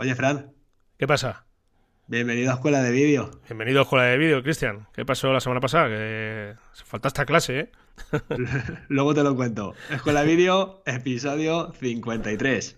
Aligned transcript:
Oye, 0.00 0.14
Fran. 0.14 0.52
¿Qué 0.96 1.08
pasa? 1.08 1.44
Bienvenido 2.06 2.52
a 2.52 2.54
Escuela 2.54 2.80
de 2.82 2.92
Vídeo. 2.92 3.32
Bienvenido 3.48 3.80
a 3.80 3.82
Escuela 3.82 4.04
de 4.04 4.16
Vídeo, 4.16 4.44
Cristian. 4.44 4.86
¿Qué 4.94 5.04
pasó 5.04 5.32
la 5.32 5.40
semana 5.40 5.60
pasada? 5.60 5.88
Que 5.88 6.54
faltaste 6.84 7.22
a 7.22 7.26
clase, 7.26 7.58
¿eh? 7.58 7.72
Luego 8.88 9.12
te 9.12 9.24
lo 9.24 9.34
cuento. 9.34 9.74
Escuela 9.90 10.20
de 10.20 10.26
Vídeo, 10.28 10.82
episodio 10.86 11.72
53. 11.72 12.76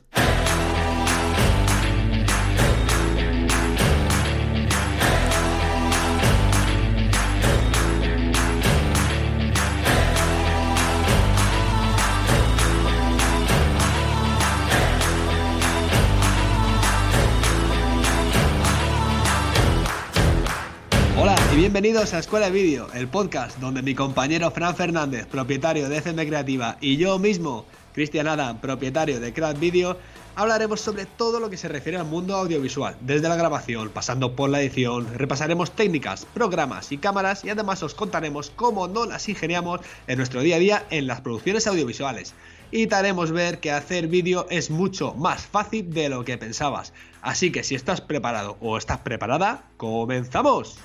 Bienvenidos 21.82 22.12
a 22.12 22.18
Escuela 22.18 22.50
de 22.50 22.52
Vídeo, 22.52 22.88
el 22.92 23.08
podcast 23.08 23.58
donde 23.58 23.80
mi 23.80 23.94
compañero 23.94 24.50
Fran 24.50 24.76
Fernández, 24.76 25.24
propietario 25.24 25.88
de 25.88 25.96
FM 25.96 26.26
Creativa, 26.26 26.76
y 26.78 26.98
yo 26.98 27.18
mismo, 27.18 27.64
Cristian 27.94 28.28
Adam, 28.28 28.60
propietario 28.60 29.18
de 29.18 29.32
Craft 29.32 29.58
Video, 29.58 29.96
hablaremos 30.36 30.82
sobre 30.82 31.06
todo 31.06 31.40
lo 31.40 31.48
que 31.48 31.56
se 31.56 31.68
refiere 31.68 31.96
al 31.96 32.04
mundo 32.04 32.36
audiovisual, 32.36 32.96
desde 33.00 33.30
la 33.30 33.36
grabación, 33.36 33.88
pasando 33.88 34.36
por 34.36 34.50
la 34.50 34.60
edición, 34.60 35.08
repasaremos 35.14 35.70
técnicas, 35.70 36.26
programas 36.34 36.92
y 36.92 36.98
cámaras 36.98 37.46
y 37.46 37.48
además 37.48 37.82
os 37.82 37.94
contaremos 37.94 38.52
cómo 38.54 38.86
no 38.86 39.06
las 39.06 39.26
ingeniamos 39.30 39.80
en 40.06 40.18
nuestro 40.18 40.42
día 40.42 40.56
a 40.56 40.58
día 40.58 40.84
en 40.90 41.06
las 41.06 41.22
producciones 41.22 41.66
audiovisuales. 41.66 42.34
Y 42.72 42.86
te 42.86 42.94
haremos 42.94 43.32
ver 43.32 43.58
que 43.58 43.72
hacer 43.72 44.06
vídeo 44.06 44.46
es 44.48 44.70
mucho 44.70 45.14
más 45.14 45.46
fácil 45.46 45.90
de 45.90 46.08
lo 46.08 46.24
que 46.24 46.38
pensabas. 46.38 46.92
Así 47.20 47.50
que 47.50 47.64
si 47.64 47.74
estás 47.74 48.00
preparado 48.00 48.56
o 48.60 48.76
estás 48.76 48.98
preparada, 48.98 49.64
¡comenzamos! 49.76 50.78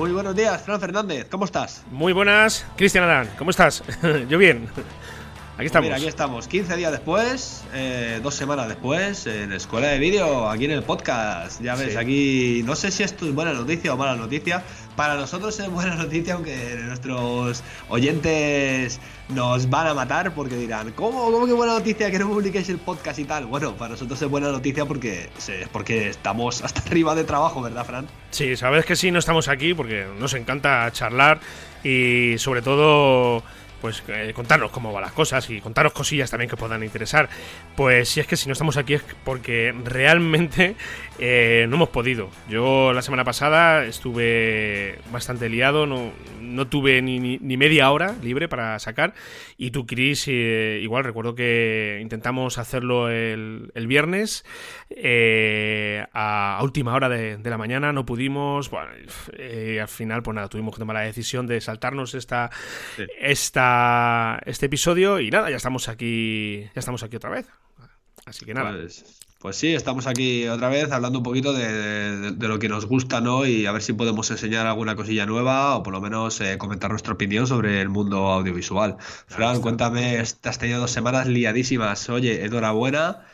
Muy 0.00 0.12
buenos 0.12 0.34
días, 0.34 0.62
Fran 0.62 0.80
Fernández, 0.80 1.26
¿cómo 1.30 1.44
estás? 1.44 1.82
Muy 1.90 2.14
buenas, 2.14 2.64
Cristian 2.78 3.04
Adán. 3.04 3.28
¿Cómo 3.36 3.50
estás? 3.50 3.84
Yo 4.30 4.38
bien. 4.38 4.66
Aquí 5.58 5.66
estamos. 5.66 5.84
Mira, 5.88 5.96
aquí 5.96 6.06
estamos, 6.06 6.48
15 6.48 6.74
días 6.76 6.90
después, 6.90 7.64
eh, 7.74 8.18
dos 8.22 8.34
semanas 8.34 8.66
después, 8.68 9.26
en 9.26 9.52
Escuela 9.52 9.88
de 9.88 9.98
Vídeo, 9.98 10.48
aquí 10.48 10.64
en 10.64 10.70
el 10.70 10.84
podcast. 10.84 11.60
Ya 11.60 11.74
ves, 11.74 11.92
Sí. 11.92 11.98
aquí 11.98 12.62
no 12.64 12.76
sé 12.76 12.90
si 12.90 13.02
esto 13.02 13.26
es 13.26 13.34
buena 13.34 13.52
noticia 13.52 13.92
o 13.92 13.98
mala 13.98 14.16
noticia. 14.16 14.62
Para 15.00 15.14
nosotros 15.14 15.58
es 15.58 15.70
buena 15.70 15.94
noticia, 15.94 16.34
aunque 16.34 16.76
nuestros 16.84 17.64
oyentes 17.88 19.00
nos 19.30 19.70
van 19.70 19.86
a 19.86 19.94
matar 19.94 20.34
porque 20.34 20.56
dirán, 20.56 20.92
¿cómo, 20.92 21.32
cómo 21.32 21.46
que 21.46 21.54
buena 21.54 21.72
noticia 21.72 22.10
que 22.10 22.18
no 22.18 22.28
publiquéis 22.28 22.68
el 22.68 22.76
podcast 22.76 23.18
y 23.18 23.24
tal? 23.24 23.46
Bueno, 23.46 23.74
para 23.76 23.92
nosotros 23.92 24.20
es 24.20 24.28
buena 24.28 24.52
noticia 24.52 24.84
porque, 24.84 25.30
porque 25.72 26.10
estamos 26.10 26.62
hasta 26.64 26.82
arriba 26.82 27.14
de 27.14 27.24
trabajo, 27.24 27.62
¿verdad, 27.62 27.86
Fran? 27.86 28.08
Sí, 28.30 28.58
sabes 28.58 28.84
que 28.84 28.94
sí, 28.94 29.10
no 29.10 29.18
estamos 29.18 29.48
aquí 29.48 29.72
porque 29.72 30.06
nos 30.18 30.34
encanta 30.34 30.92
charlar 30.92 31.40
y 31.82 32.34
sobre 32.36 32.60
todo 32.60 33.42
pues 33.80 34.02
eh, 34.08 34.32
contarnos 34.34 34.70
cómo 34.70 34.92
van 34.92 35.02
las 35.02 35.12
cosas 35.12 35.48
y 35.50 35.60
contaros 35.60 35.92
cosillas 35.92 36.30
también 36.30 36.50
que 36.50 36.56
puedan 36.56 36.82
interesar. 36.84 37.28
Pues 37.76 38.08
si 38.08 38.20
es 38.20 38.26
que 38.26 38.36
si 38.36 38.46
no 38.48 38.52
estamos 38.52 38.76
aquí 38.76 38.94
es 38.94 39.02
porque 39.24 39.74
realmente 39.84 40.76
eh, 41.18 41.66
no 41.68 41.76
hemos 41.76 41.88
podido. 41.90 42.30
Yo 42.48 42.92
la 42.92 43.02
semana 43.02 43.24
pasada 43.24 43.84
estuve 43.84 44.98
bastante 45.12 45.48
liado, 45.48 45.86
no, 45.86 46.12
no 46.40 46.66
tuve 46.66 47.00
ni, 47.02 47.18
ni- 47.18 47.38
ni 47.38 47.56
media 47.56 47.90
hora 47.90 48.14
libre 48.22 48.48
para 48.48 48.78
sacar. 48.78 49.14
Y 49.56 49.70
tú, 49.70 49.86
Chris, 49.86 50.24
eh, 50.28 50.80
igual 50.82 51.04
recuerdo 51.04 51.34
que 51.34 51.98
intentamos 52.02 52.58
hacerlo 52.58 53.08
el, 53.10 53.70
el 53.74 53.86
viernes 53.86 54.44
eh, 54.90 56.04
a, 56.12 56.58
a 56.58 56.62
última 56.62 56.94
hora 56.94 57.08
de, 57.08 57.36
de 57.36 57.50
la 57.50 57.58
mañana, 57.58 57.92
no 57.92 58.04
pudimos. 58.06 58.70
Bueno, 58.70 58.90
al 59.80 59.88
final, 59.88 60.22
pues 60.22 60.34
nada, 60.34 60.48
tuvimos 60.48 60.74
que 60.74 60.78
tomar 60.80 60.94
la 60.96 61.02
decisión 61.02 61.46
de 61.46 61.60
saltarnos 61.60 62.14
esta, 62.14 62.50
Sí. 62.96 63.04
esta, 63.20 63.69
este 64.46 64.66
episodio 64.66 65.20
y 65.20 65.30
nada, 65.30 65.50
ya 65.50 65.56
estamos 65.56 65.88
aquí, 65.88 66.62
ya 66.74 66.78
estamos 66.80 67.02
aquí 67.02 67.16
otra 67.16 67.30
vez. 67.30 67.46
Así 68.26 68.44
que 68.44 68.54
nada. 68.54 68.72
Pues, 68.72 69.04
pues 69.40 69.56
sí, 69.56 69.74
estamos 69.74 70.06
aquí 70.06 70.46
otra 70.48 70.68
vez 70.68 70.92
hablando 70.92 71.18
un 71.20 71.22
poquito 71.22 71.52
de, 71.54 71.66
de- 72.18 72.30
de 72.32 72.48
lo 72.48 72.58
que 72.58 72.68
nos 72.68 72.84
gusta, 72.86 73.20
¿no? 73.22 73.46
Y 73.46 73.64
a 73.66 73.72
ver 73.72 73.80
si 73.82 73.94
podemos 73.94 74.30
enseñar 74.30 74.66
alguna 74.66 74.94
cosilla 74.96 75.24
nueva 75.24 75.76
o 75.76 75.82
por 75.82 75.94
lo 75.94 76.00
menos 76.02 76.40
eh, 76.42 76.58
comentar 76.58 76.90
nuestra 76.90 77.14
opinión 77.14 77.46
sobre 77.46 77.80
el 77.80 77.88
mundo 77.88 78.28
audiovisual. 78.28 78.96
Fran, 79.26 79.60
cuéntame, 79.62 80.18
has 80.18 80.58
tenido 80.58 80.80
dos 80.80 80.90
semanas 80.90 81.26
liadísimas. 81.26 82.08
Oye, 82.10 82.44
enhorabuena, 82.44 83.24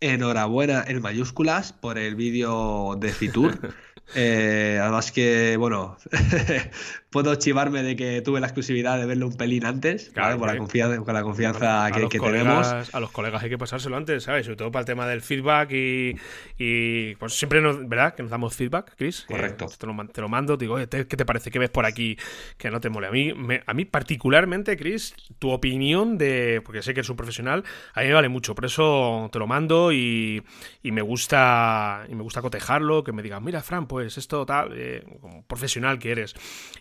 enhorabuena 0.00 0.84
en 0.86 1.00
mayúsculas 1.02 1.72
por 1.72 1.98
el 1.98 2.14
vídeo 2.16 2.96
de 2.98 3.08
Fitur. 3.12 3.58
Eh, 4.14 4.78
además 4.80 5.10
que, 5.10 5.56
bueno, 5.58 5.96
puedo 7.10 7.34
chivarme 7.34 7.82
de 7.82 7.96
que 7.96 8.20
tuve 8.22 8.38
la 8.40 8.46
exclusividad 8.46 8.98
de 9.00 9.04
verlo 9.06 9.26
un 9.26 9.36
pelín 9.36 9.66
antes, 9.66 10.10
Claro, 10.10 10.28
¿vale? 10.28 10.38
Por 10.38 10.46
la 10.46 10.52
hombre. 10.52 10.58
confianza, 10.60 11.04
con 11.04 11.14
la 11.14 11.22
confianza 11.24 11.90
que, 11.92 12.00
los 12.00 12.10
que 12.10 12.18
colegas, 12.18 12.68
tenemos. 12.68 12.94
A 12.94 13.00
los 13.00 13.10
colegas 13.10 13.42
hay 13.42 13.50
que 13.50 13.58
pasárselo 13.58 13.96
antes, 13.96 14.22
¿sabes? 14.22 14.44
Sobre 14.46 14.56
todo 14.58 14.70
para 14.70 14.82
el 14.82 14.86
tema 14.86 15.08
del 15.08 15.22
feedback 15.22 15.72
y, 15.72 16.14
y, 16.56 17.16
pues 17.16 17.32
siempre 17.36 17.60
nos, 17.60 17.88
¿verdad? 17.88 18.14
Que 18.14 18.22
nos 18.22 18.30
damos 18.30 18.54
feedback, 18.54 18.94
Chris. 18.96 19.24
Correcto. 19.26 19.66
Te 19.76 19.86
lo, 19.88 20.06
te 20.06 20.20
lo 20.20 20.28
mando, 20.28 20.56
te 20.56 20.66
digo, 20.66 20.74
oye, 20.74 20.86
¿qué 20.88 21.04
te 21.04 21.24
parece? 21.24 21.50
¿Qué 21.50 21.58
ves 21.58 21.70
por 21.70 21.84
aquí? 21.84 22.16
Que 22.58 22.70
no 22.70 22.80
te 22.80 22.90
mole. 22.90 23.08
A 23.08 23.10
mí, 23.10 23.32
me- 23.34 23.64
a 23.66 23.74
mí 23.74 23.86
particularmente, 23.86 24.76
Chris, 24.76 25.14
tu 25.40 25.50
opinión 25.50 26.16
de, 26.16 26.62
porque 26.64 26.80
sé 26.82 26.94
que 26.94 27.00
eres 27.00 27.10
un 27.10 27.16
profesional, 27.16 27.64
a 27.92 28.02
mí 28.02 28.06
me 28.06 28.14
vale 28.14 28.28
mucho. 28.28 28.54
Por 28.54 28.66
eso 28.66 29.28
te 29.32 29.40
lo 29.40 29.48
mando 29.48 29.85
y, 29.92 30.42
y 30.82 30.92
me 30.92 31.02
gusta 31.02 32.06
y 32.08 32.14
me 32.14 32.22
gusta 32.22 32.42
cotejarlo, 32.42 33.04
que 33.04 33.12
me 33.12 33.22
digas, 33.22 33.42
mira, 33.42 33.62
Fran, 33.62 33.86
pues 33.86 34.18
esto 34.18 34.46
tal, 34.46 34.72
eh, 34.74 35.04
como 35.20 35.46
profesional 35.46 35.98
que 35.98 36.10
eres. 36.12 36.34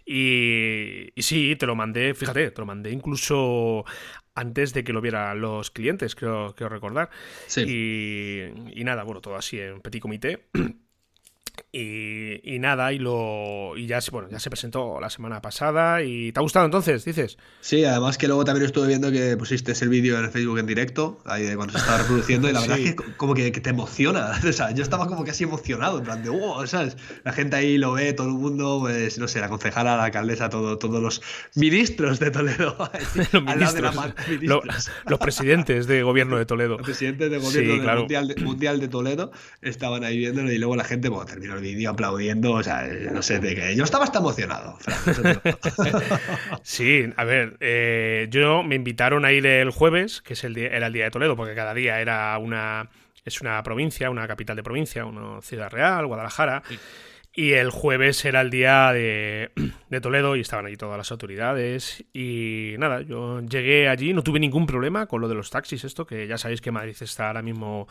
Y, 0.06 1.12
y 1.16 1.22
sí, 1.22 1.56
te 1.56 1.66
lo 1.66 1.76
mandé, 1.76 2.14
fíjate, 2.14 2.52
te 2.52 2.62
lo 2.62 2.66
mandé 2.66 2.92
incluso 2.92 3.86
antes 4.36 4.74
de 4.74 4.84
que 4.84 4.94
lo 4.94 5.02
vieran 5.02 5.40
los 5.42 5.72
clientes, 5.72 6.16
creo, 6.16 6.54
creo 6.56 6.70
recordar. 6.70 7.10
Sí. 7.48 7.64
Y, 7.68 8.80
y 8.80 8.84
nada, 8.84 9.04
bueno, 9.04 9.22
todo 9.22 9.36
así 9.36 9.60
en 9.60 9.82
petit 9.82 10.02
comité. 10.02 10.48
Y, 11.72 12.56
y 12.56 12.60
nada, 12.60 12.94
y 12.94 13.00
lo 13.00 13.74
y 13.78 13.86
ya, 13.88 14.00
se- 14.02 14.12
bueno, 14.12 14.30
ya 14.30 14.40
se 14.40 14.50
presentó 14.50 15.00
la 15.00 15.10
semana 15.10 15.42
pasada. 15.42 16.02
¿Y 16.04 16.32
te 16.32 16.40
ha 16.40 16.44
gustado 16.44 16.66
entonces, 16.66 17.04
dices? 17.06 17.38
Sí, 17.62 17.84
además 17.84 18.18
que 18.18 18.28
luego 18.28 18.46
también 18.46 18.66
estuve 18.66 18.88
viendo 18.88 19.12
que 19.12 19.36
pusiste 19.38 19.74
el 19.82 19.90
vídeo 19.90 20.18
en 20.20 20.32
Facebook 20.32 20.60
en 20.60 20.66
directo, 20.68 21.20
ahí 21.26 21.44
de 21.44 21.56
cuando 21.56 21.74
se 21.74 21.80
estaba 21.80 21.98
reproduciendo, 22.00 22.50
y 22.50 22.54
la 22.54 22.62
verdad 22.62 22.76
Sí. 22.78 22.86
es 22.86 22.96
que 22.96 23.04
como 23.18 23.34
que, 23.34 23.52
que 23.52 23.62
te 23.62 23.70
emociona. 23.72 24.32
O 24.48 24.54
sea, 24.54 24.72
yo 24.72 24.84
estaba 24.84 25.08
como 25.08 25.24
casi 25.26 25.44
emocionado, 25.44 25.98
en 26.00 26.06
plan 26.06 26.24
de, 26.24 26.30
wow, 26.30 26.66
¿sabes? 26.68 26.96
La 27.24 27.34
gente 27.34 27.56
ahí 27.58 27.78
lo 27.78 27.94
ve, 27.94 28.14
todo 28.14 28.28
el 28.28 28.34
mundo, 28.34 28.78
pues, 28.82 29.18
no 29.20 29.28
sé, 29.28 29.40
la 29.42 29.50
concejala, 29.50 29.98
la 29.98 30.06
alcaldesa, 30.06 30.50
todo, 30.50 30.78
todos 30.78 31.02
los 31.02 31.22
ministros 31.56 32.20
de 32.20 32.32
Toledo. 32.32 32.78
Los 33.16 33.34
la 33.34 33.40
ministros, 33.42 33.96
los 35.08 35.20
presidentes 35.20 35.88
de 35.88 36.04
gobierno 36.04 36.38
de 36.38 36.46
Toledo. 36.46 36.78
Los 36.78 36.86
presidentes 36.86 37.30
de 37.32 37.40
Sí, 37.40 37.46
gobierno 37.46 37.74
del 37.74 37.82
claro. 37.82 38.00
mundial, 38.02 38.28
de, 38.28 38.36
mundial 38.42 38.80
de 38.80 38.88
Toledo 38.88 39.32
estaban 39.62 40.04
ahí 40.04 40.18
viéndolo 40.18 40.52
y 40.52 40.58
luego 40.58 40.76
la 40.76 40.84
gente, 40.84 41.10
bueno, 41.10 41.26
vídeo 41.62 41.92
aplaudiendo, 41.92 42.52
o 42.52 42.64
sea, 42.64 42.88
no 43.12 43.22
sé 43.22 43.40
de 43.40 43.56
qué. 43.56 43.76
Yo 43.76 43.84
estaba 43.84 44.04
hasta 44.04 44.20
emocionado. 44.20 44.78
Sí, 46.64 47.06
a 47.16 47.24
ver, 47.24 47.58
eh, 47.60 48.28
yo 48.30 48.64
me 48.64 48.76
invitaron 48.76 49.26
a 49.26 49.32
ir 49.32 49.46
el 49.46 49.70
jueves, 49.70 50.22
que 50.22 50.34
es 50.34 50.44
el 50.44 50.54
día, 50.54 50.68
era 50.68 50.88
el 50.88 50.94
día 50.94 51.06
de 51.06 51.12
Toledo, 51.12 51.36
porque 51.36 51.56
cada 51.56 51.74
día 51.74 52.00
era 52.02 52.38
una 52.38 52.90
es 53.26 53.42
una 53.42 53.62
provincia, 53.64 54.10
una 54.10 54.28
capital 54.28 54.56
de 54.56 54.64
provincia, 54.64 55.04
una 55.06 55.42
ciudad 55.42 55.70
real, 55.72 56.06
Guadalajara. 56.06 56.62
Y 57.38 57.52
el 57.52 57.70
jueves 57.70 58.24
era 58.24 58.40
el 58.40 58.50
día 58.50 58.94
de, 58.94 59.52
Toledo 60.02 60.38
y 60.38 60.40
estaban 60.40 60.66
allí 60.66 60.78
todas 60.78 60.98
las 60.98 61.12
autoridades. 61.12 62.06
Y 62.14 62.76
nada, 62.78 63.02
yo 63.02 63.42
llegué 63.42 63.90
allí, 63.90 64.14
no 64.14 64.24
tuve 64.24 64.40
ningún 64.40 64.66
problema 64.66 65.06
con 65.08 65.20
lo 65.20 65.28
de 65.28 65.36
los 65.36 65.50
taxis, 65.50 65.84
esto, 65.84 66.06
que 66.06 66.28
ya 66.28 66.38
sabéis 66.38 66.62
que 66.62 66.72
Madrid 66.72 66.96
está 67.02 67.28
ahora 67.28 67.42
mismo 67.42 67.88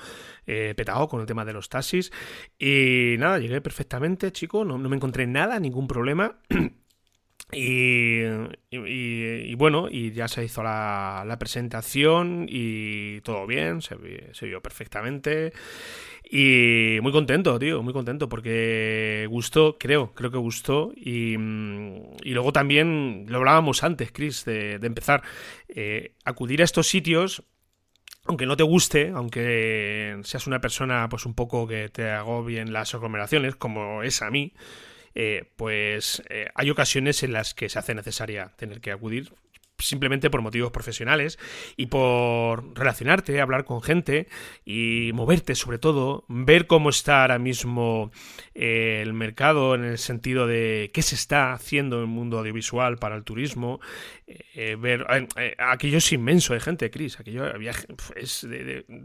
eh, 0.46 0.72
petado 0.74 1.08
con 1.08 1.20
el 1.20 1.26
tema 1.26 1.44
de 1.44 1.52
los 1.52 1.68
taxis. 1.68 2.10
Y 2.58 3.16
nada, 3.18 3.38
llegué 3.38 3.60
perfectamente, 3.60 4.32
chico, 4.32 4.64
no, 4.64 4.78
no 4.78 4.88
me 4.88 4.96
encontré 4.96 5.26
nada, 5.26 5.60
ningún 5.60 5.88
problema. 5.88 6.38
Y, 7.52 8.24
bueno, 9.54 9.88
y 9.90 10.12
ya 10.12 10.28
se 10.28 10.44
hizo 10.44 10.62
la, 10.62 11.36
presentación 11.38 12.46
y 12.48 13.20
todo 13.20 13.46
bien, 13.46 13.82
se, 13.82 13.96
se 14.32 14.46
vio 14.46 14.60
perfectamente. 14.62 15.52
Y 16.24 16.98
muy 17.02 17.12
contento, 17.12 17.58
tío, 17.58 17.82
muy 17.82 17.92
contento 17.92 18.28
porque 18.28 19.26
gustó, 19.28 19.76
creo, 19.78 20.12
creo 20.14 20.30
que 20.30 20.38
gustó. 20.38 20.92
Y, 20.96 21.34
y 21.34 22.30
luego 22.30 22.52
también, 22.52 23.26
lo 23.28 23.38
hablábamos 23.38 23.84
antes, 23.84 24.10
Chris, 24.10 24.44
de, 24.44 24.78
de 24.78 24.86
empezar, 24.86 25.22
eh, 25.68 26.14
acudir 26.24 26.62
a 26.62 26.64
estos 26.64 26.88
sitios 26.88 27.44
aunque 28.26 28.46
no 28.46 28.56
te 28.56 28.62
guste, 28.62 29.10
aunque 29.14 30.18
seas 30.22 30.46
una 30.46 30.60
persona 30.60 31.08
pues 31.10 31.26
un 31.26 31.34
poco 31.34 31.66
que 31.66 31.90
te 31.90 32.10
agobien 32.10 32.72
las 32.72 32.94
aglomeraciones, 32.94 33.54
como 33.54 34.02
es 34.02 34.22
a 34.22 34.30
mí, 34.30 34.54
eh, 35.14 35.50
pues 35.56 36.22
eh, 36.28 36.48
hay 36.54 36.70
ocasiones 36.70 37.22
en 37.22 37.32
las 37.32 37.54
que 37.54 37.68
se 37.68 37.78
hace 37.78 37.94
necesaria 37.94 38.52
tener 38.56 38.80
que 38.80 38.90
acudir 38.90 39.32
simplemente 39.78 40.30
por 40.30 40.40
motivos 40.40 40.70
profesionales 40.70 41.38
y 41.76 41.86
por 41.86 42.76
relacionarte, 42.76 43.40
hablar 43.40 43.64
con 43.64 43.82
gente 43.82 44.28
y 44.64 45.10
moverte 45.14 45.54
sobre 45.54 45.78
todo, 45.78 46.24
ver 46.28 46.66
cómo 46.66 46.90
está 46.90 47.22
ahora 47.22 47.38
mismo 47.38 48.12
eh, 48.54 49.00
el 49.02 49.12
mercado 49.12 49.74
en 49.74 49.84
el 49.84 49.98
sentido 49.98 50.46
de 50.46 50.90
qué 50.94 51.02
se 51.02 51.14
está 51.14 51.52
haciendo 51.52 51.96
en 51.96 52.02
el 52.02 52.08
mundo 52.08 52.38
audiovisual 52.38 52.98
para 52.98 53.16
el 53.16 53.24
turismo, 53.24 53.80
eh, 54.26 54.76
ver 54.78 55.06
eh, 55.36 55.54
aquello 55.58 55.98
es 55.98 56.12
inmenso 56.12 56.54
de 56.54 56.60
gente, 56.60 56.90
Chris, 56.90 57.18
aquello 57.18 57.44
había 57.44 57.72
es 58.16 58.46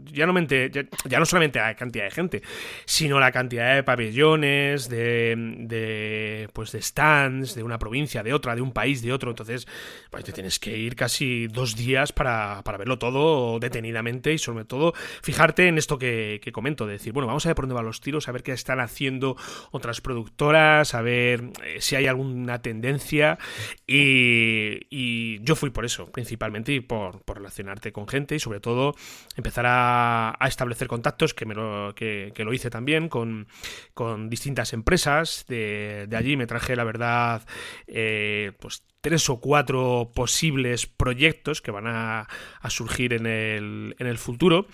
ya 0.06 0.26
no 0.26 0.40
ya, 0.40 1.18
no 1.18 1.26
solamente 1.26 1.58
la 1.58 1.74
cantidad 1.74 2.04
de 2.04 2.10
gente, 2.10 2.42
sino 2.84 3.18
la 3.18 3.32
cantidad 3.32 3.74
de 3.74 3.82
pabellones, 3.82 4.88
de, 4.88 5.34
de 5.58 6.48
pues 6.52 6.72
de 6.72 6.80
stands, 6.80 7.54
de 7.54 7.62
una 7.62 7.78
provincia, 7.78 8.22
de 8.22 8.32
otra, 8.32 8.54
de 8.54 8.62
un 8.62 8.72
país, 8.72 9.02
de 9.02 9.12
otro, 9.12 9.30
entonces 9.30 9.66
pues 10.10 10.24
te 10.24 10.32
tienes 10.32 10.59
que 10.60 10.76
ir 10.78 10.94
casi 10.94 11.48
dos 11.48 11.74
días 11.74 12.12
para, 12.12 12.62
para 12.62 12.78
verlo 12.78 12.98
todo 12.98 13.58
detenidamente 13.58 14.32
y 14.32 14.38
sobre 14.38 14.64
todo 14.64 14.92
fijarte 15.22 15.66
en 15.66 15.78
esto 15.78 15.98
que, 15.98 16.40
que, 16.42 16.52
comento, 16.52 16.86
de 16.86 16.92
decir, 16.92 17.12
bueno, 17.12 17.26
vamos 17.26 17.44
a 17.46 17.48
ver 17.48 17.56
por 17.56 17.64
dónde 17.64 17.74
van 17.74 17.86
los 17.86 18.00
tiros, 18.00 18.28
a 18.28 18.32
ver 18.32 18.42
qué 18.42 18.52
están 18.52 18.80
haciendo 18.80 19.36
otras 19.70 20.00
productoras, 20.00 20.94
a 20.94 21.02
ver 21.02 21.50
eh, 21.64 21.80
si 21.80 21.96
hay 21.96 22.06
alguna 22.06 22.60
tendencia. 22.62 23.38
Y, 23.86 24.86
y, 24.90 25.42
yo 25.42 25.56
fui 25.56 25.70
por 25.70 25.84
eso, 25.84 26.10
principalmente, 26.12 26.72
y 26.72 26.80
por, 26.80 27.22
por, 27.22 27.38
relacionarte 27.38 27.92
con 27.92 28.06
gente 28.06 28.34
y 28.34 28.38
sobre 28.38 28.60
todo 28.60 28.94
empezar 29.36 29.64
a, 29.66 30.36
a 30.38 30.48
establecer 30.48 30.86
contactos, 30.86 31.34
que, 31.34 31.46
me 31.46 31.54
lo, 31.54 31.94
que, 31.94 32.32
que 32.34 32.44
lo 32.44 32.52
hice 32.52 32.70
también 32.70 33.08
con, 33.08 33.48
con 33.94 34.28
distintas 34.28 34.72
empresas, 34.72 35.44
de, 35.48 36.06
de, 36.08 36.16
allí. 36.16 36.36
Me 36.36 36.46
traje, 36.46 36.76
la 36.76 36.84
verdad, 36.84 37.46
eh, 37.86 38.52
pues 38.60 38.82
tres 39.00 39.30
o 39.30 39.40
cuatro 39.40 40.12
posibles 40.14 40.86
proyectos 40.86 41.62
que 41.62 41.70
van 41.70 41.86
a, 41.86 42.28
surgir 42.68 43.12
en 43.12 43.26
el, 43.26 43.96
en 43.98 44.06
el 44.06 44.18
futuro. 44.18 44.66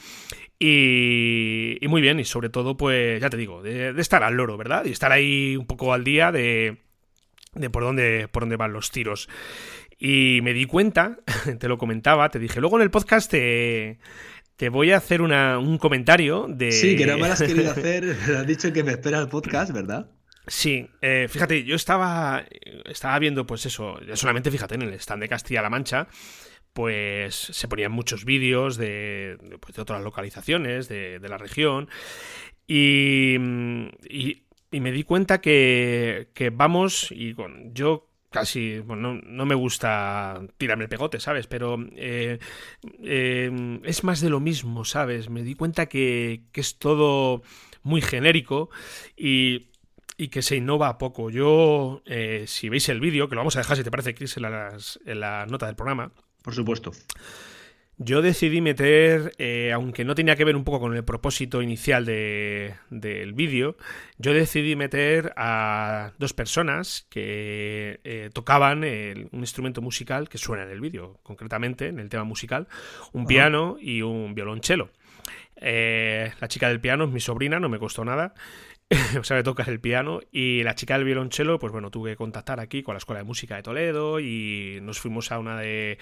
Y, 0.58 1.78
muy 1.88 2.00
bien, 2.00 2.18
y 2.18 2.24
sobre 2.24 2.48
todo, 2.48 2.76
pues 2.76 3.20
ya 3.20 3.30
te 3.30 3.36
digo, 3.36 3.62
de, 3.62 3.90
estar 3.98 4.22
al 4.22 4.34
loro, 4.34 4.56
¿verdad? 4.56 4.84
Y 4.86 4.90
estar 4.90 5.12
ahí 5.12 5.56
un 5.56 5.66
poco 5.66 5.92
al 5.92 6.02
día 6.02 6.32
de, 6.32 6.78
de 7.54 7.70
por, 7.70 7.82
dónde, 7.82 8.28
por 8.28 8.42
dónde 8.42 8.56
van 8.56 8.72
los 8.72 8.90
tiros. 8.90 9.28
Y 9.98 10.40
me 10.42 10.52
di 10.52 10.66
cuenta, 10.66 11.18
te 11.58 11.68
lo 11.68 11.78
comentaba, 11.78 12.28
te 12.30 12.38
dije, 12.38 12.60
luego 12.60 12.76
en 12.76 12.82
el 12.82 12.90
podcast 12.90 13.30
te, 13.30 13.98
te 14.56 14.68
voy 14.70 14.92
a 14.92 14.96
hacer 14.96 15.22
una, 15.22 15.58
un 15.58 15.78
comentario 15.78 16.46
de... 16.48 16.72
Sí, 16.72 16.96
que 16.96 17.06
no 17.06 17.18
me 17.18 17.28
lo 17.28 17.34
has 17.34 17.42
querido 17.42 17.70
hacer, 17.72 18.16
has 18.36 18.46
dicho 18.46 18.72
que 18.72 18.82
me 18.82 18.92
espera 18.92 19.20
el 19.20 19.28
podcast, 19.28 19.72
¿verdad? 19.72 20.10
Sí, 20.46 20.88
eh, 21.00 21.26
fíjate, 21.28 21.64
yo 21.64 21.74
estaba, 21.74 22.44
estaba 22.84 23.18
viendo, 23.18 23.46
pues 23.46 23.66
eso, 23.66 23.98
solamente 24.14 24.50
fíjate, 24.50 24.76
en 24.76 24.82
el 24.82 24.94
stand 24.94 25.22
de 25.22 25.28
Castilla-La 25.28 25.70
Mancha, 25.70 26.06
pues 26.72 27.34
se 27.34 27.68
ponían 27.68 27.90
muchos 27.90 28.24
vídeos 28.24 28.76
de, 28.76 29.38
pues, 29.60 29.74
de 29.74 29.82
otras 29.82 30.02
localizaciones 30.02 30.88
de, 30.88 31.18
de 31.18 31.28
la 31.28 31.38
región 31.38 31.88
y, 32.66 33.36
y, 34.08 34.42
me 34.70 34.92
di 34.92 35.02
cuenta 35.04 35.40
que, 35.40 36.28
que 36.34 36.50
vamos, 36.50 37.08
y 37.10 37.34
con, 37.34 37.72
yo 37.74 38.10
casi, 38.30 38.80
bueno, 38.80 39.14
no, 39.14 39.46
me 39.46 39.54
gusta 39.54 40.42
tirarme 40.58 40.84
el 40.84 40.90
pegote, 40.90 41.18
¿sabes? 41.18 41.46
Pero 41.46 41.78
eh, 41.96 42.38
eh, 43.02 43.80
es 43.84 44.04
más 44.04 44.20
de 44.20 44.28
lo 44.28 44.40
mismo, 44.40 44.84
¿sabes? 44.84 45.30
Me 45.30 45.42
di 45.42 45.54
cuenta 45.54 45.86
que, 45.86 46.42
que 46.52 46.60
es 46.60 46.78
todo 46.78 47.42
muy 47.82 48.02
genérico 48.02 48.68
y 49.16 49.70
y 50.16 50.28
que 50.28 50.42
se 50.42 50.56
innova 50.56 50.98
poco. 50.98 51.30
Yo, 51.30 52.02
eh, 52.06 52.44
si 52.46 52.68
veis 52.68 52.88
el 52.88 53.00
vídeo, 53.00 53.28
que 53.28 53.34
lo 53.34 53.40
vamos 53.40 53.56
a 53.56 53.60
dejar 53.60 53.76
si 53.76 53.84
te 53.84 53.90
parece, 53.90 54.14
Chris, 54.14 54.36
en, 54.36 54.44
en 54.44 55.20
la 55.20 55.46
nota 55.46 55.66
del 55.66 55.76
programa. 55.76 56.12
Por 56.42 56.54
supuesto. 56.54 56.92
Yo 57.98 58.20
decidí 58.20 58.60
meter, 58.60 59.32
eh, 59.38 59.72
aunque 59.72 60.04
no 60.04 60.14
tenía 60.14 60.36
que 60.36 60.44
ver 60.44 60.54
un 60.54 60.64
poco 60.64 60.80
con 60.80 60.94
el 60.94 61.02
propósito 61.02 61.62
inicial 61.62 62.04
de, 62.04 62.74
del 62.90 63.32
vídeo, 63.32 63.78
yo 64.18 64.34
decidí 64.34 64.76
meter 64.76 65.32
a 65.36 66.12
dos 66.18 66.34
personas 66.34 67.06
que 67.08 68.00
eh, 68.04 68.28
tocaban 68.34 68.84
un 68.84 69.40
instrumento 69.40 69.80
musical 69.80 70.28
que 70.28 70.36
suena 70.36 70.64
en 70.64 70.70
el 70.72 70.80
vídeo, 70.82 71.20
concretamente 71.22 71.86
en 71.86 71.98
el 71.98 72.10
tema 72.10 72.24
musical, 72.24 72.68
un 73.14 73.26
piano 73.26 73.78
y 73.80 74.02
un 74.02 74.34
violonchelo. 74.34 74.90
la 75.58 76.48
chica 76.48 76.68
del 76.68 76.82
piano 76.82 77.04
es 77.04 77.10
mi 77.10 77.20
sobrina, 77.20 77.58
no 77.58 77.70
me 77.70 77.78
costó 77.78 78.04
nada. 78.04 78.34
sabe 79.22 79.42
tocar 79.42 79.68
el 79.68 79.80
piano 79.80 80.20
y 80.30 80.62
la 80.62 80.76
chica 80.76 80.94
del 80.94 81.04
violonchelo, 81.04 81.58
pues 81.58 81.72
bueno, 81.72 81.90
tuve 81.90 82.10
que 82.10 82.16
contactar 82.16 82.60
aquí 82.60 82.84
con 82.84 82.94
la 82.94 82.98
Escuela 82.98 83.18
de 83.18 83.24
Música 83.24 83.56
de 83.56 83.62
Toledo 83.64 84.20
y 84.20 84.78
nos 84.80 85.00
fuimos 85.00 85.32
a 85.32 85.40
una 85.40 85.58
de, 85.58 85.98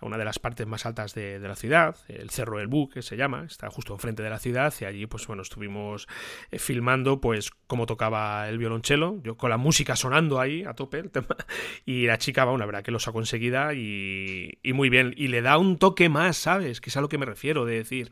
una 0.00 0.16
de 0.16 0.24
las 0.24 0.38
partes 0.38 0.66
más 0.66 0.86
altas 0.86 1.14
de, 1.14 1.38
la 1.38 1.56
ciudad, 1.56 1.94
el 2.08 2.30
Cerro 2.30 2.56
del 2.56 2.68
Bú, 2.68 2.88
que 2.88 3.02
se 3.02 3.18
llama, 3.18 3.44
está 3.44 3.68
justo 3.68 3.92
enfrente 3.92 4.22
de 4.22 4.30
la 4.30 4.38
ciudad 4.38 4.72
y 4.80 4.86
allí 4.86 5.06
pues 5.06 5.26
bueno, 5.26 5.42
estuvimos 5.42 6.08
eh, 6.50 6.58
filmando 6.58 7.20
pues 7.20 7.50
cómo 7.66 7.84
tocaba 7.84 8.48
el 8.48 8.56
violonchelo, 8.56 9.20
yo 9.22 9.36
con 9.36 9.50
la 9.50 9.58
música 9.58 9.94
sonando 9.94 10.40
ahí 10.40 10.64
a 10.64 10.72
tope 10.72 11.02
y 11.84 12.06
la 12.06 12.16
chica, 12.16 12.44
bueno, 12.44 12.58
la 12.58 12.66
verdad 12.66 12.82
que 12.82 12.92
lo 12.92 12.98
sacó 12.98 13.18
enseguida 13.18 13.74
y, 13.74 14.58
y 14.62 14.72
muy 14.72 14.88
bien, 14.88 15.12
y 15.18 15.28
le 15.28 15.42
da 15.42 15.58
un 15.58 15.76
toque 15.76 16.08
más, 16.08 16.38
¿sabes? 16.38 16.80
Que 16.80 16.88
es 16.88 16.96
a 16.96 17.02
lo 17.02 17.10
que 17.10 17.18
me 17.18 17.26
refiero, 17.26 17.66
de 17.66 17.74
decir, 17.74 18.10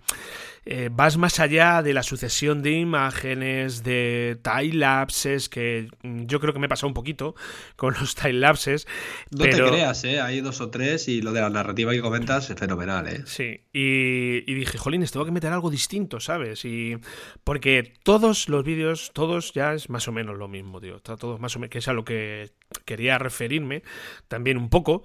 eh, 0.64 0.90
vas 0.92 1.16
más 1.16 1.40
allá 1.40 1.82
de 1.82 1.94
la 1.94 2.02
sucesión 2.02 2.62
de 2.62 2.72
imágenes, 2.72 3.82
de 3.82 4.38
time 4.42 4.74
lapses, 4.74 5.48
que 5.48 5.88
yo 6.02 6.40
creo 6.40 6.52
que 6.52 6.58
me 6.58 6.68
pasado 6.68 6.88
un 6.88 6.94
poquito 6.94 7.34
con 7.76 7.94
los 7.94 8.14
time 8.14 8.34
lapses. 8.34 8.86
No 9.30 9.44
te 9.44 9.50
creas, 9.50 10.04
¿eh? 10.04 10.20
hay 10.20 10.40
dos 10.40 10.60
o 10.60 10.70
tres 10.70 11.08
y 11.08 11.22
lo 11.22 11.32
de 11.32 11.40
la 11.40 11.50
narrativa 11.50 11.92
que 11.92 12.00
comentas 12.00 12.48
es 12.50 12.58
fenomenal. 12.58 13.08
¿eh? 13.08 13.22
Sí, 13.26 13.60
y, 13.72 14.50
y 14.50 14.54
dije, 14.54 14.78
jolines, 14.78 15.12
tengo 15.12 15.26
que 15.26 15.32
meter 15.32 15.52
algo 15.52 15.70
distinto, 15.70 16.20
¿sabes? 16.20 16.64
Y 16.64 16.96
porque 17.44 17.92
todos 18.02 18.48
los 18.48 18.64
vídeos, 18.64 19.10
todos 19.12 19.52
ya 19.52 19.74
es 19.74 19.90
más 19.90 20.08
o 20.08 20.12
menos 20.12 20.38
lo 20.38 20.48
mismo, 20.48 20.80
tío. 20.80 20.96
Está 20.96 21.16
todo 21.16 21.38
más 21.38 21.56
o 21.56 21.58
menos, 21.58 21.70
que 21.70 21.78
es 21.78 21.88
a 21.88 21.92
lo 21.92 22.04
que 22.04 22.50
quería 22.84 23.18
referirme 23.18 23.82
también 24.28 24.56
un 24.56 24.68
poco. 24.68 25.02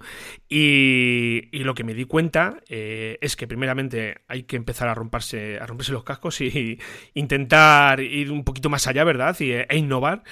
Y, 0.48 1.48
y 1.52 1.64
lo 1.64 1.74
que 1.74 1.84
me 1.84 1.94
di 1.94 2.04
cuenta 2.04 2.60
eh, 2.68 3.18
es 3.20 3.36
que 3.36 3.46
primeramente 3.46 4.22
hay 4.28 4.44
que 4.44 4.56
empezar 4.56 4.88
a 4.88 4.94
romperse 4.94 5.58
a 5.58 5.66
romperse 5.66 5.92
los 5.92 6.04
cascos 6.04 6.40
y 6.40 6.78
intentar 7.14 8.00
ir 8.00 8.30
un 8.30 8.44
poquito 8.44 8.68
más 8.70 8.86
allá, 8.86 9.04
¿verdad? 9.04 9.36
Y, 9.40 9.52
e 9.52 9.76
innovar. 9.76 10.22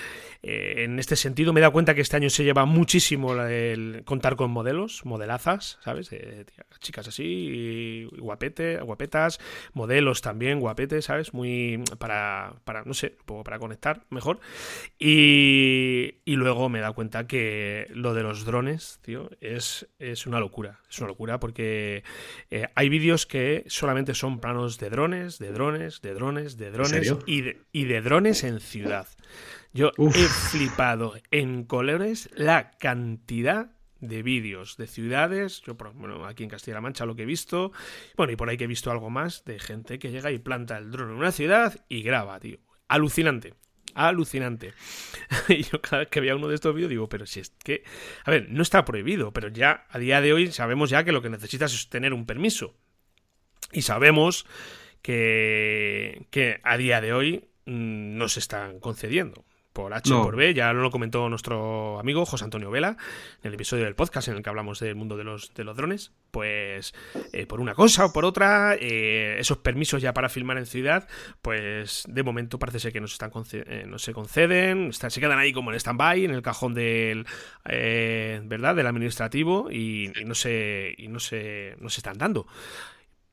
Eh, 0.47 0.85
en 0.85 0.99
este 0.99 1.17
sentido 1.17 1.55
me 1.55 1.61
he 1.61 1.63
dado 1.63 1.73
cuenta 1.73 1.95
que 1.95 2.03
este 2.03 2.17
año 2.17 2.29
se 2.29 2.45
lleva 2.45 2.67
muchísimo 2.67 3.35
el 3.35 4.03
contar 4.05 4.37
con 4.37 4.51
modelos, 4.51 5.05
modelazas, 5.07 5.79
¿sabes? 5.83 6.11
chicas 6.81 7.09
así, 7.09 8.07
guapete, 8.19 8.79
guapetas, 8.81 9.41
modelos 9.73 10.21
también, 10.21 10.61
guapetes, 10.61 11.07
¿sabes? 11.07 11.33
Muy 11.33 11.83
para, 11.99 12.57
para 12.65 12.85
no 12.85 12.93
sé, 12.93 13.17
para 13.45 13.59
conectar 13.59 14.05
mejor. 14.11 14.39
Y, 14.99 16.17
y 16.27 16.37
luego 16.37 16.69
me 16.69 16.79
he 16.79 16.83
dado 16.83 16.95
cuenta 16.95 17.27
que 17.27 17.87
lo 17.95 18.13
de 18.13 18.23
los 18.23 18.45
drones, 18.45 18.99
tío, 19.03 19.31
es, 19.41 19.89
es 19.99 20.27
una 20.27 20.41
locura. 20.41 20.81
Es 20.91 20.99
una 20.99 21.09
locura 21.09 21.41
porque 21.41 22.05
eh, 22.51 22.69
hay 22.75 22.89
vídeos 22.91 23.25
que 23.25 23.65
solamente 23.67 24.15
son 24.15 24.41
planos 24.41 24.79
de 24.79 24.91
drones, 24.91 25.39
de 25.39 25.53
drones, 25.53 26.03
de 26.03 26.15
drones, 26.15 26.57
de 26.59 26.71
drones 26.71 27.15
y 27.27 27.41
de, 27.41 27.61
y 27.73 27.85
de 27.85 28.03
drones 28.03 28.45
en 28.45 28.61
ciudad. 28.61 29.07
Yo 29.77 29.91
he 29.99 30.29
flipado 30.29 31.15
en 31.33 31.65
colores 31.65 32.31
la 32.33 32.71
cantidad 32.79 33.73
de 33.99 34.23
vídeos 34.23 34.77
de 34.77 34.87
ciudades, 34.87 35.63
yo 35.63 35.75
bueno, 35.75 36.27
aquí 36.27 36.45
en 36.45 36.49
Castilla-La 36.49 36.81
Mancha 36.81 37.07
lo 37.07 37.17
que 37.17 37.25
he 37.25 37.27
visto, 37.27 37.73
bueno, 38.17 38.33
y 38.33 38.37
por 38.37 38.49
ahí 38.49 38.57
que 38.57 38.65
he 38.65 38.69
visto 38.69 38.93
algo 38.93 39.11
más 39.11 39.45
de 39.45 39.59
gente 39.59 39.99
que 39.99 40.13
llega 40.13 40.31
y 40.31 40.39
planta 40.39 40.79
el 40.79 40.93
dron 40.93 41.11
en 41.11 41.17
una 41.17 41.33
ciudad 41.33 41.85
y 41.89 42.05
graba, 42.05 42.39
tío. 42.39 42.59
Alucinante. 42.87 43.55
Alucinante. 43.95 44.75
y 45.49 45.65
yo 45.65 45.81
cada 45.81 45.99
vez 45.99 46.09
que 46.09 46.21
veía 46.21 46.37
uno 46.37 46.47
de 46.47 46.55
estos 46.55 46.73
vídeos 46.73 46.91
digo, 46.91 47.09
pero 47.09 47.27
si 47.27 47.41
es 47.41 47.51
que, 47.51 47.83
a 48.25 48.31
ver, 48.31 48.47
no 48.51 48.63
está 48.63 48.85
prohibido, 48.85 49.33
pero 49.33 49.49
ya 49.49 49.87
a 49.91 49.99
día 49.99 50.21
de 50.21 50.33
hoy 50.33 50.53
sabemos 50.53 50.91
ya 50.91 51.03
que 51.03 51.11
lo 51.11 51.21
que 51.21 51.31
necesitas 51.31 51.75
es 51.75 51.89
tener 51.89 52.15
un 52.15 52.27
permiso. 52.27 52.77
Y 53.73 53.83
sabemos 53.83 54.47
que, 55.03 56.29
que 56.31 56.61
a 56.63 56.77
día 56.77 57.01
de 57.01 57.13
hoy 57.13 57.49
mm, 57.67 58.17
no 58.17 58.29
se 58.29 58.39
están 58.39 58.79
concediendo 58.79 59.45
por 59.75 59.93
H 59.93 60.15
o 60.15 60.23
por 60.23 60.37
B, 60.37 60.55
ya 60.55 60.73
lo 60.73 60.91
comentó 60.91 61.29
nuestro 61.29 61.99
amigo 61.99 62.25
José 62.25 62.45
Antonio 62.45 62.71
Vela 62.71 62.97
en 63.43 63.49
el 63.49 63.55
episodio 63.55 63.85
del 63.85 63.97
podcast 63.97 64.29
en 64.29 64.37
el 64.37 64.43
que 64.43 64.49
hablamos 64.49 64.79
del 64.79 64.95
mundo 64.95 65.17
de 65.17 65.25
los, 65.25 65.53
de 65.53 65.65
los 65.65 65.77
drones. 65.77 66.13
Pues 66.31 66.95
eh, 67.33 67.45
por 67.47 67.61
una 67.61 67.75
cosa 67.75 68.07
o 68.07 68.13
por 68.13 68.25
otra, 68.25 68.77
eh, 68.77 69.37
esos 69.39 69.59
permisos 69.59 70.01
ya 70.01 70.15
para 70.15 70.29
filmar 70.29 70.59
en 70.59 70.67
ciudad, 70.67 71.09
pues 71.43 72.05
de 72.09 72.23
momento 72.23 72.59
parece 72.59 72.79
ser 72.79 72.93
que 72.93 73.01
no 73.01 73.09
se, 73.09 73.15
están 73.15 73.33
eh, 73.53 73.85
no 73.87 73.99
se 73.99 74.13
conceden, 74.13 74.93
se 74.93 75.21
quedan 75.21 75.39
ahí 75.41 75.53
como 75.53 75.73
en 75.73 75.77
stand-by, 75.77 76.25
en 76.25 76.31
el 76.31 76.43
cajón 76.43 76.73
del, 76.73 77.27
¿verdad? 77.65 78.77
del 78.77 78.87
administrativo 78.87 79.71
y, 79.73 80.13
y, 80.19 80.25
no 80.25 80.37
se, 80.37 80.95
y 80.97 81.09
no, 81.09 81.19
se, 81.19 81.77
no 81.81 81.91
se 81.91 81.99
están 81.99 82.17
dando. 82.17 82.47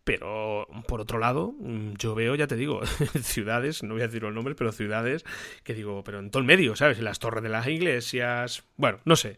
Pero 0.04 0.68
por 0.88 1.00
otro 1.00 1.20
lado, 1.20 1.54
mm, 1.60 1.94
yo 1.98 2.16
veo, 2.16 2.36
ya 2.36 2.48
te 2.48 2.56
digo, 2.56 2.82
ciudades, 3.22 3.84
no 3.84 3.94
voy 3.94 4.02
a 4.02 4.08
decir 4.08 4.24
los 4.24 4.34
nombres, 4.34 4.58
pero 4.58 4.72
ciudades 4.72 5.24
que 5.64 5.74
digo, 5.74 6.04
pero 6.04 6.20
en 6.20 6.32
todo 6.32 6.40
el 6.42 6.48
medio, 6.48 6.76
¿sabes? 6.76 6.98
En 6.98 7.04
las 7.04 7.20
torres 7.20 7.44
de 7.44 7.50
las 7.50 7.68
iglesias, 7.68 8.64
bueno, 8.78 9.00
no 9.06 9.16
sé. 9.16 9.38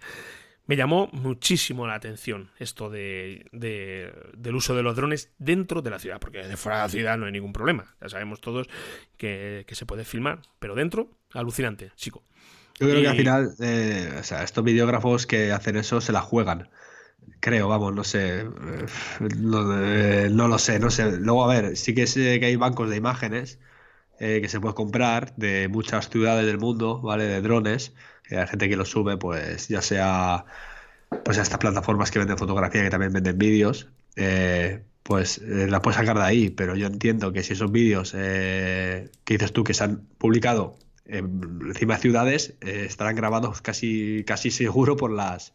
Me 0.65 0.77
llamó 0.77 1.09
muchísimo 1.11 1.87
la 1.87 1.95
atención 1.95 2.49
esto 2.57 2.89
de, 2.89 3.45
del 3.51 4.55
uso 4.55 4.75
de 4.75 4.83
los 4.83 4.95
drones 4.95 5.29
dentro 5.37 5.81
de 5.81 5.89
la 5.89 5.99
ciudad, 5.99 6.21
porque 6.21 6.37
de 6.37 6.55
fuera 6.55 6.77
de 6.77 6.83
la 6.83 6.89
ciudad 6.89 7.17
no 7.17 7.25
hay 7.25 7.33
ningún 7.33 7.51
problema. 7.51 7.95
Ya 8.01 8.07
sabemos 8.07 8.39
todos 8.39 8.69
que, 9.17 9.65
se 9.69 9.85
puede 9.85 10.05
filmar, 10.05 10.41
pero 10.59 10.73
dentro, 10.73 11.09
alucinante, 11.33 11.91
chico. 11.97 12.23
Yo 12.79 12.87
creo 12.89 13.01
que 13.01 13.07
al 13.09 13.17
final, 13.17 13.53
eh, 13.59 14.15
o 14.17 14.23
sea, 14.23 14.43
estos 14.43 14.63
videógrafos 14.63 15.27
que 15.27 15.51
hacen 15.51 15.75
eso 15.75 15.99
se 15.99 16.13
la 16.13 16.21
juegan. 16.21 16.69
Creo, 17.39 17.67
vamos, 17.67 17.93
no 17.93 18.03
sé. 18.03 18.45
No, 19.37 20.47
lo 20.47 20.57
sé, 20.59 20.79
no 20.79 20.89
sé. 20.89 21.17
Luego, 21.17 21.43
a 21.43 21.47
ver, 21.53 21.75
sí 21.75 21.93
que 21.93 22.07
sé 22.07 22.39
que 22.39 22.45
hay 22.45 22.55
bancos 22.55 22.89
de 22.89 22.95
imágenes 22.95 23.59
eh, 24.19 24.39
que 24.41 24.47
se 24.47 24.59
puede 24.61 24.75
comprar 24.75 25.35
de 25.35 25.67
muchas 25.67 26.09
ciudades 26.09 26.45
del 26.45 26.57
mundo, 26.57 27.01
¿vale? 27.01 27.25
De 27.25 27.41
drones. 27.41 27.93
Y 28.29 28.35
hay 28.35 28.47
gente 28.47 28.69
que 28.69 28.77
los 28.77 28.89
sube, 28.89 29.17
pues 29.17 29.67
ya 29.67 29.81
sea 29.81 30.45
pues 31.25 31.37
a 31.37 31.41
estas 31.41 31.59
plataformas 31.59 32.11
que 32.11 32.19
venden 32.19 32.37
fotografía, 32.37 32.81
que 32.81 32.89
también 32.89 33.13
venden 33.13 33.37
vídeos, 33.37 33.89
eh, 34.15 34.83
pues 35.03 35.39
eh, 35.39 35.67
la 35.69 35.81
puedes 35.81 35.97
sacar 35.97 36.17
de 36.17 36.23
ahí. 36.23 36.49
Pero 36.49 36.75
yo 36.75 36.87
entiendo 36.87 37.33
que 37.33 37.43
si 37.43 37.53
esos 37.53 37.71
vídeos 37.71 38.13
que 38.13 39.09
dices 39.25 39.51
tú 39.51 39.63
que 39.63 39.73
se 39.73 39.83
han 39.83 40.07
publicado 40.17 40.77
encima 41.05 41.95
de 41.95 42.01
ciudades, 42.01 42.55
estarán 42.61 43.15
grabados 43.15 43.61
casi, 43.61 44.23
casi 44.25 44.51
seguro 44.51 44.95
por 44.95 45.11
las 45.11 45.53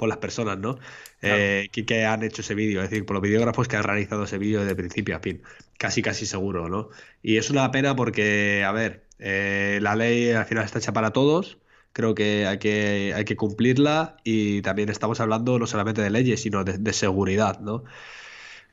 por 0.00 0.08
las 0.08 0.16
personas, 0.16 0.56
¿no? 0.56 0.78
Eh, 1.20 1.68
que, 1.70 2.06
han 2.06 2.22
hecho 2.22 2.40
ese 2.40 2.54
vídeo, 2.54 2.82
es 2.82 2.88
decir, 2.88 3.04
por 3.04 3.12
los 3.12 3.22
videógrafos 3.22 3.68
que 3.68 3.76
han 3.76 3.82
realizado 3.82 4.24
ese 4.24 4.38
vídeo 4.38 4.64
de 4.64 4.74
principio 4.74 5.14
a 5.14 5.20
fin. 5.20 5.42
Casi, 5.76 6.00
casi 6.00 6.24
seguro, 6.24 6.70
¿no? 6.70 6.88
Y 7.22 7.36
es 7.36 7.50
una 7.50 7.70
pena 7.70 7.94
porque, 7.94 8.64
a 8.66 8.72
ver, 8.72 9.04
eh, 9.18 9.78
la 9.82 9.96
ley 9.96 10.30
al 10.30 10.46
final 10.46 10.64
está 10.64 10.78
hecha 10.78 10.94
para 10.94 11.10
todos. 11.10 11.58
Creo 11.92 12.14
que 12.14 12.46
hay, 12.46 12.56
que 12.56 13.12
hay 13.14 13.26
que 13.26 13.36
cumplirla 13.36 14.16
y 14.24 14.62
también 14.62 14.88
estamos 14.88 15.20
hablando 15.20 15.58
no 15.58 15.66
solamente 15.66 16.00
de 16.00 16.08
leyes, 16.08 16.40
sino 16.40 16.64
de, 16.64 16.92
seguridad, 16.94 17.60
¿no? 17.60 17.84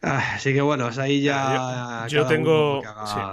Ah, 0.01 0.36
así 0.36 0.53
que 0.53 0.62
bueno, 0.62 0.89
ahí 0.98 1.22
ya. 1.22 2.05
Yo, 2.07 2.25
tengo. 2.25 2.79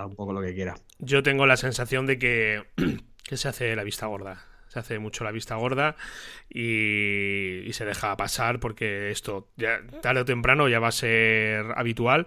un 0.05 0.17
poco 0.17 0.33
lo 0.33 0.41
que 0.41 0.53
quiera. 0.53 0.75
Yo 0.99 1.23
tengo 1.23 1.47
la 1.47 1.57
sensación 1.57 2.07
de 2.07 2.19
que, 2.19 2.65
que 3.23 3.37
se 3.37 3.47
hace 3.47 3.77
la 3.77 3.85
vista 3.85 4.07
gorda 4.07 4.54
se 4.75 4.81
hace 4.81 4.99
mucho 4.99 5.23
la 5.25 5.31
vista 5.31 5.55
gorda 5.55 5.97
y, 6.51 7.71
se 7.73 7.85
deja 7.85 8.17
pasar 8.17 8.61
porque 8.61 9.11
esto 9.11 9.49
ya, 9.57 9.81
tarde 10.01 10.21
o 10.21 10.25
temprano 10.25 10.69
ya 10.69 10.79
va 10.79 10.89
a 10.89 10.93
ser 10.93 11.67
habitual 11.77 12.27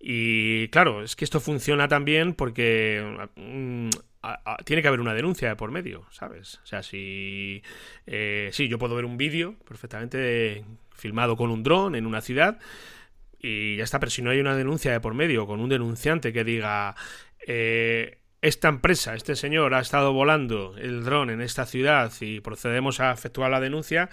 y 0.00 0.68
claro, 0.68 1.02
es 1.02 1.14
que 1.14 1.24
esto 1.24 1.40
funciona 1.40 1.86
también 1.86 2.34
porque 2.34 3.28
mm, 3.36 3.90
tiene 4.64 4.82
que 4.82 4.88
haber 4.88 5.00
una 5.00 5.14
denuncia 5.14 5.48
de 5.48 5.56
por 5.56 5.70
medio, 5.70 6.04
¿sabes? 6.10 6.60
O 6.64 6.66
sea, 6.66 6.82
si 6.82 7.62
eh, 8.06 8.50
sí, 8.52 8.68
yo 8.68 8.78
puedo 8.78 8.96
ver 8.96 9.04
un 9.04 9.16
vídeo 9.16 9.54
perfectamente 9.66 10.64
filmado 10.90 11.36
con 11.36 11.50
un 11.50 11.62
dron 11.62 11.94
en 11.94 12.06
una 12.06 12.20
ciudad 12.20 12.58
y 13.40 13.76
ya 13.76 13.84
está, 13.84 14.00
pero 14.00 14.10
si 14.10 14.22
no 14.22 14.30
hay 14.30 14.40
una 14.40 14.56
denuncia 14.56 14.90
de 14.90 15.00
por 15.00 15.14
medio 15.14 15.46
con 15.46 15.60
un 15.60 15.68
denunciante 15.68 16.32
que 16.32 16.42
diga 16.42 16.96
eh, 17.46 18.17
esta 18.40 18.68
empresa, 18.68 19.14
este 19.14 19.34
señor 19.34 19.74
ha 19.74 19.80
estado 19.80 20.12
volando 20.12 20.76
el 20.78 21.02
dron 21.04 21.30
en 21.30 21.40
esta 21.40 21.66
ciudad 21.66 22.12
y 22.20 22.40
procedemos 22.40 23.00
a 23.00 23.12
efectuar 23.12 23.50
la 23.50 23.60
denuncia, 23.60 24.10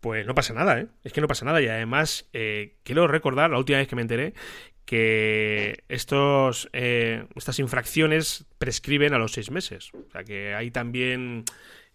pues 0.00 0.26
no 0.26 0.34
pasa 0.34 0.52
nada, 0.52 0.80
¿eh? 0.80 0.86
Es 1.04 1.12
que 1.12 1.20
no 1.20 1.28
pasa 1.28 1.44
nada 1.44 1.60
y 1.62 1.68
además 1.68 2.28
eh, 2.32 2.76
quiero 2.82 3.06
recordar, 3.06 3.50
la 3.50 3.58
última 3.58 3.78
vez 3.78 3.88
que 3.88 3.96
me 3.96 4.02
enteré, 4.02 4.34
que 4.84 5.84
estos, 5.88 6.70
eh, 6.72 7.26
estas 7.36 7.58
infracciones 7.58 8.46
prescriben 8.58 9.12
a 9.12 9.18
los 9.18 9.32
seis 9.32 9.50
meses. 9.50 9.90
O 9.94 10.10
sea 10.10 10.24
que 10.24 10.54
hay 10.54 10.70
también... 10.70 11.44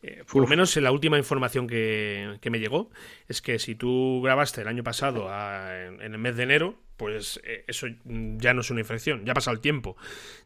Eh, 0.03 0.23
por 0.29 0.41
lo 0.41 0.49
menos 0.49 0.75
en 0.75 0.83
la 0.83 0.91
última 0.91 1.17
información 1.17 1.65
que, 1.65 2.37
me 2.51 2.59
llegó, 2.59 2.91
es 3.29 3.41
que 3.41 3.57
si 3.57 3.73
tú 3.73 4.21
grabaste 4.21 4.59
el 4.61 4.67
año 4.67 4.83
pasado 4.83 5.29
en, 5.73 6.01
el 6.01 6.17
mes 6.17 6.35
de 6.35 6.43
enero, 6.43 6.77
pues 7.03 7.41
eso 7.67 7.87
ya 8.05 8.53
no 8.53 8.61
es 8.61 8.71
una 8.71 8.79
infracción, 8.79 9.25
ya 9.25 9.33
ha 9.33 9.35
pasado 9.35 9.53
el 9.53 9.59
tiempo 9.59 9.97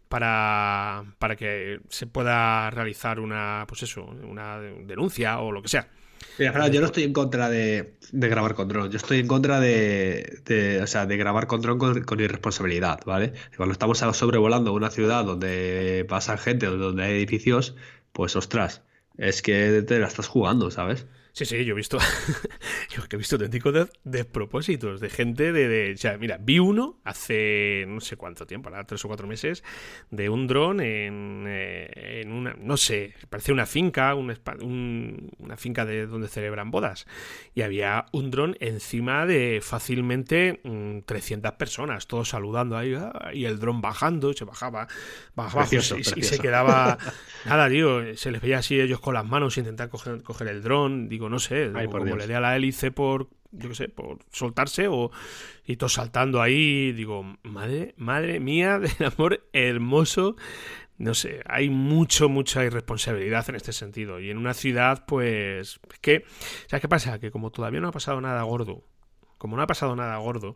para, 0.09 1.05
para 1.19 1.35
que 1.35 1.81
se 1.89 2.07
pueda 2.07 2.71
realizar 2.71 3.19
una, 3.19 3.65
pues 3.67 3.83
eso, 3.83 4.05
una 4.05 4.59
denuncia 4.59 5.37
o 5.37 5.51
lo 5.51 5.61
que 5.61 5.67
sea. 5.67 5.87
Mira, 6.39 6.67
yo 6.69 6.79
no 6.81 6.87
estoy 6.87 7.03
en 7.03 7.13
contra 7.13 7.47
de, 7.47 7.93
grabar 8.11 8.55
con 8.55 8.69
dron, 8.69 8.89
yo 8.89 8.97
estoy 8.97 9.19
en 9.19 9.27
contra 9.27 9.59
de, 9.59 10.79
o 10.81 10.87
sea, 10.87 11.05
de 11.05 11.15
grabar 11.15 11.45
con 11.45 11.61
dron 11.61 11.77
con, 11.77 12.19
irresponsabilidad, 12.19 13.01
¿vale? 13.05 13.33
Cuando 13.55 13.73
estamos 13.73 13.99
sobrevolando 13.99 14.73
una 14.73 14.89
ciudad 14.89 15.25
donde 15.25 16.07
pasa 16.09 16.39
gente 16.39 16.65
donde 16.65 17.03
hay 17.03 17.13
edificios, 17.13 17.75
pues 18.13 18.35
ostras, 18.35 18.81
es 19.19 19.43
que 19.43 19.83
te 19.83 19.99
la 19.99 20.07
estás 20.07 20.27
jugando, 20.27 20.71
¿sabes? 20.71 21.05
Sí, 21.37 21.45
sí, 21.45 21.65
yo 21.65 21.73
he 21.73 21.75
visto. 21.75 21.99
yo 22.89 23.03
he 23.07 23.15
visto 23.15 23.35
auténticos 23.35 23.91
despropósitos 24.03 24.99
de 24.99 25.07
gente 25.11 25.53
de, 25.53 25.93
O 25.93 25.97
sea, 25.97 26.17
mira, 26.17 26.39
vi 26.41 26.57
uno 26.57 26.99
hace 27.03 27.85
no 27.87 28.01
sé 28.01 28.17
cuánto 28.17 28.47
tiempo, 28.47 28.69
ahora 28.69 28.87
tres 28.87 29.05
o 29.05 29.07
cuatro 29.07 29.27
meses, 29.27 29.63
de 30.09 30.29
un 30.29 30.47
dron 30.47 30.81
en, 30.81 31.45
eh, 31.47 32.21
en 32.23 32.31
una. 32.31 32.55
No 32.55 32.75
sé, 32.75 33.13
parecía 33.29 33.53
una 33.53 33.67
finca, 33.67 34.15
un, 34.15 35.31
una 35.37 35.57
finca 35.57 35.85
de 35.85 36.07
donde 36.07 36.27
celebran 36.27 36.71
bodas. 36.71 37.05
Y 37.53 37.61
había 37.61 38.07
un 38.13 38.31
dron 38.31 38.57
encima 38.59 39.27
de 39.27 39.59
fácilmente 39.61 40.59
300 41.05 41.53
mm, 41.53 41.55
personas, 41.55 42.07
todos 42.07 42.29
saludando 42.29 42.75
ahí, 42.75 42.95
ah, 42.95 43.29
y 43.31 43.45
el 43.45 43.59
dron 43.59 43.79
bajando, 43.79 44.33
se 44.33 44.43
bajaba, 44.43 44.87
bajaba 45.35 45.67
y, 45.71 45.81
se 45.81 46.39
quedaba. 46.39 46.97
nada, 47.45 47.69
tío, 47.69 48.17
se 48.17 48.31
les 48.31 48.41
veía 48.41 48.57
así 48.57 48.81
ellos 48.81 48.99
con 48.99 49.13
las 49.13 49.25
manos 49.25 49.55
intentar 49.59 49.89
coger, 49.89 50.23
coger 50.23 50.47
el 50.47 50.63
dron. 50.63 51.07
Digo, 51.07 51.26
no 51.29 51.39
sé, 51.39 51.71
como 51.89 52.15
le 52.15 52.27
dé 52.27 52.35
a 52.35 52.39
la 52.39 52.55
hélice 52.55 52.91
por, 52.91 53.29
yo 53.51 53.69
qué 53.69 53.75
sé, 53.75 53.89
por 53.89 54.19
soltarse 54.31 54.87
o 54.87 55.11
y 55.65 55.77
todo 55.77 55.89
saltando 55.89 56.41
ahí, 56.41 56.91
digo, 56.93 57.23
madre, 57.43 57.93
madre 57.97 58.39
mía 58.39 58.79
del 58.79 59.13
amor 59.13 59.47
hermoso. 59.53 60.35
No 60.97 61.13
sé, 61.13 61.41
hay 61.45 61.69
mucho, 61.69 62.27
mucha 62.27 62.65
irresponsabilidad 62.65 63.47
en 63.49 63.55
este 63.55 63.71
sentido. 63.71 64.19
Y 64.19 64.31
en 64.31 64.37
una 64.39 64.55
ciudad, 64.55 65.05
pues, 65.05 65.79
es 65.91 65.99
que, 65.99 66.25
¿sabes 66.65 66.81
qué 66.81 66.89
pasa? 66.89 67.19
Que 67.19 67.29
como 67.29 67.51
todavía 67.51 67.79
no 67.79 67.89
ha 67.89 67.91
pasado 67.91 68.19
nada 68.19 68.41
gordo, 68.41 68.83
como 69.37 69.55
no 69.55 69.61
ha 69.61 69.67
pasado 69.67 69.95
nada 69.95 70.17
gordo, 70.17 70.55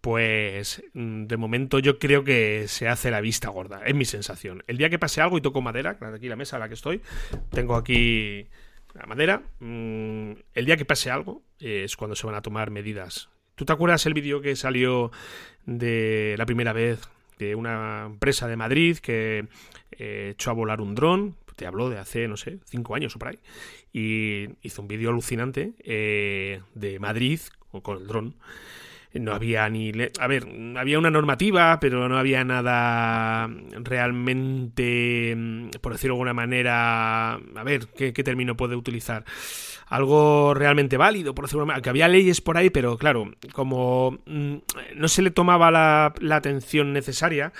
pues 0.00 0.82
mm, 0.94 1.24
de 1.24 1.36
momento 1.36 1.78
yo 1.78 1.98
creo 1.98 2.24
que 2.24 2.66
se 2.68 2.88
hace 2.88 3.10
la 3.10 3.20
vista 3.20 3.50
gorda, 3.50 3.82
es 3.84 3.94
mi 3.94 4.04
sensación. 4.04 4.64
El 4.66 4.78
día 4.78 4.90
que 4.90 4.98
pase 4.98 5.20
algo 5.20 5.38
y 5.38 5.42
toco 5.42 5.60
madera, 5.60 5.98
aquí 6.00 6.28
la 6.28 6.36
mesa 6.36 6.56
a 6.56 6.58
la 6.58 6.68
que 6.68 6.74
estoy, 6.74 7.02
tengo 7.50 7.76
aquí 7.76 8.48
la 8.94 9.06
madera, 9.06 9.42
mm, 9.60 10.32
el 10.54 10.66
día 10.66 10.76
que 10.76 10.84
pase 10.84 11.10
algo 11.10 11.42
es 11.58 11.96
cuando 11.96 12.16
se 12.16 12.26
van 12.26 12.36
a 12.36 12.42
tomar 12.42 12.70
medidas. 12.70 13.28
¿Tú 13.54 13.64
te 13.64 13.72
acuerdas 13.72 14.04
el 14.06 14.14
vídeo 14.14 14.40
que 14.40 14.56
salió 14.56 15.10
de 15.66 16.34
la 16.38 16.46
primera 16.46 16.72
vez 16.72 17.00
de 17.38 17.54
una 17.54 18.04
empresa 18.06 18.48
de 18.48 18.56
Madrid 18.56 18.98
que 18.98 19.46
eh, 19.92 20.30
echó 20.32 20.50
a 20.50 20.54
volar 20.54 20.80
un 20.80 20.94
dron? 20.94 21.36
Te 21.56 21.66
habló 21.66 21.90
de 21.90 21.98
hace, 21.98 22.28
no 22.28 22.36
sé, 22.36 22.58
cinco 22.64 22.94
años 22.94 23.14
o 23.14 23.18
por 23.18 23.28
ahí. 23.28 23.38
Y 23.92 24.48
hizo 24.62 24.82
un 24.82 24.88
vídeo 24.88 25.10
alucinante 25.10 25.74
eh, 25.84 26.60
de 26.74 26.98
Madrid 26.98 27.40
con 27.82 27.98
el 27.98 28.06
dron 28.06 28.34
no 29.14 29.32
había 29.32 29.68
ni... 29.68 29.92
A 30.18 30.26
ver, 30.26 30.46
había 30.76 30.98
una 30.98 31.10
normativa, 31.10 31.78
pero 31.80 32.08
no 32.08 32.18
había 32.18 32.44
nada 32.44 33.48
realmente, 33.80 35.34
mm, 35.36 35.70
por 35.80 35.92
decirlo 35.92 36.14
de 36.14 36.18
alguna 36.18 36.34
manera, 36.34 37.32
a 37.34 37.64
ver, 37.64 37.88
¿qué, 37.88 38.12
término 38.12 38.56
puede 38.56 38.76
utilizar? 38.76 39.24
Algo 39.88 40.54
realmente 40.54 40.96
válido, 40.96 41.34
por 41.34 41.44
decirlo 41.44 41.60
de 41.60 41.62
alguna 41.62 41.72
manera, 41.74 41.82
que 41.82 41.90
había 41.90 42.08
leyes 42.08 42.40
por 42.40 42.56
ahí, 42.56 42.70
pero 42.70 42.96
claro, 42.96 43.30
como 43.52 44.18
mm, 44.26 44.56
no 44.96 45.08
se 45.08 45.22
le 45.22 45.30
tomaba 45.30 45.70
la, 45.70 46.14
la 46.20 46.36
atención 46.36 46.92
necesaria, 46.92 47.52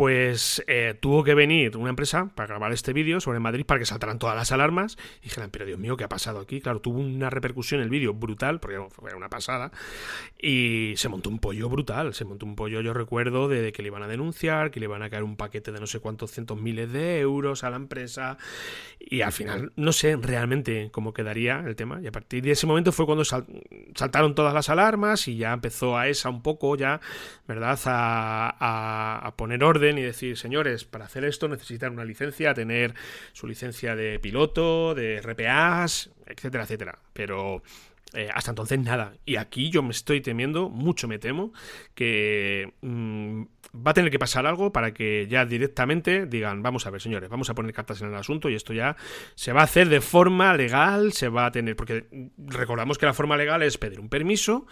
pues 0.00 0.64
eh, 0.66 0.94
tuvo 0.98 1.22
que 1.22 1.34
venir 1.34 1.76
una 1.76 1.90
empresa 1.90 2.30
para 2.34 2.46
grabar 2.46 2.72
este 2.72 2.94
vídeo 2.94 3.20
sobre 3.20 3.38
Madrid 3.38 3.66
para 3.66 3.78
que 3.78 3.84
saltaran 3.84 4.18
todas 4.18 4.34
las 4.34 4.50
alarmas. 4.50 4.96
Y 5.20 5.24
dijeran, 5.24 5.50
pero 5.50 5.66
Dios 5.66 5.78
mío, 5.78 5.98
¿qué 5.98 6.04
ha 6.04 6.08
pasado 6.08 6.40
aquí? 6.40 6.62
Claro, 6.62 6.80
tuvo 6.80 7.00
una 7.00 7.28
repercusión 7.28 7.82
el 7.82 7.90
vídeo 7.90 8.14
brutal, 8.14 8.60
porque 8.60 8.78
fue 8.88 9.14
una 9.14 9.28
pasada, 9.28 9.72
y 10.40 10.94
se 10.96 11.10
montó 11.10 11.28
un 11.28 11.38
pollo 11.38 11.68
brutal, 11.68 12.14
se 12.14 12.24
montó 12.24 12.46
un 12.46 12.56
pollo, 12.56 12.80
yo 12.80 12.94
recuerdo, 12.94 13.46
de, 13.46 13.72
que 13.72 13.82
le 13.82 13.88
iban 13.88 14.02
a 14.02 14.08
denunciar, 14.08 14.70
que 14.70 14.80
le 14.80 14.86
iban 14.86 15.02
a 15.02 15.10
caer 15.10 15.22
un 15.22 15.36
paquete 15.36 15.70
de 15.70 15.80
no 15.80 15.86
sé 15.86 16.00
cuántos 16.00 16.30
cientos 16.30 16.58
miles 16.58 16.90
de 16.90 17.20
euros 17.20 17.62
a 17.62 17.68
la 17.68 17.76
empresa, 17.76 18.38
y 18.98 19.20
al 19.20 19.32
final 19.32 19.74
no 19.76 19.92
sé 19.92 20.16
realmente 20.16 20.88
cómo 20.92 21.12
quedaría 21.12 21.62
el 21.66 21.76
tema, 21.76 22.00
y 22.02 22.06
a 22.06 22.12
partir 22.12 22.42
de 22.42 22.52
ese 22.52 22.66
momento 22.66 22.90
fue 22.90 23.04
cuando 23.04 23.24
saltaron 23.26 24.34
todas 24.34 24.54
las 24.54 24.70
alarmas 24.70 25.28
y 25.28 25.36
ya 25.36 25.52
empezó 25.52 25.98
a 25.98 26.08
esa 26.08 26.30
un 26.30 26.40
poco 26.40 26.74
ya, 26.74 27.02
¿verdad?, 27.46 27.78
a 27.84 29.34
poner 29.36 29.62
orden 29.62 29.89
y 29.98 30.02
decir, 30.02 30.36
señores, 30.36 30.84
para 30.84 31.04
hacer 31.04 31.24
esto 31.24 31.48
necesitan 31.48 31.92
una 31.92 32.04
licencia, 32.04 32.54
tener 32.54 32.94
su 33.32 33.46
licencia 33.46 33.96
de 33.96 34.18
piloto, 34.18 34.94
de 34.94 35.20
RPAs, 35.20 36.10
etcétera, 36.26 36.64
etcétera. 36.64 36.98
Pero 37.12 37.62
eh, 38.14 38.28
hasta 38.32 38.50
entonces 38.50 38.78
nada. 38.78 39.14
Y 39.24 39.36
aquí 39.36 39.70
yo 39.70 39.82
me 39.82 39.90
estoy 39.90 40.20
temiendo, 40.20 40.68
mucho 40.68 41.08
me 41.08 41.18
temo, 41.18 41.52
que 41.94 42.72
mm, 42.80 43.42
va 43.74 43.92
a 43.92 43.94
tener 43.94 44.10
que 44.10 44.18
pasar 44.18 44.46
algo 44.46 44.72
para 44.72 44.92
que 44.92 45.26
ya 45.28 45.44
directamente 45.44 46.26
digan, 46.26 46.62
vamos 46.62 46.86
a 46.86 46.90
ver, 46.90 47.00
señores, 47.00 47.28
vamos 47.28 47.50
a 47.50 47.54
poner 47.54 47.72
cartas 47.72 48.02
en 48.02 48.08
el 48.08 48.14
asunto 48.14 48.48
y 48.48 48.54
esto 48.54 48.72
ya 48.72 48.96
se 49.34 49.52
va 49.52 49.60
a 49.60 49.64
hacer 49.64 49.88
de 49.88 50.00
forma 50.00 50.54
legal, 50.56 51.12
se 51.12 51.28
va 51.28 51.46
a 51.46 51.52
tener, 51.52 51.76
porque 51.76 52.06
recordamos 52.38 52.98
que 52.98 53.06
la 53.06 53.14
forma 53.14 53.36
legal 53.36 53.62
es 53.62 53.78
pedir 53.78 54.00
un 54.00 54.08
permiso, 54.08 54.66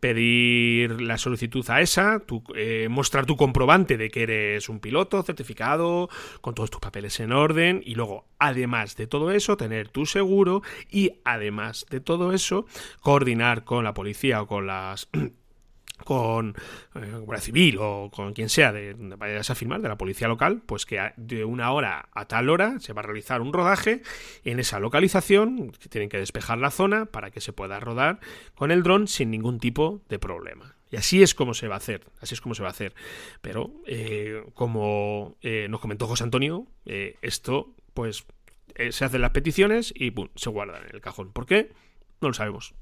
pedir 0.00 1.00
la 1.00 1.16
solicitud 1.16 1.68
a 1.70 1.80
esa, 1.80 2.22
eh, 2.54 2.88
mostrar 2.90 3.24
tu 3.26 3.36
comprobante 3.36 3.96
de 3.96 4.10
que 4.10 4.22
eres 4.22 4.68
un 4.68 4.80
piloto 4.80 5.22
certificado, 5.22 6.08
con 6.40 6.54
todos 6.54 6.70
tus 6.70 6.80
papeles 6.80 7.18
en 7.20 7.32
orden 7.32 7.82
y 7.84 7.94
luego, 7.94 8.26
además 8.38 8.96
de 8.96 9.06
todo 9.06 9.30
eso, 9.30 9.56
tener 9.56 9.88
tu 9.88 10.04
seguro 10.06 10.62
y 10.90 11.12
además 11.24 11.86
de 11.90 12.00
todo 12.00 12.32
eso, 12.32 12.66
coordinar 13.00 13.64
con 13.64 13.84
la 13.84 13.94
policía 13.94 14.42
o 14.42 14.46
con 14.46 14.66
las 14.66 15.08
con 16.02 16.54
eh, 16.94 17.40
Civil 17.40 17.78
o 17.80 18.10
con 18.12 18.32
quien 18.32 18.48
sea 18.48 18.72
de 18.72 18.94
donde 18.94 19.16
vayas 19.16 19.50
a 19.50 19.54
filmar, 19.54 19.80
de 19.80 19.88
la 19.88 19.96
policía 19.96 20.28
local, 20.28 20.62
pues 20.64 20.86
que 20.86 21.12
de 21.16 21.44
una 21.44 21.72
hora 21.72 22.08
a 22.12 22.26
tal 22.26 22.50
hora 22.50 22.78
se 22.80 22.92
va 22.92 23.00
a 23.00 23.04
realizar 23.04 23.40
un 23.40 23.52
rodaje 23.52 24.02
en 24.44 24.60
esa 24.60 24.80
localización, 24.80 25.72
tienen 25.88 26.08
que 26.08 26.18
despejar 26.18 26.58
la 26.58 26.70
zona 26.70 27.06
para 27.06 27.30
que 27.30 27.40
se 27.40 27.52
pueda 27.52 27.80
rodar 27.80 28.20
con 28.54 28.70
el 28.70 28.82
dron 28.82 29.08
sin 29.08 29.30
ningún 29.30 29.58
tipo 29.58 30.02
de 30.08 30.18
problema. 30.18 30.76
Y 30.90 30.96
así 30.96 31.22
es 31.22 31.34
como 31.34 31.54
se 31.54 31.68
va 31.68 31.76
a 31.76 31.78
hacer, 31.78 32.04
así 32.20 32.34
es 32.34 32.40
como 32.42 32.54
se 32.54 32.62
va 32.62 32.68
a 32.68 32.72
hacer. 32.72 32.94
Pero, 33.40 33.72
eh, 33.86 34.44
como 34.52 35.36
eh, 35.40 35.66
nos 35.70 35.80
comentó 35.80 36.06
José 36.06 36.24
Antonio, 36.24 36.66
esto, 36.84 37.74
pues, 37.94 38.26
se 38.90 39.04
hacen 39.04 39.22
las 39.22 39.30
peticiones 39.30 39.94
y 39.96 40.12
se 40.34 40.50
guardan 40.50 40.84
en 40.84 40.94
el 40.94 41.00
cajón. 41.00 41.32
¿Por 41.32 41.46
qué? 41.46 41.70
No 42.22 42.28
lo 42.28 42.34
sabemos. 42.34 42.74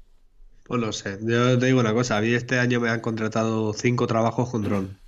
Pues 0.65 0.79
no 0.79 0.93
sé, 0.93 1.17
yo 1.21 1.57
te 1.57 1.65
digo 1.65 1.79
una 1.79 1.93
cosa, 1.93 2.17
a 2.17 2.21
mí 2.21 2.29
este 2.29 2.59
año 2.59 2.79
me 2.79 2.89
han 2.89 3.01
contratado 3.01 3.73
cinco 3.73 4.05
trabajos 4.07 4.49
con 4.49 4.61
dron. 4.61 4.99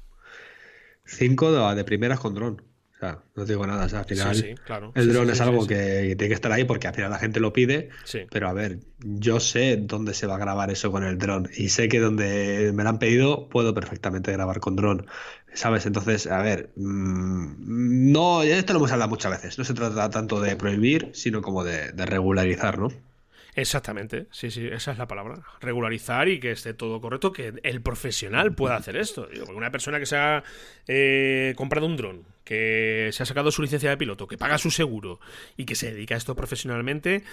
Cinco 1.06 1.52
de, 1.52 1.84
primeras 1.84 2.20
con 2.20 2.34
dron. 2.34 2.63
O 2.96 3.00
sea, 3.00 3.20
no 3.36 3.46
digo 3.46 3.68
nada, 3.68 3.86
o 3.86 3.90
sea, 3.90 4.00
al 4.00 4.06
final 4.06 4.58
el 4.96 5.13
dron 5.13 5.30
es 5.30 5.40
algo 5.40 5.68
que 5.68 6.16
tiene 6.18 6.28
que 6.30 6.34
estar 6.34 6.52
ahí 6.52 6.63
porque 6.63 6.88
al 6.88 6.96
final 6.96 7.12
la 7.12 7.20
gente 7.20 7.40
lo 7.40 7.54
pide, 7.54 7.90
pero 8.32 8.48
a 8.48 8.54
ver, 8.54 8.80
yo 9.00 9.40
sé 9.40 9.78
dónde 9.78 10.13
se 10.13 10.25
va 10.25 10.36
a 10.36 10.40
grabar 10.40 10.72
eso 10.72 10.92
con 10.92 11.04
el 11.04 11.18
dron 11.18 11.50
y 11.56 11.70
sé 11.70 11.90
que 11.90 12.00
donde 12.00 12.72
me 12.74 12.84
lo 12.84 12.90
han 12.90 13.00
pedido 13.00 13.50
puedo 13.50 13.74
perfectamente 13.74 14.32
grabar 14.32 14.62
con 14.62 14.75
dron, 14.75 15.06
¿sabes? 15.54 15.86
Entonces, 15.86 16.28
a 16.28 16.42
ver, 16.42 16.72
mm, 16.75 18.12
no, 18.12 18.42
esto 18.42 18.74
lo 18.74 18.80
hemos 18.80 18.92
hablado 18.92 19.10
muchas 19.10 19.32
veces, 19.32 19.58
no 19.60 19.66
se 19.66 19.74
trata 19.74 20.10
tanto 20.10 20.42
de 20.42 20.56
prohibir, 20.56 21.12
sino 21.13 21.42
como 21.42 21.63
de, 21.63 21.92
de 21.92 22.06
regularizar, 22.06 22.80
¿no? 22.80 22.90
Exactamente, 23.56 24.28
sí, 24.32 24.50
sí, 24.50 24.68
esa 24.68 24.92
es 24.92 24.98
la 24.98 25.08
palabra. 25.08 25.42
Regularizar 25.62 26.28
y 26.28 26.40
que 26.40 26.52
esté 26.52 26.74
todo 26.74 27.00
correcto, 27.00 27.32
que 27.32 27.54
el 27.64 27.82
profesional 27.82 28.56
pueda 28.56 28.76
hacer 28.76 28.96
esto. 28.98 29.28
una 29.56 29.72
persona 29.72 30.00
que 30.00 30.06
se 30.06 30.18
ha 30.18 30.44
eh, 30.88 31.54
comprado 31.56 31.86
un 31.86 31.96
dron, 31.96 32.26
que 32.44 33.10
se 33.14 33.24
ha 33.24 33.26
sacado 33.26 33.52
su 33.52 33.62
licencia 33.62 33.90
de 33.90 33.98
piloto, 33.98 34.28
que 34.28 34.38
paga 34.38 34.58
su 34.58 34.72
seguro 34.72 35.20
y 35.58 35.66
que 35.66 35.76
se 35.76 35.92
dedica 35.92 36.16
a 36.16 36.18
esto 36.18 36.36
profesionalmente, 36.36 37.24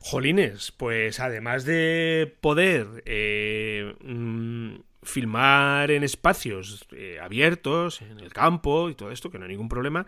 jolines, 0.00 0.72
pues 0.72 1.20
además 1.20 1.64
de 1.64 2.36
poder 2.40 3.02
eh, 3.06 3.94
mm, 4.02 4.76
filmar 5.02 5.90
en 5.90 6.04
espacios 6.04 6.86
eh, 6.92 7.18
abiertos, 7.20 8.02
en 8.02 8.20
el 8.20 8.32
campo 8.32 8.90
y 8.90 8.94
todo 8.94 9.10
esto, 9.10 9.30
que 9.30 9.38
no 9.38 9.44
hay 9.44 9.50
ningún 9.50 9.68
problema, 9.68 10.06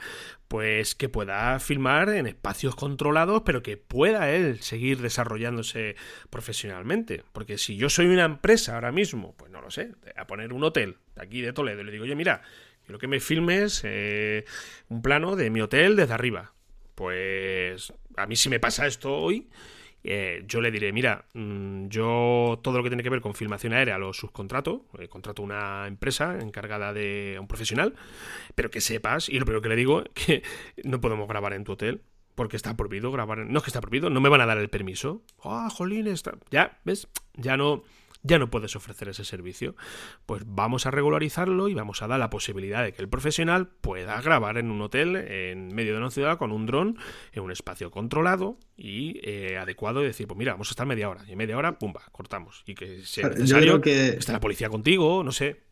pues 0.48 0.94
que 0.94 1.08
pueda 1.08 1.58
filmar 1.60 2.10
en 2.10 2.26
espacios 2.26 2.76
controlados, 2.76 3.42
pero 3.44 3.62
que 3.62 3.76
pueda 3.76 4.30
él 4.30 4.60
seguir 4.60 5.00
desarrollándose 5.00 5.96
profesionalmente. 6.30 7.24
Porque 7.32 7.58
si 7.58 7.76
yo 7.76 7.88
soy 7.88 8.06
una 8.06 8.24
empresa 8.24 8.74
ahora 8.74 8.92
mismo, 8.92 9.34
pues 9.36 9.50
no 9.50 9.60
lo 9.62 9.70
sé, 9.70 9.92
a 10.16 10.26
poner 10.26 10.52
un 10.52 10.64
hotel 10.64 10.98
de 11.16 11.22
aquí 11.22 11.40
de 11.40 11.52
Toledo, 11.52 11.80
y 11.80 11.84
le 11.84 11.92
digo, 11.92 12.04
oye, 12.04 12.14
mira, 12.14 12.42
quiero 12.92 12.98
que 12.98 13.08
me 13.08 13.20
filmes 13.20 13.80
eh, 13.84 14.44
un 14.88 15.00
plano 15.00 15.34
de 15.34 15.48
mi 15.48 15.62
hotel 15.62 15.96
desde 15.96 16.12
arriba. 16.12 16.52
Pues 16.94 17.90
a 18.18 18.26
mí 18.26 18.36
si 18.36 18.50
me 18.50 18.60
pasa 18.60 18.86
esto 18.86 19.16
hoy, 19.16 19.48
eh, 20.04 20.44
yo 20.46 20.60
le 20.60 20.70
diré, 20.70 20.92
mira, 20.92 21.24
mm, 21.32 21.86
yo 21.88 22.60
todo 22.62 22.76
lo 22.76 22.82
que 22.82 22.90
tiene 22.90 23.02
que 23.02 23.08
ver 23.08 23.22
con 23.22 23.32
filmación 23.32 23.72
aérea 23.72 23.96
lo 23.96 24.12
subcontrato, 24.12 24.84
eh, 24.98 25.08
contrato 25.08 25.42
una 25.42 25.86
empresa 25.86 26.38
encargada 26.38 26.92
de 26.92 27.38
un 27.40 27.48
profesional, 27.48 27.94
pero 28.54 28.70
que 28.70 28.82
sepas, 28.82 29.30
y 29.30 29.38
lo 29.38 29.46
primero 29.46 29.62
que 29.62 29.70
le 29.70 29.76
digo, 29.76 30.04
que 30.14 30.42
no 30.84 31.00
podemos 31.00 31.26
grabar 31.26 31.54
en 31.54 31.64
tu 31.64 31.72
hotel, 31.72 32.02
porque 32.34 32.56
está 32.56 32.76
prohibido 32.76 33.10
grabar, 33.10 33.38
no 33.38 33.58
es 33.58 33.64
que 33.64 33.70
está 33.70 33.80
prohibido, 33.80 34.10
no 34.10 34.20
me 34.20 34.28
van 34.28 34.42
a 34.42 34.46
dar 34.46 34.58
el 34.58 34.68
permiso. 34.68 35.22
Ah, 35.42 35.70
jolín, 35.72 36.08
está... 36.08 36.34
ya, 36.50 36.78
¿ves? 36.84 37.08
Ya 37.34 37.56
no 37.56 37.84
ya 38.22 38.38
no 38.38 38.50
puedes 38.50 38.76
ofrecer 38.76 39.08
ese 39.08 39.24
servicio. 39.24 39.74
Pues 40.26 40.42
vamos 40.46 40.86
a 40.86 40.90
regularizarlo 40.90 41.68
y 41.68 41.74
vamos 41.74 42.02
a 42.02 42.06
dar 42.06 42.18
la 42.18 42.30
posibilidad 42.30 42.82
de 42.84 42.92
que 42.92 43.02
el 43.02 43.08
profesional 43.08 43.68
pueda 43.68 44.20
grabar 44.20 44.58
en 44.58 44.70
un 44.70 44.80
hotel 44.80 45.16
en 45.16 45.74
medio 45.74 45.92
de 45.92 45.98
una 45.98 46.10
ciudad 46.10 46.38
con 46.38 46.52
un 46.52 46.66
dron 46.66 46.98
en 47.32 47.42
un 47.42 47.50
espacio 47.50 47.90
controlado 47.90 48.58
y 48.76 49.20
eh, 49.24 49.58
adecuado 49.58 50.02
y 50.02 50.06
decir, 50.06 50.26
pues 50.26 50.38
mira, 50.38 50.52
vamos 50.52 50.68
a 50.68 50.72
estar 50.72 50.86
media 50.86 51.08
hora 51.08 51.24
y 51.26 51.32
en 51.32 51.38
media 51.38 51.56
hora, 51.56 51.78
pumba, 51.78 52.02
cortamos. 52.12 52.62
Y 52.66 52.74
que 52.74 53.02
sea 53.04 53.28
necesario 53.28 53.80
que 53.80 54.08
está 54.08 54.32
la 54.32 54.40
policía 54.40 54.68
contigo, 54.68 55.24
no 55.24 55.32
sé. 55.32 55.62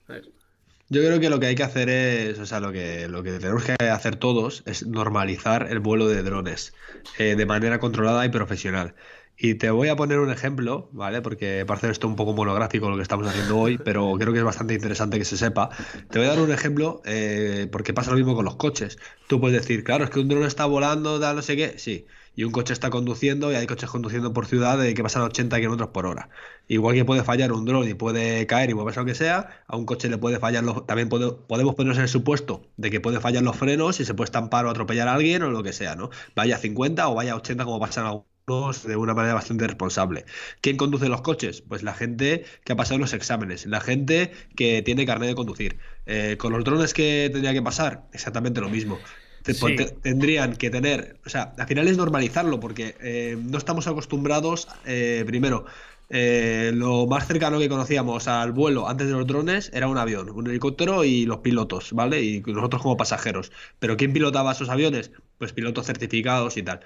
Yo 0.92 1.02
creo 1.02 1.20
que 1.20 1.30
lo 1.30 1.38
que 1.38 1.46
hay 1.46 1.54
que 1.54 1.62
hacer 1.62 1.88
es, 1.88 2.40
o 2.40 2.46
sea, 2.46 2.58
lo 2.58 2.72
que, 2.72 3.06
lo 3.06 3.22
que 3.22 3.38
tenemos 3.38 3.62
que 3.62 3.74
hacer 3.74 4.16
todos 4.16 4.64
es 4.66 4.84
normalizar 4.84 5.68
el 5.70 5.78
vuelo 5.78 6.08
de 6.08 6.24
drones 6.24 6.74
eh, 7.16 7.36
de 7.36 7.46
manera 7.46 7.78
controlada 7.78 8.26
y 8.26 8.28
profesional. 8.28 8.96
Y 9.42 9.54
te 9.54 9.70
voy 9.70 9.88
a 9.88 9.96
poner 9.96 10.18
un 10.18 10.30
ejemplo, 10.30 10.90
¿vale? 10.92 11.22
Porque 11.22 11.64
parece 11.66 11.88
esto 11.88 12.06
un 12.06 12.14
poco 12.14 12.34
monográfico 12.34 12.90
lo 12.90 12.96
que 12.96 13.02
estamos 13.02 13.26
haciendo 13.26 13.58
hoy, 13.58 13.78
pero 13.84 14.12
creo 14.18 14.34
que 14.34 14.40
es 14.40 14.44
bastante 14.44 14.74
interesante 14.74 15.18
que 15.18 15.24
se 15.24 15.38
sepa. 15.38 15.70
Te 16.10 16.18
voy 16.18 16.28
a 16.28 16.32
dar 16.32 16.40
un 16.40 16.52
ejemplo 16.52 17.00
eh, 17.06 17.66
porque 17.72 17.94
pasa 17.94 18.10
lo 18.10 18.18
mismo 18.18 18.34
con 18.34 18.44
los 18.44 18.56
coches. 18.56 18.98
Tú 19.28 19.40
puedes 19.40 19.58
decir, 19.58 19.82
claro, 19.82 20.04
es 20.04 20.10
que 20.10 20.20
un 20.20 20.28
dron 20.28 20.44
está 20.44 20.66
volando, 20.66 21.18
da 21.18 21.32
no 21.32 21.40
sé 21.40 21.56
qué, 21.56 21.78
sí. 21.78 22.06
Y 22.36 22.44
un 22.44 22.52
coche 22.52 22.74
está 22.74 22.90
conduciendo 22.90 23.50
y 23.50 23.54
hay 23.54 23.66
coches 23.66 23.88
conduciendo 23.88 24.34
por 24.34 24.44
ciudad 24.44 24.78
que 24.78 25.02
pasan 25.02 25.22
80 25.22 25.56
kilómetros 25.56 25.88
por 25.88 26.04
hora. 26.04 26.28
Igual 26.68 26.94
que 26.94 27.06
puede 27.06 27.24
fallar 27.24 27.50
un 27.52 27.64
dron 27.64 27.88
y 27.88 27.94
puede 27.94 28.46
caer 28.46 28.68
y 28.68 28.74
moverse 28.74 29.00
lo 29.00 29.06
que 29.06 29.14
sea, 29.14 29.62
a 29.66 29.76
un 29.76 29.86
coche 29.86 30.10
le 30.10 30.18
puede 30.18 30.38
fallar 30.38 30.64
los. 30.64 30.86
También 30.86 31.08
podemos 31.08 31.74
ponernos 31.74 31.96
en 31.96 32.02
el 32.02 32.08
supuesto 32.08 32.68
de 32.76 32.90
que 32.90 33.00
puede 33.00 33.20
fallar 33.20 33.42
los 33.42 33.56
frenos 33.56 34.00
y 34.00 34.04
se 34.04 34.12
puede 34.12 34.26
estampar 34.26 34.66
o 34.66 34.70
atropellar 34.70 35.08
a 35.08 35.14
alguien 35.14 35.42
o 35.42 35.50
lo 35.50 35.62
que 35.62 35.72
sea, 35.72 35.96
¿no? 35.96 36.10
Vaya 36.36 36.56
a 36.56 36.58
50 36.58 37.08
o 37.08 37.14
vaya 37.14 37.32
a 37.32 37.36
80 37.36 37.64
como 37.64 37.80
pasa 37.80 38.02
en 38.02 38.06
de 38.82 38.96
una 38.96 39.14
manera 39.14 39.34
bastante 39.34 39.66
responsable. 39.66 40.24
¿Quién 40.60 40.76
conduce 40.76 41.08
los 41.08 41.20
coches? 41.20 41.62
Pues 41.62 41.82
la 41.82 41.94
gente 41.94 42.44
que 42.64 42.72
ha 42.72 42.76
pasado 42.76 42.98
los 42.98 43.12
exámenes, 43.12 43.66
la 43.66 43.80
gente 43.80 44.32
que 44.56 44.82
tiene 44.82 45.06
carnet 45.06 45.28
de 45.28 45.34
conducir. 45.34 45.78
Eh, 46.06 46.36
con 46.36 46.52
los 46.52 46.64
drones 46.64 46.92
que 46.92 47.28
tendría 47.32 47.52
que 47.52 47.62
pasar, 47.62 48.02
exactamente 48.12 48.60
lo 48.60 48.68
mismo. 48.68 48.98
Tendrían 50.02 50.56
que 50.56 50.68
tener, 50.68 51.16
o 51.24 51.28
sea, 51.28 51.54
al 51.56 51.66
final 51.66 51.88
es 51.88 51.96
normalizarlo 51.96 52.60
porque 52.60 52.96
eh, 53.00 53.38
no 53.40 53.56
estamos 53.56 53.86
acostumbrados, 53.86 54.68
eh, 54.84 55.24
primero, 55.26 55.64
lo 56.10 57.06
más 57.06 57.28
cercano 57.28 57.60
que 57.60 57.68
conocíamos 57.68 58.26
al 58.26 58.50
vuelo 58.50 58.88
antes 58.88 59.06
de 59.06 59.12
los 59.12 59.26
drones 59.26 59.70
era 59.72 59.86
un 59.86 59.96
avión, 59.96 60.28
un 60.30 60.48
helicóptero 60.48 61.04
y 61.04 61.24
los 61.24 61.38
pilotos, 61.38 61.92
¿vale? 61.92 62.20
Y 62.22 62.40
nosotros 62.40 62.82
como 62.82 62.96
pasajeros. 62.96 63.52
Pero 63.78 63.96
¿quién 63.96 64.12
pilotaba 64.12 64.52
esos 64.52 64.68
aviones? 64.68 65.12
Pues 65.38 65.52
pilotos 65.52 65.86
certificados 65.86 66.56
y 66.56 66.64
tal. 66.64 66.80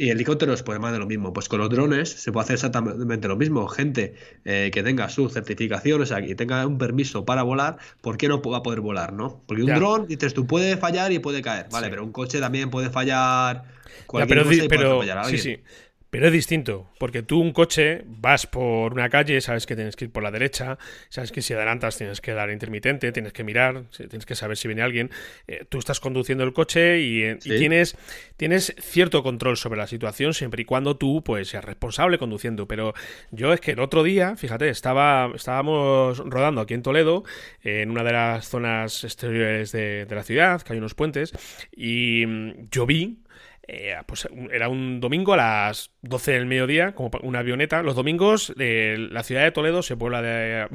Y 0.00 0.08
helicópteros, 0.08 0.62
pues 0.62 0.80
más 0.80 0.94
de 0.94 0.98
lo 0.98 1.04
mismo. 1.04 1.34
Pues 1.34 1.50
con 1.50 1.58
los 1.58 1.68
drones 1.68 2.08
se 2.08 2.32
puede 2.32 2.44
hacer 2.44 2.54
exactamente 2.54 3.28
lo 3.28 3.36
mismo. 3.36 3.68
Gente 3.68 4.14
eh, 4.46 4.70
que 4.72 4.82
tenga 4.82 5.10
su 5.10 5.28
certificación, 5.28 6.00
o 6.00 6.06
sea, 6.06 6.22
que 6.22 6.34
tenga 6.34 6.66
un 6.66 6.78
permiso 6.78 7.26
para 7.26 7.42
volar, 7.42 7.76
¿por 8.00 8.16
qué 8.16 8.26
no 8.26 8.40
va 8.40 8.56
a 8.56 8.62
poder 8.62 8.80
volar, 8.80 9.12
no? 9.12 9.42
Porque 9.46 9.62
un 9.62 9.74
dron, 9.74 10.06
dices 10.06 10.32
tú, 10.32 10.46
puede 10.46 10.78
fallar 10.78 11.12
y 11.12 11.18
puede 11.18 11.42
caer, 11.42 11.66
¿vale? 11.70 11.90
Pero 11.90 12.02
un 12.02 12.12
coche 12.12 12.40
también 12.40 12.70
puede 12.70 12.88
fallar 12.88 13.64
cualquier 14.06 14.42
cosa 14.42 14.54
y 14.54 14.68
puede 14.68 14.98
fallar 15.00 15.18
a 15.18 15.20
alguien. 15.20 15.42
Sí, 15.42 15.56
sí. 15.56 15.62
Pero 16.10 16.26
es 16.26 16.32
distinto, 16.32 16.90
porque 16.98 17.22
tú 17.22 17.40
un 17.40 17.52
coche 17.52 18.02
vas 18.06 18.48
por 18.48 18.92
una 18.92 19.08
calle, 19.08 19.40
sabes 19.40 19.64
que 19.64 19.76
tienes 19.76 19.94
que 19.94 20.06
ir 20.06 20.10
por 20.10 20.24
la 20.24 20.32
derecha, 20.32 20.76
sabes 21.08 21.30
que 21.30 21.40
si 21.40 21.54
adelantas 21.54 21.96
tienes 21.96 22.20
que 22.20 22.32
dar 22.32 22.50
intermitente, 22.50 23.12
tienes 23.12 23.32
que 23.32 23.44
mirar, 23.44 23.84
tienes 23.96 24.26
que 24.26 24.34
saber 24.34 24.56
si 24.56 24.66
viene 24.66 24.82
alguien. 24.82 25.10
Eh, 25.46 25.64
tú 25.68 25.78
estás 25.78 26.00
conduciendo 26.00 26.42
el 26.42 26.52
coche 26.52 27.00
y, 27.00 27.36
tienes, 27.36 27.96
tienes 28.36 28.74
cierto 28.80 29.22
control 29.22 29.56
sobre 29.56 29.78
la 29.78 29.86
situación 29.86 30.34
siempre 30.34 30.62
y 30.62 30.64
cuando 30.64 30.96
tú 30.96 31.22
pues 31.22 31.48
seas 31.48 31.64
responsable 31.64 32.18
conduciendo. 32.18 32.66
Pero 32.66 32.92
yo 33.30 33.52
es 33.52 33.60
que 33.60 33.72
el 33.72 33.80
otro 33.80 34.02
día, 34.02 34.34
fíjate, 34.34 34.68
estaba, 34.68 35.30
estábamos 35.32 36.18
rodando 36.18 36.60
aquí 36.60 36.74
en 36.74 36.82
Toledo, 36.82 37.22
en 37.62 37.90
una 37.90 38.02
de 38.02 38.12
las 38.12 38.48
zonas 38.48 39.04
exteriores 39.04 39.70
de, 39.70 40.06
de 40.06 40.14
la 40.16 40.24
ciudad, 40.24 40.60
que 40.62 40.72
hay 40.72 40.78
unos 40.80 40.94
puentes, 40.94 41.32
y 41.70 42.24
mm, 42.26 42.68
yo 42.72 42.84
vi 42.84 43.20
eh, 43.68 43.96
pues 44.06 44.26
era 44.50 44.68
un 44.68 45.00
domingo 45.00 45.34
a 45.34 45.36
las 45.36 45.90
12 46.02 46.32
del 46.32 46.46
mediodía, 46.46 46.94
como 46.94 47.10
una 47.22 47.40
avioneta. 47.40 47.82
Los 47.82 47.94
domingos 47.94 48.52
eh, 48.58 48.96
la 49.10 49.22
ciudad 49.22 49.42
de 49.42 49.52
Toledo 49.52 49.82
se 49.82 49.96
puebla 49.96 50.22
de, 50.22 50.66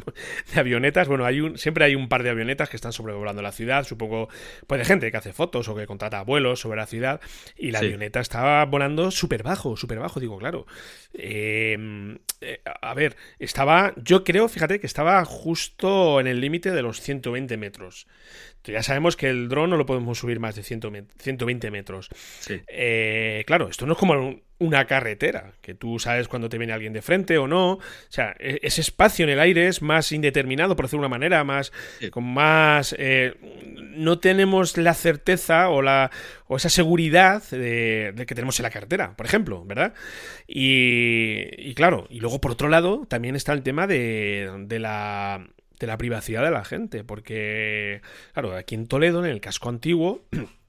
avionetas. 0.56 1.08
Bueno, 1.08 1.26
hay 1.26 1.42
un, 1.42 1.58
siempre 1.58 1.86
hay 1.86 1.96
un 1.96 2.08
par 2.08 2.24
de 2.24 2.30
avionetas 2.30 2.70
que 2.70 2.78
están 2.78 2.94
sobrevolando 2.94 3.42
la 3.42 3.52
ciudad. 3.52 3.84
Supongo, 3.84 4.30
pues 4.68 4.80
de 4.80 4.86
gente 4.86 5.12
que 5.12 5.18
hace 5.18 5.34
fotos 5.34 5.68
o 5.68 5.76
que 5.76 5.88
contrata 5.88 6.22
vuelos 6.24 6.62
sobre 6.62 6.78
la 6.78 6.86
ciudad. 6.86 7.20
Y 7.58 7.72
la 7.72 7.80
avioneta 7.80 8.20
estaba 8.20 8.64
volando 8.66 9.12
súper 9.12 9.44
bajo, 9.44 9.76
súper 9.76 10.00
bajo. 10.00 10.20
Digo, 10.20 10.38
claro. 10.38 10.66
Em, 11.14 12.18
eh, 12.42 12.62
a 12.82 12.94
ver, 12.94 13.16
estaba, 13.40 13.94
yo 13.98 14.24
creo, 14.24 14.48
fíjate 14.48 14.80
que 14.80 14.88
estaba 14.88 15.24
justo 15.26 16.20
en 16.20 16.28
el 16.28 16.40
límite 16.40 16.72
de 16.72 16.82
los 16.82 17.02
120 17.02 17.58
metros. 17.58 18.08
Ya 18.66 18.84
sabemos 18.84 19.16
que 19.16 19.30
el 19.30 19.48
dron 19.50 19.70
no 19.70 19.78
lo 19.78 19.86
podemos 19.86 20.20
subir 20.20 20.40
más 20.40 20.56
de 20.56 20.64
120 20.64 21.72
metros. 21.72 22.10
Eh, 22.68 23.44
claro, 23.46 23.70
esto 23.70 23.86
no 23.86 23.94
es 23.94 24.00
como 24.00 24.40
una 24.58 24.86
carretera, 24.86 25.54
que 25.62 25.74
tú 25.74 26.00
sabes 26.00 26.30
cuando 26.30 26.48
te 26.48 26.58
viene 26.58 26.72
alguien 26.72 26.94
de 26.94 27.02
frente 27.02 27.38
o 27.38 27.48
no. 27.48 27.74
O 27.74 27.82
sea, 28.10 28.36
e-, 28.40 28.60
ese 28.64 28.82
espacio 28.82 29.24
en 29.24 29.32
el 29.32 29.40
aire 29.40 29.68
es 29.68 29.82
más 29.82 30.12
indeterminado, 30.12 30.76
por 30.76 30.86
decirlo 30.86 31.02
de 31.02 31.08
una 31.08 31.10
manera, 31.10 31.44
más. 31.44 31.74
con 32.12 32.24
más. 32.24 32.96
Eh, 32.98 33.36
no 33.96 34.20
tenemos 34.20 34.78
la 34.78 34.94
certeza 34.94 35.70
o 35.70 35.82
la. 35.82 36.12
o 36.48 36.56
esa 36.56 36.70
seguridad 36.70 37.44
de, 37.50 38.14
que 38.28 38.36
tenemos 38.36 38.60
en 38.60 38.64
la 38.64 38.70
carretera, 38.70 39.16
por 39.16 39.26
ejemplo, 39.26 39.66
¿verdad? 39.66 39.94
Y, 40.48 41.48
y, 41.58 41.74
claro, 41.76 42.08
y 42.10 42.20
luego 42.20 42.40
por 42.40 42.52
otro 42.52 42.70
lado, 42.70 43.06
también 43.10 43.36
está 43.36 43.52
el 43.54 43.64
tema 43.64 43.88
de, 43.88 44.52
de 44.68 44.80
la 44.80 45.46
de 45.80 45.88
la 45.88 45.98
privacidad 45.98 46.44
de 46.44 46.52
la 46.52 46.66
gente, 46.66 47.04
porque, 47.04 48.02
claro, 48.34 48.56
aquí 48.56 48.76
en 48.76 48.88
Toledo, 48.88 49.24
en 49.24 49.32
el 49.32 49.42
casco 49.42 49.70
antiguo, 49.70 50.26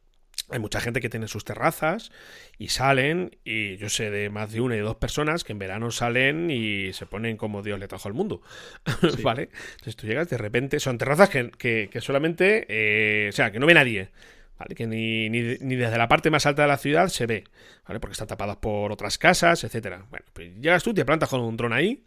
hay 0.50 0.58
mucha 0.58 0.80
gente 0.80 1.00
que 1.00 1.08
tiene 1.08 1.28
sus 1.28 1.44
terrazas 1.44 2.12
y 2.58 2.68
salen, 2.68 3.36
y 3.44 3.76
yo 3.78 3.88
sé 3.88 4.10
de 4.10 4.30
más 4.30 4.52
de 4.52 4.60
una 4.60 4.76
y 4.76 4.80
dos 4.80 4.96
personas 4.96 5.44
que 5.44 5.52
en 5.52 5.58
verano 5.58 5.90
salen 5.90 6.50
y 6.50 6.92
se 6.92 7.06
ponen 7.06 7.36
como 7.36 7.62
Dios 7.62 7.80
le 7.80 7.88
trajo 7.88 8.08
al 8.08 8.14
mundo, 8.14 8.42
¿vale? 9.22 9.50
Entonces 9.72 9.96
tú 9.96 10.06
llegas 10.06 10.28
de 10.28 10.38
repente, 10.38 10.78
son 10.78 10.98
terrazas 10.98 11.30
que, 11.30 11.50
que, 11.90 12.00
solamente, 12.00 12.66
eh, 12.68 13.28
o 13.28 13.32
sea, 13.32 13.50
que 13.50 13.58
no 13.58 13.66
ve 13.66 13.74
nadie, 13.74 14.10
¿vale? 14.58 14.74
Que 14.74 14.86
ni, 14.86 15.28
ni, 15.30 15.56
ni, 15.60 15.76
desde 15.76 15.98
la 15.98 16.08
parte 16.08 16.30
más 16.30 16.46
alta 16.46 16.62
de 16.62 16.68
la 16.68 16.78
ciudad 16.78 17.08
se 17.08 17.26
ve, 17.26 17.44
¿vale? 17.86 17.98
Porque 17.98 18.12
están 18.12 18.28
tapadas 18.28 18.56
por 18.56 18.92
otras 18.92 19.18
casas, 19.18 19.64
etcétera. 19.64 20.06
Bueno, 20.10 20.26
pues 20.32 20.54
llegas 20.60 20.84
tú, 20.84 20.94
te 20.94 21.04
plantas 21.04 21.28
con 21.28 21.40
un 21.40 21.56
dron 21.56 21.72
ahí, 21.72 22.02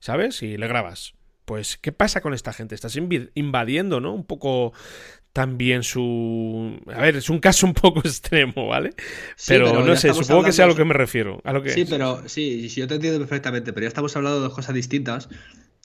¿sabes? 0.00 0.42
Y 0.42 0.56
le 0.56 0.66
grabas 0.66 1.14
pues, 1.44 1.76
¿qué 1.76 1.92
pasa 1.92 2.20
con 2.20 2.34
esta 2.34 2.52
gente? 2.52 2.74
Estás 2.74 2.96
invadiendo, 2.96 4.00
¿no? 4.00 4.14
Un 4.14 4.24
poco 4.24 4.72
también 5.32 5.82
su... 5.82 6.80
A 6.94 7.00
ver, 7.00 7.16
es 7.16 7.28
un 7.28 7.40
caso 7.40 7.66
un 7.66 7.74
poco 7.74 8.00
extremo, 8.04 8.68
¿vale? 8.68 8.94
pero, 9.46 9.84
no 9.84 9.96
sé, 9.96 10.14
supongo 10.14 10.44
que 10.44 10.52
sea 10.52 10.64
a 10.64 10.68
lo 10.68 10.76
que 10.76 10.84
me 10.84 10.94
refiero. 10.94 11.40
A 11.44 11.52
lo 11.52 11.62
que 11.62 11.70
sí, 11.70 11.84
pero 11.84 12.28
sí, 12.28 12.68
sí, 12.68 12.80
yo 12.80 12.86
te 12.86 12.94
entiendo 12.94 13.18
perfectamente, 13.18 13.72
pero 13.72 13.84
ya 13.84 13.88
estamos 13.88 14.14
hablando 14.16 14.38
de 14.38 14.44
dos 14.44 14.54
cosas 14.54 14.74
distintas, 14.74 15.28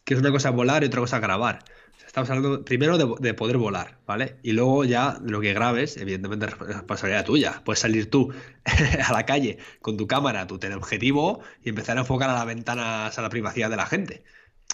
que 0.05 0.13
es 0.13 0.19
una 0.19 0.31
cosa 0.31 0.51
volar 0.51 0.83
y 0.83 0.87
otra 0.87 1.01
cosa 1.01 1.19
grabar. 1.19 1.63
Estamos 2.05 2.29
hablando 2.31 2.65
primero 2.65 2.97
de, 2.97 3.33
poder 3.35 3.57
volar, 3.57 3.99
¿vale? 4.07 4.37
Y 4.41 4.53
luego 4.53 4.83
ya 4.83 5.19
lo 5.23 5.41
que 5.41 5.53
grabes, 5.53 5.95
evidentemente 5.97 6.47
es 6.47 6.57
responsabilidad 6.57 7.23
tuya. 7.23 7.61
Puedes 7.63 7.79
salir 7.79 8.09
tú 8.09 8.33
a 9.05 9.13
la 9.13 9.27
calle 9.27 9.59
con 9.81 9.95
tu 9.95 10.07
cámara, 10.07 10.47
tu 10.47 10.57
teleobjetivo 10.57 11.41
y 11.63 11.69
empezar 11.69 11.97
a 11.97 12.01
enfocar 12.01 12.31
a 12.31 12.33
las 12.33 12.47
ventanas, 12.47 13.17
a 13.17 13.21
la 13.21 13.29
privacidad 13.29 13.69
de 13.69 13.75
la 13.75 13.85
gente. 13.85 14.23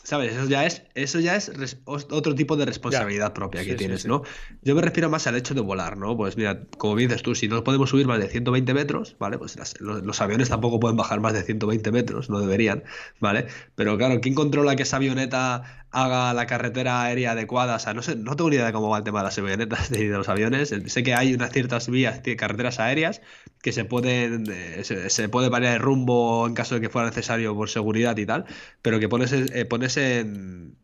¿Sabes? 0.04 0.34
Eso 0.34 0.46
ya 0.46 0.66
es, 0.66 0.84
eso 0.94 1.20
ya 1.20 1.36
es 1.36 1.52
otro 1.86 2.36
tipo 2.36 2.56
de 2.56 2.66
responsabilidad 2.66 3.34
propia 3.34 3.66
que 3.66 3.74
tienes, 3.74 4.06
¿no? 4.06 4.22
Yo 4.62 4.76
me 4.76 4.82
refiero 4.84 5.10
más 5.10 5.26
al 5.26 5.36
hecho 5.36 5.56
de 5.56 5.62
volar, 5.62 5.98
¿no? 5.98 6.16
Pues 6.16 6.38
mira, 6.38 6.62
como 6.78 6.96
dices 6.96 7.24
tú, 7.24 7.34
si 7.34 7.48
no 7.48 7.64
podemos 7.64 7.90
subir 7.90 8.06
más 8.06 8.20
de 8.20 8.28
120 8.28 8.74
metros, 8.76 9.16
¿vale? 9.18 9.40
Pues 9.40 9.58
los, 9.80 10.22
aviones 10.22 10.50
tampoco 10.50 10.80
pueden 10.80 10.96
bajar 10.96 11.22
más 11.22 11.34
de 11.34 11.42
120 11.42 11.92
metros, 11.92 12.30
no 12.30 12.40
deberían, 12.40 12.84
¿vale? 13.20 13.48
Pero 13.74 13.98
claro, 13.98 14.22
¿quién 14.22 14.36
controla 14.36 14.76
que 14.76 14.84
esa 14.84 14.98
avioneta 14.98 15.85
haga 15.96 16.34
la 16.34 16.46
carretera 16.46 17.04
aérea 17.04 17.32
adecuada. 17.32 17.76
O 17.78 17.80
sea, 17.80 17.94
no 17.94 18.02
sé, 18.02 18.18
no 18.18 18.36
tengo 18.36 18.50
ni 18.50 18.58
idea 18.58 18.66
de 18.66 18.74
cómo 18.74 18.90
va 18.90 18.98
el 18.98 19.04
tema 19.04 19.20
de 19.20 19.26
las 19.26 19.38
avionetas 19.38 19.92
y 19.92 20.06
de 20.06 20.18
los 20.18 20.28
aviones. 20.28 20.74
Sé 20.88 21.04
que 21.04 21.16
hay 21.16 21.34
unas 21.34 21.52
ciertas 21.52 21.90
vías, 21.90 22.22
carreteras 22.38 22.80
aéreas 22.80 23.22
que 23.62 23.72
se 23.72 23.86
pueden, 23.86 24.46
eh, 24.52 24.84
se, 24.84 25.30
puede 25.30 25.50
variar 25.50 25.76
el 25.76 25.80
rumbo 25.80 26.46
en 26.48 26.54
caso 26.54 26.76
de 26.76 26.82
que 26.82 26.90
fuera 26.90 27.08
necesario 27.08 27.56
por 27.56 27.70
seguridad 27.70 28.18
y 28.18 28.26
tal, 28.26 28.46
pero 28.82 29.00
que 29.00 29.08
pones, 29.10 29.32
eh, 29.32 29.66
pones 29.66 29.98
en 29.98 30.76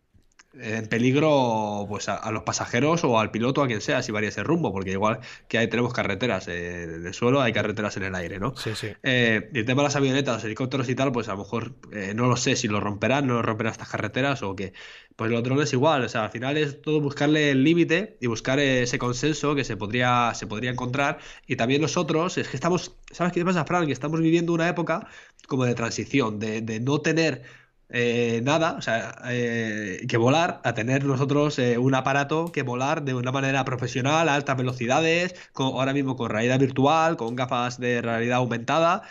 en 0.53 0.87
peligro 0.87 1.85
pues 1.87 2.09
a, 2.09 2.29
los 2.31 2.43
pasajeros 2.43 3.03
o 3.03 3.19
al 3.19 3.31
piloto, 3.31 3.63
a 3.63 3.67
quien 3.67 3.79
sea, 3.79 4.01
si 4.01 4.11
varía 4.11 4.29
ese 4.29 4.43
rumbo, 4.43 4.73
porque 4.73 4.91
igual 4.91 5.19
que 5.47 5.57
hay, 5.57 5.69
tenemos 5.69 5.93
carreteras 5.93 6.47
eh, 6.47 6.87
de 6.87 7.13
suelo, 7.13 7.41
hay 7.41 7.53
carreteras 7.53 7.95
en 7.97 8.03
el 8.03 8.15
aire, 8.15 8.39
¿no? 8.39 8.55
Sí, 8.57 8.71
sí. 8.75 8.89
Eh, 9.03 9.49
y 9.53 9.59
el 9.59 9.65
tema 9.65 9.81
de 9.81 9.87
las 9.87 9.95
avionetas, 9.95 10.35
los 10.35 10.43
helicópteros 10.43 10.89
y 10.89 10.95
tal, 10.95 11.11
pues 11.11 11.29
a 11.29 11.33
lo 11.33 11.39
mejor 11.39 11.73
eh, 11.93 12.13
no 12.13 12.27
lo 12.27 12.35
sé 12.35 12.55
si 12.55 12.67
lo 12.67 12.81
romperán, 12.81 13.27
no 13.27 13.35
lo 13.35 13.41
romperán 13.41 13.71
estas 13.71 13.89
carreteras 13.89 14.43
o 14.43 14.55
que 14.55 14.73
Pues 15.15 15.31
los 15.31 15.41
drones 15.43 15.71
igual, 15.71 16.03
o 16.03 16.09
sea, 16.09 16.25
al 16.25 16.31
final 16.31 16.57
es 16.57 16.81
todo 16.81 16.99
buscarle 16.99 17.51
el 17.51 17.63
límite 17.63 18.17
y 18.19 18.27
buscar 18.27 18.59
ese 18.59 18.97
consenso 18.97 19.55
que 19.55 19.63
se 19.63 19.77
podría, 19.77 20.33
se 20.33 20.47
podría 20.47 20.71
encontrar. 20.71 21.19
Y 21.47 21.55
también 21.55 21.81
nosotros, 21.81 22.37
es 22.37 22.49
que 22.49 22.57
estamos, 22.57 22.93
¿sabes 23.11 23.31
qué 23.31 23.45
pasa, 23.45 23.63
Fran? 23.65 23.85
Que 23.85 23.93
estamos 23.93 24.19
viviendo 24.19 24.53
una 24.53 24.67
época 24.67 25.07
como 25.47 25.65
de 25.65 25.75
transición, 25.75 26.39
de, 26.39 26.61
de 26.61 26.79
no 26.79 27.01
tener 27.01 27.43
eh, 27.93 28.41
nada, 28.43 28.75
o 28.77 28.81
sea, 28.81 29.15
eh, 29.25 30.05
que 30.07 30.17
volar, 30.17 30.61
a 30.63 30.73
tener 30.73 31.03
nosotros 31.03 31.59
eh, 31.59 31.77
un 31.77 31.93
aparato 31.93 32.51
que 32.51 32.63
volar 32.63 33.03
de 33.03 33.13
una 33.13 33.31
manera 33.33 33.65
profesional, 33.65 34.29
a 34.29 34.35
altas 34.35 34.57
velocidades, 34.57 35.35
con, 35.51 35.67
ahora 35.67 35.93
mismo 35.93 36.15
con 36.15 36.29
realidad 36.29 36.59
virtual, 36.59 37.17
con 37.17 37.35
gafas 37.35 37.79
de 37.79 38.01
realidad 38.01 38.37
aumentada. 38.37 39.03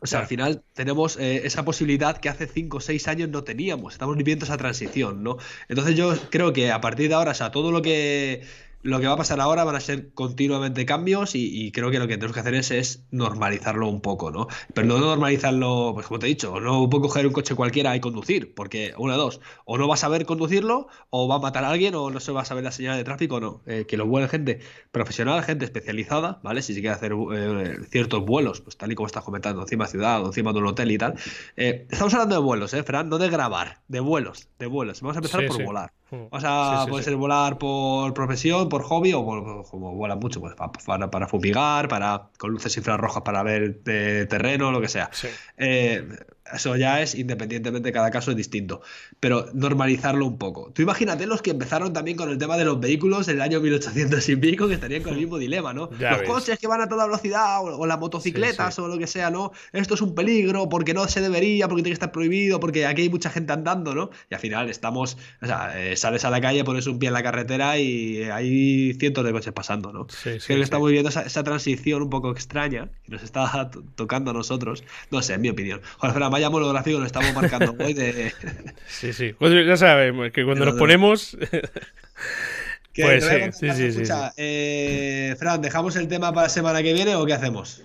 O 0.00 0.06
sea, 0.06 0.20
al 0.20 0.26
final 0.26 0.62
tenemos 0.74 1.16
esa 1.16 1.64
posibilidad 1.64 2.18
que 2.18 2.28
hace 2.28 2.46
5 2.46 2.76
o 2.76 2.80
6 2.80 3.08
años 3.08 3.28
no 3.30 3.42
teníamos. 3.42 3.94
Estamos 3.94 4.16
viviendo 4.16 4.44
esa 4.44 4.56
transición, 4.56 5.24
¿no? 5.24 5.38
Entonces 5.68 5.96
yo 5.96 6.14
creo 6.30 6.52
que 6.52 6.70
a 6.70 6.80
partir 6.80 7.08
de 7.08 7.14
ahora, 7.16 7.32
o 7.32 7.34
sea, 7.34 7.50
todo 7.50 7.72
lo 7.72 7.82
que 7.82 8.42
lo 8.82 9.00
que 9.00 9.06
va 9.06 9.14
a 9.14 9.16
pasar 9.16 9.40
ahora 9.40 9.64
van 9.64 9.76
a 9.76 9.80
ser 9.80 10.12
continuamente 10.12 10.86
cambios 10.86 11.34
y, 11.34 11.70
creo 11.72 11.90
que 11.90 11.98
lo 11.98 12.06
que 12.06 12.14
tenemos 12.16 12.34
que 12.34 12.40
hacer 12.40 12.54
es, 12.54 13.04
normalizarlo 13.10 13.88
un 13.88 14.00
poco, 14.00 14.30
¿no? 14.30 14.48
Pero 14.74 14.86
no 14.86 14.98
normalizarlo, 14.98 15.92
pues 15.94 16.06
como 16.06 16.18
te 16.18 16.26
he 16.26 16.28
dicho, 16.28 16.60
no 16.60 16.88
puedo 16.88 17.02
coger 17.02 17.26
un 17.26 17.32
coche 17.32 17.54
cualquiera 17.54 17.94
y 17.96 18.00
conducir, 18.00 18.54
porque 18.54 18.94
una 18.98 19.16
dos, 19.16 19.40
o 19.64 19.78
no 19.78 19.88
va 19.88 19.94
a 19.94 19.98
saber 19.98 20.24
conducirlo, 20.26 20.88
o 21.10 21.28
va 21.28 21.36
a 21.36 21.38
matar 21.38 21.64
a 21.64 21.70
alguien, 21.70 21.94
o 21.94 22.10
no 22.10 22.20
se 22.20 22.32
va 22.32 22.42
a 22.42 22.44
saber 22.44 22.64
la 22.64 22.72
señal 22.72 22.96
de 22.96 23.04
tráfico, 23.04 23.40
no. 23.40 23.62
Eh, 23.66 23.84
que 23.86 23.96
lo 23.96 24.06
vuelen 24.06 24.28
gente 24.28 24.60
profesional, 24.92 25.42
gente 25.42 25.64
especializada, 25.64 26.40
¿vale? 26.42 26.62
Si 26.62 26.74
se 26.74 26.80
quiere 26.80 26.94
hacer 26.94 27.12
eh, 27.34 27.78
ciertos 27.90 28.24
vuelos, 28.24 28.60
pues 28.60 28.76
tal 28.76 28.92
y 28.92 28.94
como 28.94 29.06
estás 29.06 29.24
comentando, 29.24 29.62
encima 29.62 29.84
de 29.84 29.90
ciudad 29.90 30.22
o 30.22 30.26
encima 30.26 30.52
de 30.52 30.58
un 30.58 30.66
hotel 30.66 30.90
y 30.90 30.98
tal. 30.98 31.14
Eh, 31.56 31.86
estamos 31.90 32.14
hablando 32.14 32.36
de 32.36 32.42
vuelos, 32.42 32.74
¿eh, 32.74 32.82
Fran? 32.82 33.08
No 33.08 33.18
de 33.18 33.28
grabar, 33.28 33.80
de 33.88 34.00
vuelos, 34.00 34.48
de 34.58 34.66
vuelos. 34.66 35.00
Vamos 35.00 35.16
a 35.16 35.18
empezar 35.18 35.46
por 35.46 35.64
volar. 35.64 35.92
O 36.10 36.40
sea, 36.40 36.86
puede 36.88 37.04
ser 37.04 37.16
volar 37.16 37.58
por 37.58 38.14
profesión, 38.14 38.68
por 38.68 38.82
hobby 38.82 39.12
o 39.12 39.24
como 39.24 39.94
vuela 39.94 40.16
mucho, 40.16 40.40
pues 40.40 40.54
para, 40.54 41.10
para, 41.10 41.26
fumigar, 41.26 41.88
para 41.88 42.30
con 42.38 42.50
luces 42.50 42.76
infrarrojas 42.76 43.22
para 43.22 43.42
ver 43.42 43.82
de 43.82 44.26
terreno, 44.26 44.70
lo 44.72 44.80
que 44.80 44.88
sea. 44.88 45.10
Eh, 45.56 46.08
eso 46.52 46.76
ya 46.76 47.02
es 47.02 47.14
independientemente, 47.14 47.92
cada 47.92 48.10
caso 48.10 48.30
es 48.30 48.36
distinto. 48.36 48.80
Pero 49.20 49.46
normalizarlo 49.52 50.26
un 50.26 50.38
poco. 50.38 50.70
Tú 50.74 50.82
imagínate 50.82 51.26
los 51.26 51.42
que 51.42 51.50
empezaron 51.50 51.92
también 51.92 52.16
con 52.16 52.30
el 52.30 52.38
tema 52.38 52.56
de 52.56 52.64
los 52.64 52.80
vehículos 52.80 53.28
en 53.28 53.36
el 53.36 53.42
año 53.42 53.60
1800 53.60 54.28
y 54.28 54.36
pico, 54.36 54.68
que 54.68 54.74
estarían 54.74 55.02
con 55.02 55.14
el 55.14 55.20
mismo 55.20 55.38
dilema, 55.38 55.72
¿no? 55.72 55.90
los 55.98 56.22
coches 56.22 56.58
que 56.58 56.66
van 56.66 56.80
a 56.80 56.88
toda 56.88 57.06
velocidad 57.06 57.62
o, 57.62 57.86
las 57.86 57.98
motocicletas 57.98 58.78
o 58.78 58.88
lo 58.88 58.98
que 58.98 59.06
sea, 59.06 59.30
¿no? 59.30 59.52
Esto 59.72 59.94
es 59.94 60.02
un 60.02 60.14
peligro 60.14 60.68
porque 60.68 60.94
no 60.94 61.06
se 61.08 61.20
debería, 61.20 61.68
porque 61.68 61.82
tiene 61.82 61.92
que 61.92 61.94
estar 61.94 62.12
prohibido, 62.12 62.60
porque 62.60 62.86
aquí 62.86 63.02
hay 63.02 63.08
mucha 63.08 63.30
gente 63.30 63.52
andando, 63.52 63.94
¿no? 63.94 64.10
Y 64.30 64.34
al 64.34 64.40
final 64.40 64.68
estamos, 64.68 65.16
o 65.42 65.46
sea, 65.46 65.72
eh, 65.80 65.96
sales 65.96 66.24
a 66.24 66.30
la 66.30 66.40
calle, 66.40 66.64
pones 66.64 66.86
un 66.86 66.98
pie 66.98 67.08
en 67.08 67.14
la 67.14 67.22
carretera 67.22 67.78
y 67.78 68.22
hay 68.24 68.94
cientos 68.94 69.24
de 69.24 69.32
coches 69.32 69.52
pasando, 69.52 69.92
¿no? 69.92 70.06
Creo 70.22 70.38
que 70.40 70.60
estamos 70.60 70.88
viviendo 70.88 71.08
esa, 71.08 71.42
transición 71.42 72.02
un 72.02 72.10
poco 72.10 72.30
extraña 72.30 72.90
que 73.04 73.12
nos 73.12 73.22
está 73.22 73.70
tocando 73.94 74.30
a 74.30 74.34
nosotros. 74.34 74.84
No 75.10 75.22
sé, 75.22 75.34
en 75.34 75.40
mi 75.40 75.48
opinión. 75.48 75.80
Joder, 75.98 76.14
vaya 76.38 76.50
monográfico 76.50 77.00
lo 77.00 77.06
estamos 77.06 77.34
marcando 77.34 77.74
hoy 77.78 77.94
de... 77.94 78.32
Sí, 78.86 79.12
sí. 79.12 79.34
Pues 79.38 79.52
ya 79.66 79.76
sabemos 79.76 80.30
que 80.30 80.44
cuando 80.44 80.64
nos 80.64 80.76
ponemos... 80.76 81.36
pues 82.94 83.24
sí, 83.24 83.40
sí, 83.52 83.70
sí, 83.72 83.84
Escucha, 83.86 84.32
eh, 84.36 85.34
Fran, 85.38 85.60
¿dejamos 85.60 85.96
el 85.96 86.06
tema 86.08 86.32
para 86.32 86.46
la 86.46 86.48
semana 86.48 86.82
que 86.82 86.92
viene 86.92 87.16
o 87.16 87.26
qué 87.26 87.34
hacemos? 87.34 87.82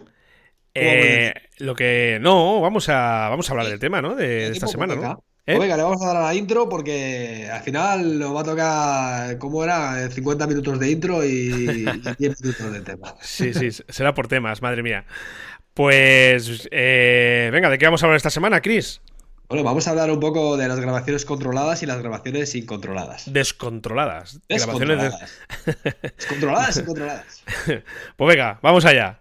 Eh, 0.76 1.34
lo 1.60 1.76
que. 1.76 2.18
No, 2.20 2.60
vamos 2.62 2.90
a, 2.90 3.30
vamos 3.30 3.48
a 3.48 3.54
hablar 3.54 3.68
del 3.68 3.78
tema, 3.78 4.02
¿no? 4.02 4.16
De, 4.16 4.48
esta 4.48 4.66
semana, 4.66 4.96
¿no? 4.96 5.24
¿Eh? 5.46 5.58
Pues 5.58 5.60
venga, 5.60 5.76
le 5.76 5.84
vamos 5.84 6.02
a 6.02 6.06
dar 6.06 6.16
a 6.16 6.22
la 6.22 6.36
intro 6.36 6.70
porque 6.70 7.50
al 7.52 7.62
final 7.62 8.18
nos 8.18 8.34
va 8.34 8.42
a 8.42 8.44
tocar, 8.46 9.38
¿cómo 9.40 9.62
era? 9.64 10.10
50 10.10 10.48
minutos 10.48 10.80
de 10.80 10.90
intro 10.90 11.24
y, 11.24 11.86
10 12.18 12.42
minutos 12.42 12.72
de 12.72 12.82
tema. 12.82 13.14
Sí, 13.22 13.54
sí, 13.54 13.70
será 13.90 14.14
por 14.14 14.30
temas, 14.30 14.62
madre 14.62 14.82
mía. 14.84 15.06
Pues, 15.74 16.68
eh, 16.72 17.50
venga, 17.52 17.70
¿de 17.70 17.80
qué 17.80 17.86
vamos 17.86 18.04
a 18.04 18.06
hablar 18.06 18.18
esta 18.18 18.30
semana, 18.30 18.62
Chris? 18.62 19.02
Bueno, 19.50 19.64
vamos 19.64 19.88
a 19.88 19.92
hablar 19.92 20.12
un 20.12 20.20
poco 20.20 20.56
de 20.56 20.68
las 20.68 20.80
grabaciones 20.80 21.26
controladas 21.26 21.82
y 21.82 21.88
las 21.88 22.00
grabaciones 22.00 22.54
incontroladas. 22.54 23.32
Descontroladas. 23.32 24.40
Descontroladas. 24.48 25.32
Descontroladas, 26.18 26.78
incontroladas. 26.78 27.44
Pues 28.18 28.36
venga, 28.36 28.60
vamos 28.62 28.86
allá. 28.86 29.20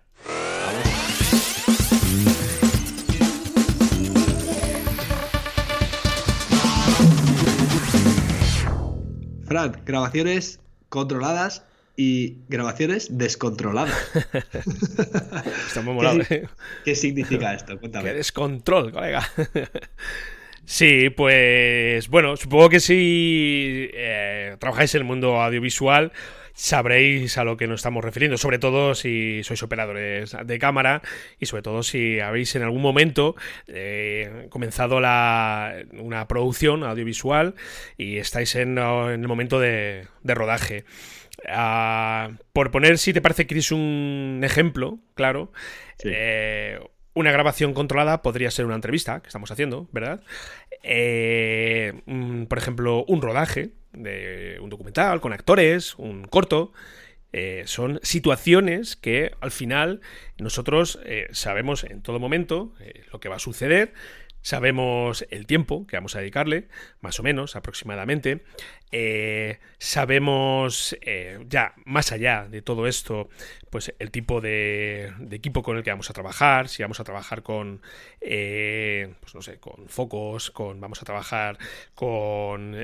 Fran, 9.47 9.83
grabaciones 9.85 10.61
controladas 10.91 11.65
y 11.97 12.39
grabaciones 12.49 13.19
descontroladas. 13.19 13.95
Está 15.67 15.83
muy 15.83 15.95
molado, 15.95 16.21
¿Qué, 16.29 16.49
¿Qué 16.85 16.95
significa 16.95 17.55
esto? 17.55 17.79
Cuéntame. 17.79 18.11
¿Qué 18.11 18.17
descontrol, 18.17 18.93
colega? 18.93 19.29
Sí, 20.65 21.11
pues 21.11 22.09
bueno, 22.09 22.37
supongo 22.37 22.69
que 22.69 22.81
si 22.81 23.91
eh, 23.93 24.57
trabajáis 24.61 24.95
en 24.95 25.01
el 25.01 25.05
mundo 25.05 25.43
audiovisual 25.43 26.13
sabréis 26.55 27.39
a 27.39 27.45
lo 27.45 27.57
que 27.57 27.67
nos 27.67 27.81
estamos 27.81 28.05
refiriendo, 28.05 28.37
sobre 28.39 28.59
todo 28.59 28.95
si 28.95 29.43
sois 29.43 29.63
operadores 29.63 30.37
de 30.45 30.59
cámara 30.59 31.03
y 31.39 31.47
sobre 31.47 31.63
todo 31.63 31.83
si 31.83 32.21
habéis 32.21 32.55
en 32.57 32.63
algún 32.63 32.83
momento 32.83 33.35
eh, 33.67 34.47
comenzado 34.51 35.01
la, 35.01 35.75
una 35.99 36.29
producción 36.29 36.85
audiovisual 36.85 37.55
y 37.97 38.19
estáis 38.19 38.55
en, 38.55 38.79
el 38.79 39.29
momento 39.29 39.59
de, 39.61 40.07
rodaje. 40.25 40.85
Ah, 41.49 42.31
por 42.53 42.71
poner, 42.71 42.99
si 42.99 43.13
te 43.13 43.21
parece, 43.21 43.47
Chris, 43.47 43.73
un 43.73 44.41
ejemplo, 44.45 44.99
claro, 45.15 45.53
eh, 46.05 46.79
una 47.15 47.33
grabación 47.33 47.75
controlada 47.75 48.23
podría 48.23 48.51
ser 48.51 48.65
una 48.65 48.75
entrevista 48.75 49.21
que 49.21 49.29
estamos 49.29 49.51
haciendo, 49.51 49.89
¿verdad? 49.93 50.23
Eh, 50.83 51.93
por 52.49 52.59
ejemplo, 52.59 53.05
un 53.07 53.23
rodaje 53.23 53.71
de 53.93 54.59
un 54.61 54.71
documental 54.71 55.21
con 55.21 55.33
actores, 55.33 55.95
un 55.97 56.25
corto. 56.25 56.73
Eh, 57.35 57.63
son 57.67 57.99
situaciones 58.03 58.97
que 58.97 59.33
al 59.41 59.51
final 59.51 60.01
nosotros 60.39 61.01
eh, 61.05 61.29
sabemos 61.33 61.85
en 61.85 62.03
todo 62.03 62.19
momento 62.19 62.75
lo 63.11 63.21
que 63.21 63.31
va 63.31 63.37
a 63.37 63.39
suceder, 63.39 63.95
sabemos 64.43 65.27
el 65.31 65.47
tiempo 65.47 65.87
que 65.87 65.97
vamos 65.97 66.15
a 66.15 66.19
dedicarle, 66.19 66.69
más 67.01 67.21
o 67.21 67.23
menos 67.23 67.57
aproximadamente, 67.57 68.43
eh, 68.95 69.59
sabemos 69.79 70.95
eh, 71.01 71.43
ya 71.49 71.73
más 71.87 72.13
allá 72.13 72.47
de 72.49 72.61
todo 72.61 72.87
esto, 72.87 73.31
pues 73.71 73.95
el 73.99 74.11
tipo 74.11 74.43
de, 74.43 75.15
equipo 75.31 75.63
con 75.63 75.79
el 75.79 75.83
que 75.83 75.89
vamos 75.89 76.11
a 76.11 76.13
trabajar, 76.13 76.69
si 76.69 76.83
vamos 76.83 77.01
a 77.01 77.05
trabajar 77.05 77.43
con, 77.43 77.81
eh, 78.21 79.15
pues 79.21 79.35
no 79.35 79.41
sé, 79.41 79.59
con 79.59 79.89
focos, 79.89 80.51
con 80.51 80.79
vamos 80.79 81.01
a 81.01 81.07
trabajar 81.07 81.57
con, 81.95 82.77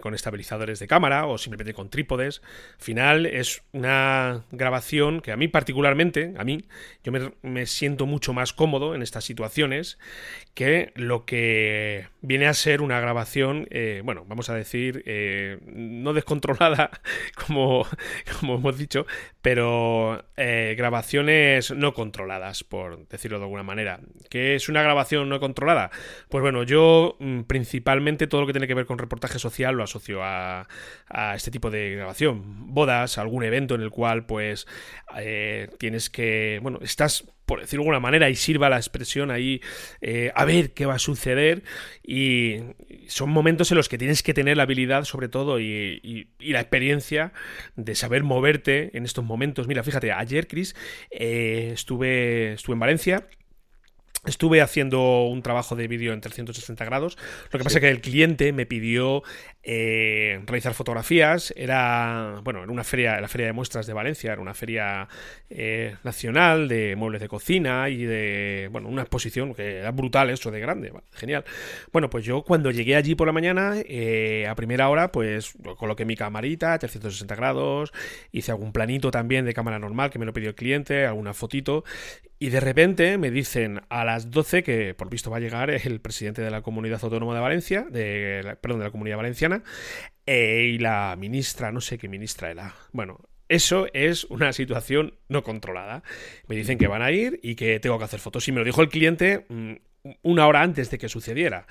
con 0.00 0.14
estabilizadores 0.14 0.78
de 0.78 0.86
cámara 0.86 1.26
o 1.26 1.36
simplemente 1.36 1.74
con 1.74 1.90
trípodes. 1.90 2.42
Al 2.76 2.84
final 2.84 3.26
es 3.26 3.62
una 3.72 4.44
grabación 4.52 5.20
que 5.22 5.32
a 5.32 5.36
mí 5.36 5.48
particularmente, 5.48 6.32
a 6.38 6.44
mí, 6.44 6.64
yo 7.02 7.10
me, 7.10 7.32
me 7.42 7.66
siento 7.66 8.06
mucho 8.06 8.32
más 8.32 8.52
cómodo 8.52 8.94
en 8.94 9.02
estas 9.02 9.24
situaciones 9.24 9.98
que 10.54 10.92
lo 10.94 11.24
que 11.24 12.06
viene 12.20 12.46
a 12.46 12.54
ser 12.54 12.82
una 12.82 13.00
grabación, 13.00 13.68
bueno, 14.04 14.24
vamos 14.28 14.48
a 14.48 14.54
decir, 14.54 15.02
no 15.66 16.12
descontrolada, 16.12 16.90
como, 17.46 17.86
como 18.38 18.56
hemos 18.56 18.78
dicho, 18.78 19.06
pero 19.42 20.24
eh, 20.36 20.74
grabaciones 20.76 21.70
no 21.70 21.94
controladas, 21.94 22.64
por 22.64 23.08
decirlo 23.08 23.38
de 23.38 23.44
alguna 23.44 23.62
manera. 23.62 24.00
¿Qué 24.28 24.54
es 24.54 24.68
una 24.68 24.82
grabación 24.82 25.28
no 25.28 25.40
controlada? 25.40 25.90
Pues 26.28 26.42
bueno, 26.42 26.62
yo 26.62 27.16
mm, 27.18 27.42
principalmente 27.42 28.26
todo 28.26 28.42
lo 28.42 28.46
que 28.46 28.52
tiene 28.52 28.66
que 28.66 28.74
ver 28.74 28.86
con 28.86 28.98
reportaje 28.98 29.38
social 29.38 29.74
lo 29.74 29.84
asocio 29.84 30.22
a, 30.22 30.68
a 31.08 31.34
este 31.34 31.50
tipo 31.50 31.70
de 31.70 31.90
grabación. 31.96 32.74
Bodas, 32.74 33.18
algún 33.18 33.44
evento 33.44 33.74
en 33.74 33.82
el 33.82 33.90
cual 33.90 34.26
pues 34.26 34.66
eh, 35.16 35.68
tienes 35.78 36.10
que, 36.10 36.58
bueno, 36.62 36.78
estás 36.82 37.24
por 37.50 37.60
decirlo 37.60 37.82
de 37.82 37.88
alguna 37.88 37.98
manera, 37.98 38.30
y 38.30 38.36
sirva 38.36 38.68
la 38.68 38.76
expresión 38.76 39.32
ahí, 39.32 39.60
eh, 40.02 40.30
a 40.36 40.44
ver 40.44 40.70
qué 40.70 40.86
va 40.86 40.94
a 40.94 40.98
suceder. 41.00 41.64
Y 42.00 42.58
son 43.08 43.30
momentos 43.30 43.72
en 43.72 43.76
los 43.76 43.88
que 43.88 43.98
tienes 43.98 44.22
que 44.22 44.32
tener 44.32 44.56
la 44.56 44.62
habilidad, 44.62 45.02
sobre 45.02 45.28
todo, 45.28 45.58
y, 45.58 46.28
la 46.38 46.60
experiencia 46.60 47.32
de 47.74 47.96
saber 47.96 48.22
moverte 48.22 48.96
en 48.96 49.04
estos 49.04 49.24
momentos. 49.24 49.66
Mira, 49.66 49.82
fíjate, 49.82 50.12
ayer, 50.12 50.46
Chris, 50.46 50.76
eh, 51.10 51.70
estuve, 51.74 52.52
estuve 52.52 52.74
en 52.74 52.80
Valencia 52.80 53.26
Estuve 54.26 54.60
haciendo 54.60 55.24
un 55.24 55.42
trabajo 55.42 55.76
de 55.76 55.88
vídeo 55.88 56.12
en 56.12 56.20
360 56.20 56.84
grados. 56.84 57.16
Lo 57.50 57.58
que 57.58 57.64
pasa 57.64 57.78
es 57.78 57.80
que 57.80 57.90
el 57.90 58.02
cliente 58.02 58.52
me 58.52 58.66
pidió 58.66 59.22
eh, 59.62 60.42
realizar 60.46 60.74
fotografías. 60.74 61.54
Era, 61.56 62.40
bueno, 62.44 62.62
en 62.62 62.68
una 62.68 62.84
feria, 62.84 63.18
la 63.18 63.28
feria 63.28 63.46
de 63.46 63.54
muestras 63.54 63.86
de 63.86 63.94
Valencia, 63.94 64.32
era 64.32 64.42
una 64.42 64.52
feria 64.52 65.08
eh, 65.48 65.96
nacional 66.04 66.68
de 66.68 66.96
muebles 66.96 67.22
de 67.22 67.28
cocina 67.28 67.88
y 67.88 68.04
de, 68.04 68.68
bueno, 68.70 68.88
una 68.88 69.02
exposición 69.02 69.54
que 69.54 69.78
era 69.78 69.90
brutal, 69.90 70.28
eso 70.28 70.50
de 70.50 70.60
grande, 70.60 70.92
genial. 71.12 71.44
Bueno, 71.90 72.10
pues 72.10 72.24
yo 72.24 72.42
cuando 72.42 72.70
llegué 72.70 72.96
allí 72.96 73.14
por 73.14 73.26
la 73.26 73.32
mañana, 73.32 73.76
eh, 73.86 74.46
a 74.46 74.54
primera 74.54 74.90
hora, 74.90 75.12
pues 75.12 75.54
coloqué 75.78 76.04
mi 76.04 76.16
camarita, 76.16 76.78
360 76.78 77.34
grados, 77.36 77.92
hice 78.32 78.50
algún 78.50 78.72
planito 78.72 79.10
también 79.10 79.46
de 79.46 79.54
cámara 79.54 79.78
normal 79.78 80.10
que 80.10 80.18
me 80.18 80.26
lo 80.26 80.34
pidió 80.34 80.50
el 80.50 80.54
cliente, 80.54 81.06
alguna 81.06 81.32
fotito, 81.32 81.84
y 82.42 82.48
de 82.48 82.60
repente 82.60 83.18
me 83.18 83.30
dicen 83.30 83.82
a 83.90 84.02
las 84.12 84.30
12 84.30 84.62
que 84.62 84.94
por 84.94 85.08
visto 85.08 85.30
va 85.30 85.36
a 85.36 85.40
llegar 85.40 85.70
el 85.70 86.00
presidente 86.00 86.42
de 86.42 86.50
la 86.50 86.62
Comunidad 86.62 87.00
Autónoma 87.02 87.34
de 87.34 87.40
Valencia, 87.40 87.86
de, 87.90 88.56
perdón, 88.60 88.80
de 88.80 88.86
la 88.86 88.90
Comunidad 88.90 89.16
Valenciana, 89.16 89.62
eh, 90.26 90.72
y 90.74 90.78
la 90.78 91.16
ministra, 91.18 91.72
no 91.72 91.80
sé 91.80 91.98
qué 91.98 92.08
ministra 92.08 92.50
era. 92.50 92.74
Bueno, 92.92 93.20
eso 93.48 93.86
es 93.94 94.24
una 94.24 94.52
situación 94.52 95.14
no 95.28 95.42
controlada. 95.42 96.02
Me 96.46 96.56
dicen 96.56 96.78
que 96.78 96.86
van 96.86 97.02
a 97.02 97.10
ir 97.10 97.40
y 97.42 97.54
que 97.54 97.80
tengo 97.80 97.98
que 97.98 98.04
hacer 98.04 98.20
fotos. 98.20 98.46
Y 98.48 98.52
me 98.52 98.60
lo 98.60 98.64
dijo 98.64 98.82
el 98.82 98.88
cliente 98.88 99.46
mm, 99.48 99.74
una 100.22 100.46
hora 100.46 100.62
antes 100.62 100.90
de 100.90 100.98
que 100.98 101.08
sucediera. 101.08 101.66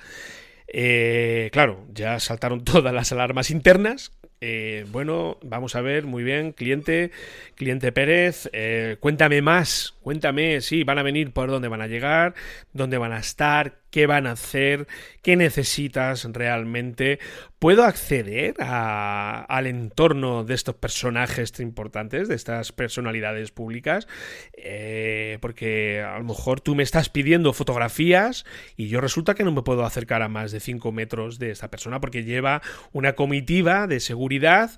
Eh, 0.67 1.49
claro, 1.51 1.87
ya 1.91 2.19
saltaron 2.19 2.63
todas 2.65 2.93
las 2.93 3.11
alarmas 3.11 3.49
internas 3.49 4.11
eh, 4.41 4.85
bueno, 4.91 5.37
vamos 5.41 5.75
a 5.75 5.81
ver, 5.81 6.05
muy 6.05 6.23
bien, 6.23 6.53
cliente, 6.53 7.11
cliente 7.55 7.91
Pérez, 7.91 8.49
eh, 8.53 8.97
cuéntame 8.99 9.41
más, 9.41 9.95
cuéntame, 10.01 10.61
sí, 10.61 10.83
van 10.83 10.97
a 10.97 11.03
venir, 11.03 11.31
por 11.31 11.49
dónde 11.49 11.67
van 11.67 11.81
a 11.81 11.87
llegar, 11.87 12.35
dónde 12.71 12.97
van 12.97 13.11
a 13.11 13.19
estar, 13.19 13.79
qué 13.91 14.05
van 14.05 14.27
a 14.27 14.31
hacer, 14.31 14.87
qué 15.21 15.35
necesitas 15.35 16.25
realmente. 16.25 17.19
¿Puedo 17.59 17.83
acceder 17.83 18.55
al 18.59 19.67
entorno 19.67 20.45
de 20.45 20.53
estos 20.53 20.75
personajes 20.75 21.51
tan 21.51 21.67
importantes, 21.67 22.29
de 22.29 22.35
estas 22.35 22.71
personalidades 22.71 23.51
públicas? 23.51 24.07
Eh, 24.53 25.37
porque 25.41 26.01
a 26.01 26.17
lo 26.19 26.23
mejor 26.23 26.61
tú 26.61 26.73
me 26.73 26.83
estás 26.83 27.09
pidiendo 27.09 27.51
fotografías 27.51 28.45
y 28.77 28.87
yo 28.87 29.01
resulta 29.01 29.35
que 29.35 29.43
no 29.43 29.51
me 29.51 29.61
puedo 29.61 29.83
acercar 29.85 30.21
a 30.21 30.29
más 30.29 30.53
de 30.53 30.61
5 30.61 30.91
metros 30.93 31.37
de 31.37 31.51
esta 31.51 31.69
persona 31.69 31.99
porque 31.99 32.23
lleva 32.23 32.61
una 32.93 33.13
comitiva 33.13 33.87
de 33.87 33.99
seguridad 33.99 34.71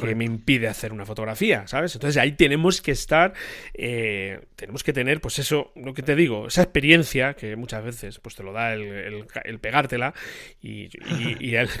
que 0.00 0.14
me 0.14 0.24
impide 0.24 0.68
hacer 0.68 0.92
una 0.92 1.04
fotografía, 1.04 1.66
¿sabes? 1.66 1.94
Entonces 1.94 2.20
ahí 2.20 2.32
tenemos 2.32 2.80
que 2.80 2.92
estar, 2.92 3.34
eh, 3.74 4.40
tenemos 4.56 4.82
que 4.82 4.92
tener, 4.94 5.20
pues 5.20 5.38
eso, 5.38 5.70
lo 5.76 5.92
que 5.92 6.02
te 6.02 6.16
digo, 6.16 6.46
esa 6.46 6.62
experiencia 6.62 7.34
que 7.34 7.56
muchas 7.56 7.84
veces 7.84 8.18
pues 8.18 8.34
te 8.34 8.42
lo 8.42 8.51
da 8.52 8.74
el, 8.74 9.26
pegártela 9.60 10.14
y, 10.60 10.88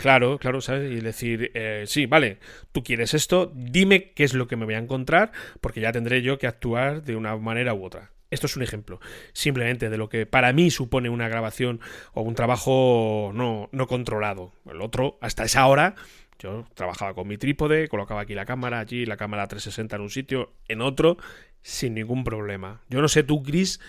claro, 0.00 0.38
claro, 0.38 0.60
¿sabes? 0.60 0.90
Y 0.92 1.00
decir, 1.00 1.50
eh, 1.54 1.84
sí, 1.86 2.06
vale, 2.06 2.38
tú 2.72 2.82
quieres 2.82 3.14
esto, 3.14 3.52
dime 3.54 4.12
qué 4.12 4.24
es 4.24 4.34
lo 4.34 4.46
que 4.46 4.56
me 4.56 4.64
voy 4.64 4.74
a 4.74 4.78
encontrar, 4.78 5.32
porque 5.60 5.80
ya 5.80 5.92
tendré 5.92 6.22
yo 6.22 6.38
que 6.38 6.46
actuar 6.46 7.02
de 7.02 7.16
una 7.16 7.36
manera 7.36 7.74
u 7.74 7.84
otra. 7.84 8.10
Esto 8.30 8.46
es 8.46 8.56
un 8.56 8.62
ejemplo, 8.62 8.98
simplemente 9.34 9.90
de 9.90 9.98
lo 9.98 10.08
que 10.08 10.24
para 10.24 10.54
mí 10.54 10.70
supone 10.70 11.10
una 11.10 11.28
grabación 11.28 11.80
o 12.14 12.22
un 12.22 12.34
trabajo 12.34 13.30
no, 13.34 13.68
no 13.72 13.86
controlado. 13.86 14.54
El 14.64 14.80
otro, 14.80 15.18
hasta 15.20 15.44
esa 15.44 15.66
hora, 15.66 15.96
yo 16.38 16.66
trabajaba 16.74 17.12
con 17.12 17.28
mi 17.28 17.36
trípode, 17.36 17.88
colocaba 17.88 18.22
aquí 18.22 18.34
la 18.34 18.46
cámara, 18.46 18.80
allí 18.80 19.04
la 19.04 19.18
cámara 19.18 19.46
360 19.48 19.96
en 19.96 20.02
un 20.02 20.10
sitio, 20.10 20.52
en 20.66 20.80
otro, 20.80 21.18
sin 21.60 21.92
ningún 21.94 22.24
problema. 22.24 22.80
Yo 22.88 23.02
no 23.02 23.08
sé 23.08 23.22
tú, 23.22 23.42
Chris, 23.42 23.80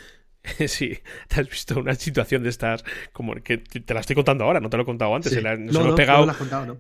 sí, 0.68 0.98
te 1.30 1.40
has 1.40 1.50
visto 1.50 1.80
una 1.80 1.96
situación 1.96 2.44
de 2.44 2.50
estas, 2.50 2.84
como 3.14 3.36
que 3.36 3.58
te 3.58 3.94
la 3.94 4.02
estoy 4.02 4.16
contando 4.16 4.44
ahora, 4.44 4.60
no 4.60 4.70
te 4.70 4.76
lo 4.76 4.84
he 4.84 4.86
contado 4.86 5.16
antes. 5.16 5.32
nos, 5.42 5.76
hemos 5.76 5.96
pegado, 5.96 6.26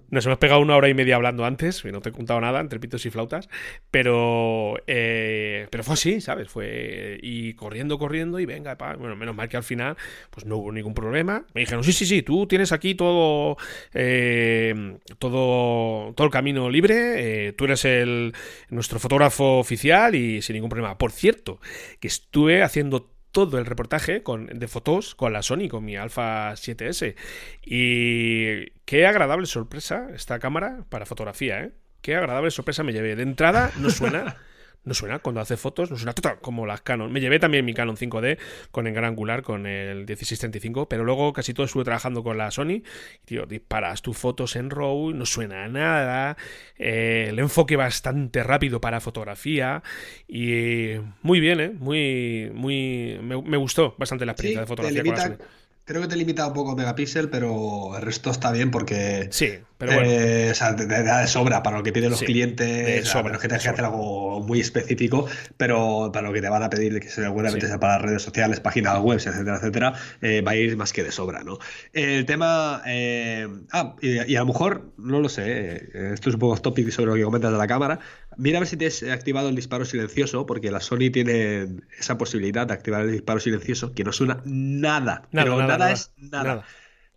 nos 0.09 0.25
hemos 0.25 0.37
pegado 0.37 0.59
una 0.59 0.75
hora 0.75 0.89
y 0.89 0.93
media 0.93 1.15
hablando 1.15 1.45
antes, 1.45 1.83
y 1.85 1.91
no 1.91 2.01
te 2.01 2.09
he 2.09 2.11
contado 2.11 2.41
nada 2.41 2.59
entre 2.59 2.79
pitos 2.79 3.05
y 3.05 3.09
flautas, 3.09 3.47
pero, 3.89 4.75
eh, 4.87 5.67
pero 5.69 5.83
fue 5.83 5.93
así, 5.93 6.19
¿sabes? 6.19 6.49
Fue 6.49 7.19
y 7.21 7.53
corriendo, 7.53 7.97
corriendo, 7.97 8.39
y 8.39 8.45
venga, 8.45 8.75
bueno, 8.99 9.15
menos 9.15 9.35
mal 9.35 9.47
que 9.47 9.55
al 9.55 9.63
final, 9.63 9.95
pues 10.29 10.45
no 10.45 10.57
hubo 10.57 10.71
ningún 10.71 10.93
problema. 10.93 11.45
Me 11.53 11.61
dijeron, 11.61 11.85
sí, 11.85 11.93
sí, 11.93 12.05
sí, 12.05 12.21
tú 12.21 12.47
tienes 12.47 12.73
aquí 12.73 12.95
todo, 12.95 13.55
eh, 13.93 14.97
todo, 15.19 16.13
todo 16.15 16.25
el 16.25 16.31
camino 16.31 16.69
libre, 16.69 17.47
eh, 17.47 17.53
tú 17.53 17.63
eres 17.63 17.85
el, 17.85 18.33
nuestro 18.69 18.99
fotógrafo 18.99 19.59
oficial 19.59 20.15
y 20.15 20.41
sin 20.41 20.55
ningún 20.55 20.69
problema. 20.69 20.97
Por 20.97 21.11
cierto, 21.11 21.61
que 22.01 22.09
estuve 22.09 22.61
haciendo 22.61 23.12
todo 23.33 23.57
el 23.57 23.65
reportaje 23.65 24.23
con, 24.23 24.47
de 24.47 24.67
fotos 24.69 25.15
con 25.15 25.33
la 25.33 25.41
Sony, 25.41 25.67
con 25.69 25.83
mi 25.83 25.97
Alpha 25.97 26.53
7S. 26.53 27.15
Y 27.63 28.69
qué 28.85 29.05
agradable 29.05 29.47
sorpresa 29.47 30.07
esta 30.13 30.39
cámara 30.39 30.85
para 30.89 31.05
fotografía, 31.05 31.61
¿eh? 31.61 31.71
Qué 32.01 32.15
agradable 32.15 32.51
sorpresa 32.51 32.83
me 32.83 32.93
llevé. 32.93 33.17
De 33.17 33.23
entrada 33.23 33.71
no 33.77 33.89
suena... 33.89 34.37
no 34.85 34.93
suena 34.93 35.19
cuando 35.19 35.41
hace 35.41 35.57
fotos, 35.57 35.91
no 35.91 35.97
suena 35.97 36.13
como 36.41 36.65
las 36.65 36.81
Canon. 36.81 37.11
Me 37.11 37.21
llevé 37.21 37.39
también 37.39 37.65
mi 37.65 37.73
Canon 37.73 37.95
5D 37.95 38.37
con 38.71 38.87
el 38.87 38.93
gran 38.93 39.05
angular, 39.05 39.43
con 39.43 39.65
el 39.65 39.99
1635, 39.99 40.89
pero 40.89 41.03
luego 41.03 41.31
casi 41.33 41.53
todo 41.53 41.65
estuve 41.65 41.83
trabajando 41.83 42.23
con 42.23 42.37
la 42.37 42.51
Sony. 42.51 42.71
Y, 42.71 42.83
tío, 43.25 43.45
disparas 43.45 44.01
tus 44.01 44.17
fotos 44.17 44.55
en 44.55 44.69
RAW, 44.69 45.11
no 45.13 45.25
suena 45.25 45.67
nada, 45.67 46.37
eh, 46.77 47.27
el 47.29 47.39
enfoque 47.39 47.75
bastante 47.75 48.43
rápido 48.43 48.81
para 48.81 48.99
fotografía 48.99 49.83
y 50.27 50.95
muy 51.21 51.39
bien, 51.39 51.59
¿eh? 51.59 51.69
Muy, 51.69 52.51
muy... 52.53 53.19
Me, 53.21 53.57
gustó 53.57 53.95
bastante 53.97 54.25
la 54.25 54.33
experiencia 54.33 54.61
de 54.61 54.67
fotografía 54.67 55.03
con 55.03 55.15
la 55.15 55.21
Sony. 55.21 55.37
Creo 55.85 56.01
que 56.01 56.07
te 56.07 56.15
limita 56.15 56.47
un 56.47 56.53
poco 56.53 56.77
megapíxel, 56.77 57.29
pero 57.29 57.97
el 57.97 58.01
resto 58.01 58.31
está 58.31 58.53
bien 58.53 58.71
porque. 58.71 59.27
Sí, 59.31 59.59
pero 59.77 59.93
bueno. 59.95 60.09
Eh, 60.09 60.51
o 60.51 60.55
sea, 60.55 60.75
te, 60.77 60.85
da 60.85 61.19
de 61.19 61.27
sobra 61.27 61.61
para 61.61 61.77
lo 61.77 61.83
que 61.83 61.91
piden 61.91 62.11
los 62.11 62.21
clientes. 62.21 63.05
Sobre, 63.05 63.33
que 63.37 63.49
tengas 63.49 63.63
que 63.63 63.69
hacer 63.69 63.83
algo 63.83 64.39
muy 64.39 64.61
específico, 64.61 65.27
pero 65.57 66.09
para 66.13 66.27
lo 66.27 66.33
que 66.33 66.41
te 66.41 66.47
van 66.47 66.63
a 66.63 66.69
pedir, 66.69 67.01
que 67.01 67.09
seguramente 67.09 67.67
sea 67.67 67.81
para 67.81 67.97
redes 67.97 68.21
sociales, 68.21 68.61
páginas 68.61 68.97
web, 68.99 69.17
etcétera, 69.17 69.57
etcétera, 69.57 69.93
eh, 70.21 70.39
va 70.39 70.51
a 70.51 70.55
ir 70.55 70.77
más 70.77 70.93
que 70.93 71.03
de 71.03 71.11
sobra, 71.11 71.43
¿no? 71.43 71.59
El 71.91 72.25
tema. 72.25 72.81
Eh, 72.85 73.45
ah, 73.73 73.97
y, 74.01 74.35
a 74.35 74.39
lo 74.39 74.45
mejor, 74.45 74.93
no 74.97 75.19
lo 75.19 75.27
sé, 75.27 75.89
esto 76.13 76.29
es 76.29 76.35
un 76.35 76.39
poco 76.39 76.61
topic 76.61 76.91
sobre 76.91 77.07
lo 77.07 77.15
que 77.15 77.23
comentas 77.23 77.51
de 77.51 77.57
la 77.57 77.67
cámara. 77.67 77.99
Mira 78.37 78.57
a 78.57 78.61
ver 78.61 78.67
si 78.67 78.77
te 78.77 78.87
has 78.87 79.03
activado 79.03 79.49
el 79.49 79.55
disparo 79.55 79.85
silencioso, 79.85 80.45
porque 80.45 80.71
la 80.71 80.79
Sony 80.79 81.11
tiene 81.11 81.67
esa 81.97 82.17
posibilidad 82.17 82.67
de 82.67 82.73
activar 82.73 83.01
el 83.01 83.11
disparo 83.11 83.39
silencioso 83.39 83.93
que 83.93 84.03
no 84.03 84.11
suena 84.11 84.41
nada. 84.45 85.27
nada 85.31 85.67
nada, 85.67 85.91
es 85.91 86.11
nada. 86.17 86.65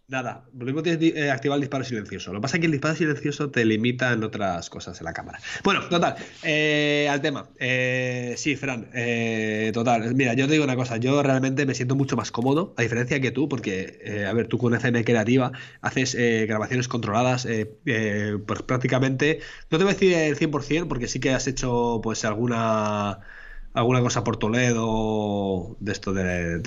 Nada. 0.09 0.45
Lo 0.57 0.65
mismo 0.65 0.83
tienes 0.83 1.15
eh, 1.15 1.31
activar 1.31 1.57
el 1.57 1.63
disparo 1.63 1.85
silencioso. 1.85 2.33
Lo 2.33 2.39
que 2.39 2.43
pasa 2.43 2.57
es 2.57 2.61
que 2.61 2.67
el 2.67 2.73
disparo 2.73 2.95
silencioso 2.95 3.51
te 3.51 3.65
limita 3.65 4.13
en 4.13 4.23
otras 4.23 4.71
cosas 4.71 5.01
en 5.01 5.05
la 5.05 5.13
cámara. 5.13 5.41
Bueno, 5.65 5.89
total. 5.89 6.17
Eh, 6.43 7.09
al 7.11 7.21
tema. 7.21 7.49
Eh, 7.59 8.35
sí, 8.37 8.57
Fran. 8.57 8.89
total. 9.73 10.15
Mira, 10.15 10.35
yo 10.35 10.47
te 10.47 10.53
digo 10.53 10.65
una 10.65 10.77
cosa. 10.77 10.97
Yo 10.99 11.23
realmente 11.23 11.67
me 11.67 11.75
siento 11.75 11.97
mucho 11.97 12.17
más 12.17 12.31
cómodo, 12.31 12.75
a 12.77 12.83
diferencia 12.83 13.21
que 13.21 13.31
tú, 13.33 13.49
porque, 13.49 14.25
a 14.29 14.33
ver, 14.33 14.47
tú 14.47 14.59
con 14.59 14.75
FM 14.75 15.05
Creativa 15.05 15.53
haces 15.81 16.17
grabaciones 16.47 16.89
controladas, 16.89 17.47
pues 17.47 18.63
prácticamente. 18.63 19.41
No 19.71 19.79
te 19.79 19.85
voy 19.85 19.93
a 19.93 19.95
decir 19.95 20.13
el 20.13 20.37
100%, 20.37 20.89
porque 20.89 21.09
sí 21.09 21.21
que 21.21 21.31
has 21.31 21.47
hecho, 21.47 22.01
pues, 22.03 22.25
alguna 22.25 23.21
alguna 23.77 24.01
cosa 24.01 24.25
por 24.25 24.39
Toledo 24.39 25.77
de 25.81 25.93
esto 25.93 26.15
de, 26.15 26.63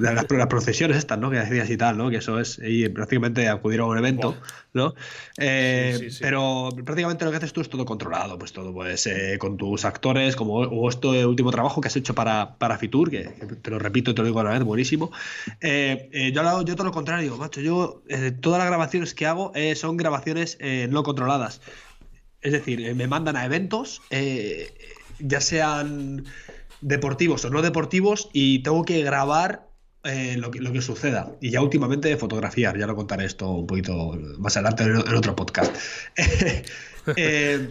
las, 0.00 0.46
procesiones 0.46 0.98
estas, 0.98 1.18
¿no? 1.18 1.30
Que 1.30 1.38
decías 1.38 1.70
y 1.70 1.78
tal, 1.78 1.96
¿no? 1.96 2.10
Que 2.10 2.18
eso 2.18 2.38
es 2.38 2.60
y 2.62 2.86
prácticamente 2.90 3.48
acudir 3.48 3.80
a 3.80 3.86
un 3.86 3.96
evento, 3.96 4.36
¿no? 4.74 4.94
Eh, 5.38 6.10
pero 6.20 6.68
prácticamente 6.84 7.24
lo 7.24 7.30
que 7.30 7.38
haces 7.38 7.54
tú 7.54 7.62
es 7.62 7.70
todo 7.70 7.86
controlado, 7.86 8.38
pues 8.38 8.52
todo, 8.52 8.74
pues 8.74 9.06
eh, 9.06 9.38
con 9.38 9.56
tus 9.56 9.86
actores, 9.86 10.36
como 10.36 10.56
o 10.56 10.88
este 10.90 11.24
último 11.24 11.50
trabajo 11.50 11.80
que 11.80 11.88
has 11.88 11.96
hecho 11.96 12.14
para, 12.14 12.58
para 12.58 12.76
Fitur, 12.76 13.10
que, 13.10 13.22
te 13.62 13.70
lo 13.70 13.78
repito 13.78 14.10
y 14.10 14.14
te 14.14 14.20
lo 14.20 14.26
digo 14.26 14.40
a 14.40 14.44
la 14.44 14.50
vez, 14.50 14.62
buenísimo. 14.64 15.12
Eh, 15.62 16.30
yo, 16.34 16.42
hago, 16.42 16.62
yo 16.62 16.76
todo 16.76 16.86
lo 16.86 16.92
contrario, 16.92 17.38
macho. 17.38 17.62
Yo 17.62 18.02
todas 18.42 18.58
las 18.58 18.68
grabaciones 18.68 19.14
que 19.14 19.24
hago 19.24 19.52
son 19.76 19.96
grabaciones 19.96 20.58
no 20.90 21.02
controladas. 21.04 21.62
Es 22.42 22.52
decir, 22.52 22.94
me 22.94 23.06
mandan 23.06 23.36
a 23.36 23.46
eventos 23.46 24.02
ya 25.18 25.40
sean 25.40 26.24
deportivos 26.80 27.44
o 27.44 27.50
no 27.50 27.62
deportivos, 27.62 28.28
y 28.32 28.62
tengo 28.62 28.84
que 28.84 29.02
grabar 29.02 29.68
eh, 30.04 30.36
lo, 30.36 30.50
que, 30.50 30.60
lo, 30.60 30.70
que, 30.70 30.82
suceda. 30.82 31.34
Y 31.40 31.50
ya 31.50 31.62
últimamente 31.62 32.14
fotografiar, 32.18 32.78
ya 32.78 32.86
lo 32.86 32.94
contaré 32.94 33.24
esto 33.24 33.50
un 33.50 33.66
poquito 33.66 34.18
más 34.38 34.54
adelante 34.54 34.84
en, 34.84 34.96
otro 34.96 35.34
podcast. 35.34 35.74
Eh, 37.18 37.68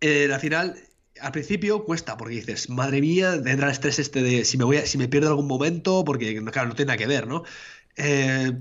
eh, 0.00 0.28
al 0.32 0.40
final, 0.40 0.74
al 1.20 1.30
principio 1.30 1.84
cuesta, 1.84 2.16
porque 2.16 2.34
dices, 2.34 2.68
madre 2.68 3.00
mía, 3.00 3.40
tendrá 3.40 3.68
el 3.68 3.72
estrés 3.72 4.00
este 4.00 4.24
de 4.24 4.44
si 4.44 4.58
me, 4.58 4.64
voy 4.64 4.78
si 4.78 4.98
me 4.98 5.06
pierdo 5.06 5.28
algún 5.28 5.46
momento, 5.46 6.04
porque 6.04 6.34
claro, 6.50 6.68
no 6.68 6.74
tiene 6.74 6.88
nada 6.88 6.96
que 6.96 7.06
ver, 7.06 7.28
¿no? 7.28 7.44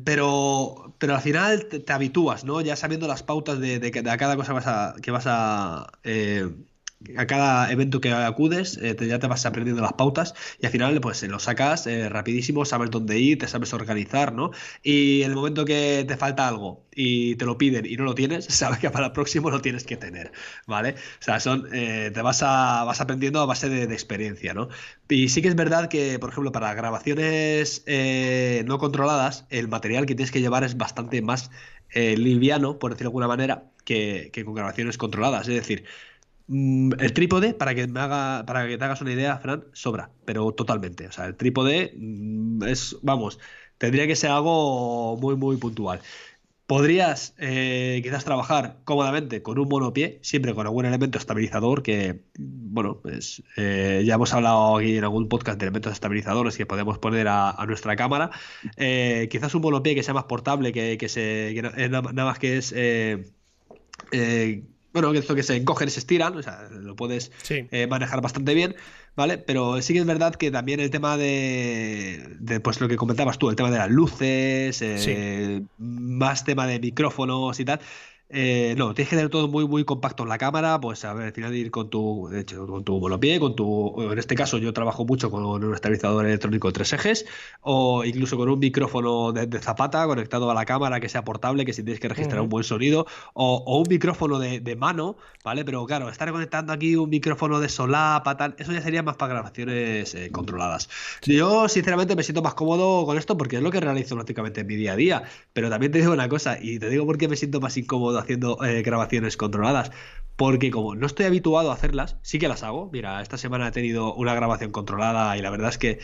pero, 0.03 0.93
pero 0.99 1.15
al 1.15 1.21
final 1.21 1.65
te, 1.65 1.91
habitúas, 1.91 2.43
¿no? 2.43 2.61
Ya 2.61 2.75
sabiendo 2.75 3.07
las 3.07 3.23
pautas 3.23 3.59
de, 3.59 3.79
de, 3.79 3.89
cada 3.89 4.35
cosa 4.35 4.53
a, 4.63 4.95
que 5.01 5.09
vas 5.09 5.23
a 5.25 5.91
a 7.17 7.25
cada 7.27 7.71
evento 7.71 8.01
que 8.01 8.11
acudes 8.11 8.77
eh, 8.81 8.95
ya 9.07 9.19
te 9.19 9.27
vas 9.27 9.45
aprendiendo 9.45 9.81
las 9.81 9.93
pautas 9.93 10.33
y 10.59 10.65
al 10.65 10.71
final 10.71 10.99
pues 10.99 11.23
lo 11.23 11.39
sacas 11.39 11.87
eh, 11.87 12.09
rapidísimo, 12.09 12.65
sabes 12.65 12.91
dónde 12.91 13.19
ir, 13.19 13.37
te 13.37 13.47
sabes 13.47 13.73
organizar, 13.73 14.33
¿no? 14.33 14.51
Y 14.83 15.23
en 15.23 15.29
el 15.31 15.35
momento 15.35 15.63
que 15.63 16.03
te 16.07 16.17
falta 16.17 16.47
algo 16.47 16.85
y 16.93 17.35
te 17.35 17.45
lo 17.45 17.57
piden 17.57 17.85
y 17.85 17.95
no 17.95 18.03
lo 18.03 18.15
tienes, 18.15 18.45
sabes 18.49 18.79
que 18.79 18.89
para 18.89 19.07
el 19.07 19.11
próximo 19.13 19.49
lo 19.49 19.61
tienes 19.61 19.85
que 19.85 19.95
tener, 19.95 20.31
¿vale? 20.67 20.95
O 21.19 21.23
sea, 21.23 21.39
son, 21.39 21.69
eh, 21.73 22.11
te 22.13 22.21
vas, 22.21 22.43
a, 22.43 22.83
vas 22.83 22.99
aprendiendo 22.99 23.39
a 23.39 23.45
base 23.45 23.69
de, 23.69 23.83
experiencia, 23.93 24.53
¿no? 24.53 24.69
Y 25.07 25.29
sí 25.29 25.41
que 25.41 25.47
es 25.47 25.55
verdad 25.55 25.89
que, 25.89 26.19
por 26.19 26.29
ejemplo, 26.31 26.51
para 26.51 26.73
grabaciones 26.73 27.83
no 28.65 28.77
controladas, 28.77 29.45
el 29.49 29.67
material 29.67 30.05
que 30.05 30.15
tienes 30.15 30.31
que 30.31 30.41
llevar 30.41 30.63
es 30.63 30.77
bastante 30.77 31.21
más 31.21 31.49
liviano, 31.93 32.77
por 32.77 32.91
decirlo 32.91 33.09
de 33.09 33.11
alguna 33.11 33.27
manera, 33.27 33.63
que, 33.83 34.29
que 34.33 34.45
con 34.45 34.53
grabaciones 34.53 34.97
controladas. 34.97 35.47
Es 35.47 35.55
decir, 35.55 35.85
el 36.49 37.13
trípode, 37.13 37.53
para 37.53 37.75
que 37.75 37.87
me 37.87 37.99
haga, 37.99 38.45
para 38.45 38.67
que 38.67 38.77
te 38.77 38.83
hagas 38.83 39.01
una 39.01 39.11
idea, 39.11 39.37
Fran, 39.37 39.65
sobra, 39.73 40.11
pero 40.25 40.51
totalmente. 40.51 41.07
O 41.07 41.11
sea, 41.11 41.25
el 41.25 41.35
trípode 41.35 41.93
mm, 41.95 42.63
es, 42.63 42.97
vamos, 43.01 43.39
tendría 43.77 44.07
que 44.07 44.15
ser 44.15 44.31
algo 44.31 45.17
muy, 45.17 45.35
muy 45.35 45.57
puntual. 45.57 46.01
Podrías 46.65 47.33
eh, 47.39 47.99
quizás 48.03 48.25
trabajar 48.25 48.77
cómodamente 48.83 49.41
con 49.41 49.57
un 49.57 49.67
monopié, 49.67 50.19
siempre 50.21 50.53
con 50.53 50.67
algún 50.67 50.85
elemento 50.85 51.17
estabilizador 51.17 51.81
que, 51.81 52.21
bueno, 52.37 52.99
pues 53.01 53.41
eh, 53.57 54.03
ya 54.05 54.15
hemos 54.15 54.33
hablado 54.33 54.77
aquí 54.77 54.97
en 54.97 55.03
algún 55.03 55.27
podcast 55.29 55.59
de 55.59 55.65
elementos 55.65 55.93
estabilizadores 55.93 56.57
que 56.57 56.67
podemos 56.67 56.99
poner 56.99 57.27
a, 57.27 57.63
nuestra 57.67 57.95
cámara. 57.95 58.29
Eh, 58.77 59.27
quizás 59.31 59.55
un 59.55 59.63
monopié 59.63 59.95
que 59.95 60.03
sea 60.03 60.13
más 60.13 60.25
portable, 60.25 60.71
que, 60.71 60.97
que 60.99 61.09
se, 61.09 61.59
nada 61.89 62.25
más 62.25 62.37
que 62.37 62.57
es 62.57 62.71
bueno, 64.93 65.13
esto 65.13 65.35
que 65.35 65.43
se 65.43 65.55
encogen, 65.55 65.89
se 65.89 65.99
estiran, 65.99 66.35
o 66.35 66.41
sea, 66.41 66.67
lo 66.71 66.95
puedes 66.95 67.31
eh, 67.49 67.87
manejar 67.87 68.21
bastante 68.21 68.53
bien, 68.53 68.75
¿vale? 69.15 69.37
Pero 69.37 69.81
sí 69.81 69.93
que 69.93 69.99
es 69.99 70.05
verdad 70.05 70.35
que 70.35 70.51
también 70.51 70.79
el 70.79 70.89
tema 70.89 71.17
de, 71.17 72.35
de 72.39 72.59
pues 72.59 72.81
lo 72.81 72.87
que 72.87 72.95
comentabas 72.95 73.37
tú, 73.37 73.49
el 73.49 73.55
tema 73.55 73.69
de 73.69 73.77
las 73.77 73.89
luces, 73.89 74.81
eh, 74.81 75.61
más 75.77 76.43
tema 76.43 76.65
de 76.65 76.79
micrófonos 76.79 77.59
y 77.59 77.65
tal, 77.65 77.79
eh, 78.31 78.75
no, 78.77 78.93
tienes 78.93 79.09
que 79.09 79.15
tener 79.15 79.31
todo 79.31 79.47
muy, 79.47 79.67
muy 79.67 79.83
compacto 79.85 80.21
en 80.21 80.29
la 80.29 80.37
cámara. 80.37 80.79
Pues 80.79 81.03
a 81.03 81.13
ver, 81.13 81.27
al 81.27 81.33
final 81.33 81.55
ir 81.55 81.71
con 81.71 81.89
tu, 81.89 82.27
de 82.29 82.41
hecho, 82.41 82.67
con 82.67 82.83
tu 82.83 82.99
monopié, 82.99 83.39
con 83.39 83.55
tu. 83.55 84.03
En 84.11 84.19
este 84.19 84.35
caso, 84.35 84.59
yo 84.59 84.71
trabajo 84.71 85.03
mucho 85.03 85.31
con 85.31 85.43
un 85.43 85.73
estabilizador 85.73 86.25
electrónico 86.27 86.67
de 86.67 86.73
tres 86.73 86.93
ejes, 86.93 87.25
o 87.61 88.05
incluso 88.05 88.37
con 88.37 88.49
un 88.49 88.59
micrófono 88.59 89.31
de, 89.31 89.59
zapata 89.59 90.05
conectado 90.05 90.49
a 90.51 90.53
la 90.53 90.65
cámara 90.65 90.99
que 90.99 91.09
sea 91.09 91.23
portable, 91.23 91.65
que 91.65 91.73
si 91.73 91.83
tienes 91.83 91.99
que 91.99 92.07
registrar 92.07 92.41
un 92.41 92.49
buen 92.49 92.63
sonido, 92.63 93.07
o, 93.33 93.79
un 93.79 93.87
micrófono 93.89 94.37
de, 94.37 94.75
mano, 94.75 95.17
¿vale? 95.43 95.65
Pero 95.65 95.85
claro, 95.87 96.09
estar 96.09 96.31
conectando 96.31 96.71
aquí 96.71 96.95
un 96.95 97.09
micrófono 97.09 97.59
de 97.59 97.67
solapa, 97.67 98.37
tal, 98.37 98.55
eso 98.59 98.71
ya 98.71 98.81
sería 98.81 99.01
más 99.01 99.15
para 99.15 99.33
grabaciones 99.33 100.13
eh, 100.13 100.29
controladas. 100.31 100.87
Yo, 101.23 101.67
sinceramente, 101.67 102.15
me 102.15 102.23
siento 102.23 102.43
más 102.43 102.53
cómodo 102.53 103.05
con 103.07 103.17
esto 103.17 103.37
porque 103.37 103.57
es 103.57 103.63
lo 103.63 103.71
que 103.71 103.79
realizo 103.79 104.15
prácticamente 104.15 104.61
en 104.61 104.67
mi 104.67 104.75
día 104.75 104.93
a 104.93 104.95
día. 104.95 105.23
Pero 105.53 105.69
también 105.69 105.91
te 105.91 105.97
digo 105.99 106.13
una 106.13 106.29
cosa, 106.29 106.59
y 106.61 106.77
te 106.77 106.89
digo 106.89 107.07
por 107.07 107.17
qué 107.17 107.27
me 107.27 107.35
siento 107.35 107.59
más 107.59 107.75
incómodo 107.75 108.18
haciendo 108.19 108.63
eh, 108.63 108.81
grabaciones 108.81 109.37
controladas. 109.37 109.91
Porque 110.35 110.71
como 110.71 110.95
no 110.95 111.05
estoy 111.05 111.25
habituado 111.25 111.69
a 111.69 111.73
hacerlas, 111.73 112.15
sí 112.21 112.39
que 112.39 112.47
las 112.47 112.63
hago. 112.63 112.89
Mira, 112.93 113.21
esta 113.21 113.37
semana 113.37 113.67
he 113.67 113.71
tenido 113.71 114.13
una 114.13 114.33
grabación 114.33 114.71
controlada 114.71 115.35
y 115.37 115.41
la 115.41 115.49
verdad 115.49 115.69
es 115.69 115.77
que 115.77 115.99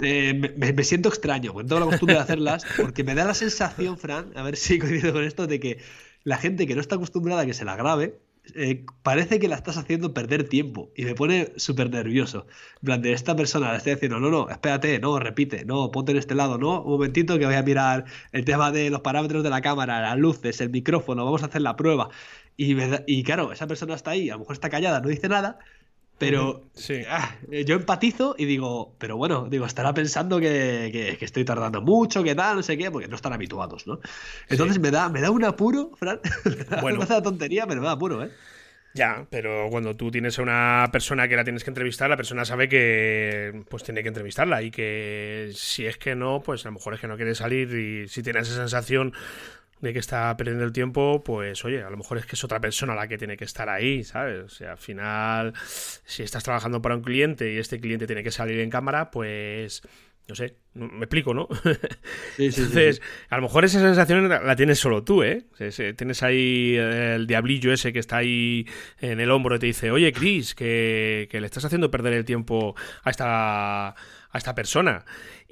eh, 0.00 0.32
me, 0.56 0.84
siento 0.84 1.10
extraño, 1.10 1.52
porque 1.52 1.68
tengo 1.68 1.80
la 1.80 1.86
costumbre 1.86 2.16
de 2.16 2.22
hacerlas, 2.22 2.64
porque 2.80 3.04
me 3.04 3.14
da 3.14 3.26
la 3.26 3.34
sensación, 3.34 3.98
Fran, 3.98 4.32
a 4.34 4.42
ver 4.42 4.56
si 4.56 4.78
coincido 4.78 5.12
con 5.12 5.24
esto, 5.24 5.46
de 5.46 5.60
que 5.60 5.78
la 6.24 6.38
gente 6.38 6.66
que 6.66 6.74
no 6.74 6.80
está 6.80 6.96
acostumbrada 6.96 7.42
a 7.42 7.46
que 7.46 7.52
se 7.52 7.64
la 7.64 7.76
grabe, 7.76 8.18
eh, 8.54 8.84
parece 9.02 9.38
que 9.38 9.48
la 9.48 9.56
estás 9.56 9.76
haciendo 9.76 10.14
perder 10.14 10.48
tiempo 10.48 10.90
y 10.96 11.04
me 11.04 11.14
pone 11.14 11.52
súper 11.56 11.90
nervioso. 11.90 12.46
En 12.76 12.86
plan, 12.86 13.02
de 13.02 13.12
esta 13.12 13.34
persona 13.36 13.72
le 13.72 13.78
estoy 13.78 13.94
diciendo, 13.94 14.20
no, 14.20 14.30
no, 14.30 14.48
espérate, 14.48 14.98
no, 14.98 15.18
repite, 15.18 15.64
no, 15.64 15.90
ponte 15.90 16.12
en 16.12 16.18
este 16.18 16.34
lado, 16.34 16.58
no, 16.58 16.82
un 16.82 16.92
momentito 16.92 17.38
que 17.38 17.46
voy 17.46 17.54
a 17.54 17.62
mirar 17.62 18.04
el 18.32 18.44
tema 18.44 18.70
de 18.72 18.90
los 18.90 19.00
parámetros 19.00 19.42
de 19.42 19.50
la 19.50 19.60
cámara, 19.60 20.00
las 20.00 20.18
luces, 20.18 20.60
el 20.60 20.70
micrófono, 20.70 21.24
vamos 21.24 21.42
a 21.42 21.46
hacer 21.46 21.62
la 21.62 21.76
prueba. 21.76 22.08
Y, 22.56 22.76
y 23.06 23.22
claro, 23.24 23.52
esa 23.52 23.66
persona 23.66 23.94
está 23.94 24.12
ahí, 24.12 24.30
a 24.30 24.34
lo 24.34 24.40
mejor 24.40 24.54
está 24.54 24.70
callada, 24.70 25.00
no 25.00 25.08
dice 25.08 25.28
nada, 25.28 25.58
pero 26.18 26.64
ah, 27.08 27.36
yo 27.66 27.76
empatizo 27.76 28.34
y 28.38 28.46
digo, 28.46 28.94
pero 28.98 29.16
bueno, 29.16 29.48
digo, 29.50 29.66
estará 29.66 29.92
pensando 29.92 30.40
que, 30.40 31.18
estoy 31.20 31.44
tardando 31.44 31.82
mucho, 31.82 32.22
que 32.22 32.34
tal, 32.34 32.56
no 32.56 32.62
sé 32.62 32.78
qué, 32.78 32.90
porque 32.90 33.08
no 33.08 33.16
están 33.16 33.32
habituados, 33.32 33.86
¿no? 33.86 34.00
Entonces 34.48 34.78
me, 34.78 34.90
da, 34.90 35.08
me 35.08 35.20
da 35.20 35.30
un 35.30 35.44
apuro, 35.44 35.92
Fran. 35.96 36.20
Bueno. 36.80 36.98
me 36.98 37.04
hace 37.04 37.14
la 37.14 37.22
tontería, 37.22 37.66
pero 37.66 37.80
me 37.80 37.86
da 37.86 37.92
apuro, 37.92 38.22
¿eh? 38.24 38.30
Ya, 38.96 39.26
pero 39.28 39.68
cuando 39.68 39.94
tú 39.94 40.10
tienes 40.10 40.38
a 40.38 40.42
una 40.42 40.88
persona 40.90 41.28
que 41.28 41.36
la 41.36 41.44
tienes 41.44 41.62
que 41.64 41.70
entrevistar, 41.70 42.08
la 42.08 42.16
persona 42.16 42.46
sabe 42.46 42.66
que 42.66 43.64
pues 43.68 43.82
tiene 43.82 44.02
que 44.02 44.08
entrevistarla 44.08 44.62
y 44.62 44.70
que 44.70 45.50
si 45.54 45.84
es 45.84 45.98
que 45.98 46.14
no, 46.14 46.40
pues 46.42 46.64
a 46.64 46.70
lo 46.70 46.72
mejor 46.72 46.94
es 46.94 47.00
que 47.00 47.06
no 47.06 47.16
quiere 47.16 47.34
salir 47.34 47.68
y 47.74 48.08
si 48.08 48.22
tiene 48.22 48.40
esa 48.40 48.54
sensación 48.54 49.12
de 49.80 49.92
que 49.92 49.98
está 49.98 50.36
perdiendo 50.36 50.64
el 50.64 50.72
tiempo, 50.72 51.22
pues 51.24 51.64
oye, 51.64 51.82
a 51.82 51.90
lo 51.90 51.96
mejor 51.96 52.18
es 52.18 52.26
que 52.26 52.36
es 52.36 52.44
otra 52.44 52.60
persona 52.60 52.94
la 52.94 53.08
que 53.08 53.18
tiene 53.18 53.36
que 53.36 53.44
estar 53.44 53.68
ahí, 53.68 54.04
¿sabes? 54.04 54.44
O 54.44 54.48
sea, 54.48 54.72
al 54.72 54.78
final, 54.78 55.52
si 56.04 56.22
estás 56.22 56.44
trabajando 56.44 56.80
para 56.80 56.96
un 56.96 57.02
cliente 57.02 57.52
y 57.52 57.58
este 57.58 57.80
cliente 57.80 58.06
tiene 58.06 58.22
que 58.22 58.30
salir 58.30 58.58
en 58.60 58.70
cámara, 58.70 59.10
pues 59.10 59.82
no 60.28 60.34
sé, 60.34 60.56
me 60.74 61.04
explico, 61.04 61.34
¿no? 61.34 61.48
Sí, 62.36 62.52
sí, 62.52 62.60
Entonces, 62.60 63.00
a 63.30 63.36
lo 63.36 63.42
mejor 63.42 63.64
esa 63.64 63.80
sensación 63.80 64.28
la, 64.28 64.56
tienes 64.56 64.78
solo 64.78 65.04
tú, 65.04 65.22
¿eh? 65.22 65.46
Tienes 65.96 66.22
ahí 66.22 66.76
el 66.76 67.26
diablillo 67.26 67.72
ese 67.72 67.92
que 67.92 67.98
está 67.98 68.18
ahí 68.18 68.66
en 69.00 69.20
el 69.20 69.30
hombro 69.30 69.56
y 69.56 69.58
te 69.58 69.66
dice, 69.66 69.90
oye, 69.90 70.12
Chris, 70.12 70.54
que, 70.54 71.28
que 71.30 71.40
le 71.40 71.46
estás 71.46 71.64
haciendo 71.64 71.90
perder 71.90 72.12
el 72.12 72.24
tiempo 72.24 72.74
a 73.04 73.10
esta, 73.10 73.88
a 73.88 74.38
esta 74.38 74.54
persona. 74.54 75.04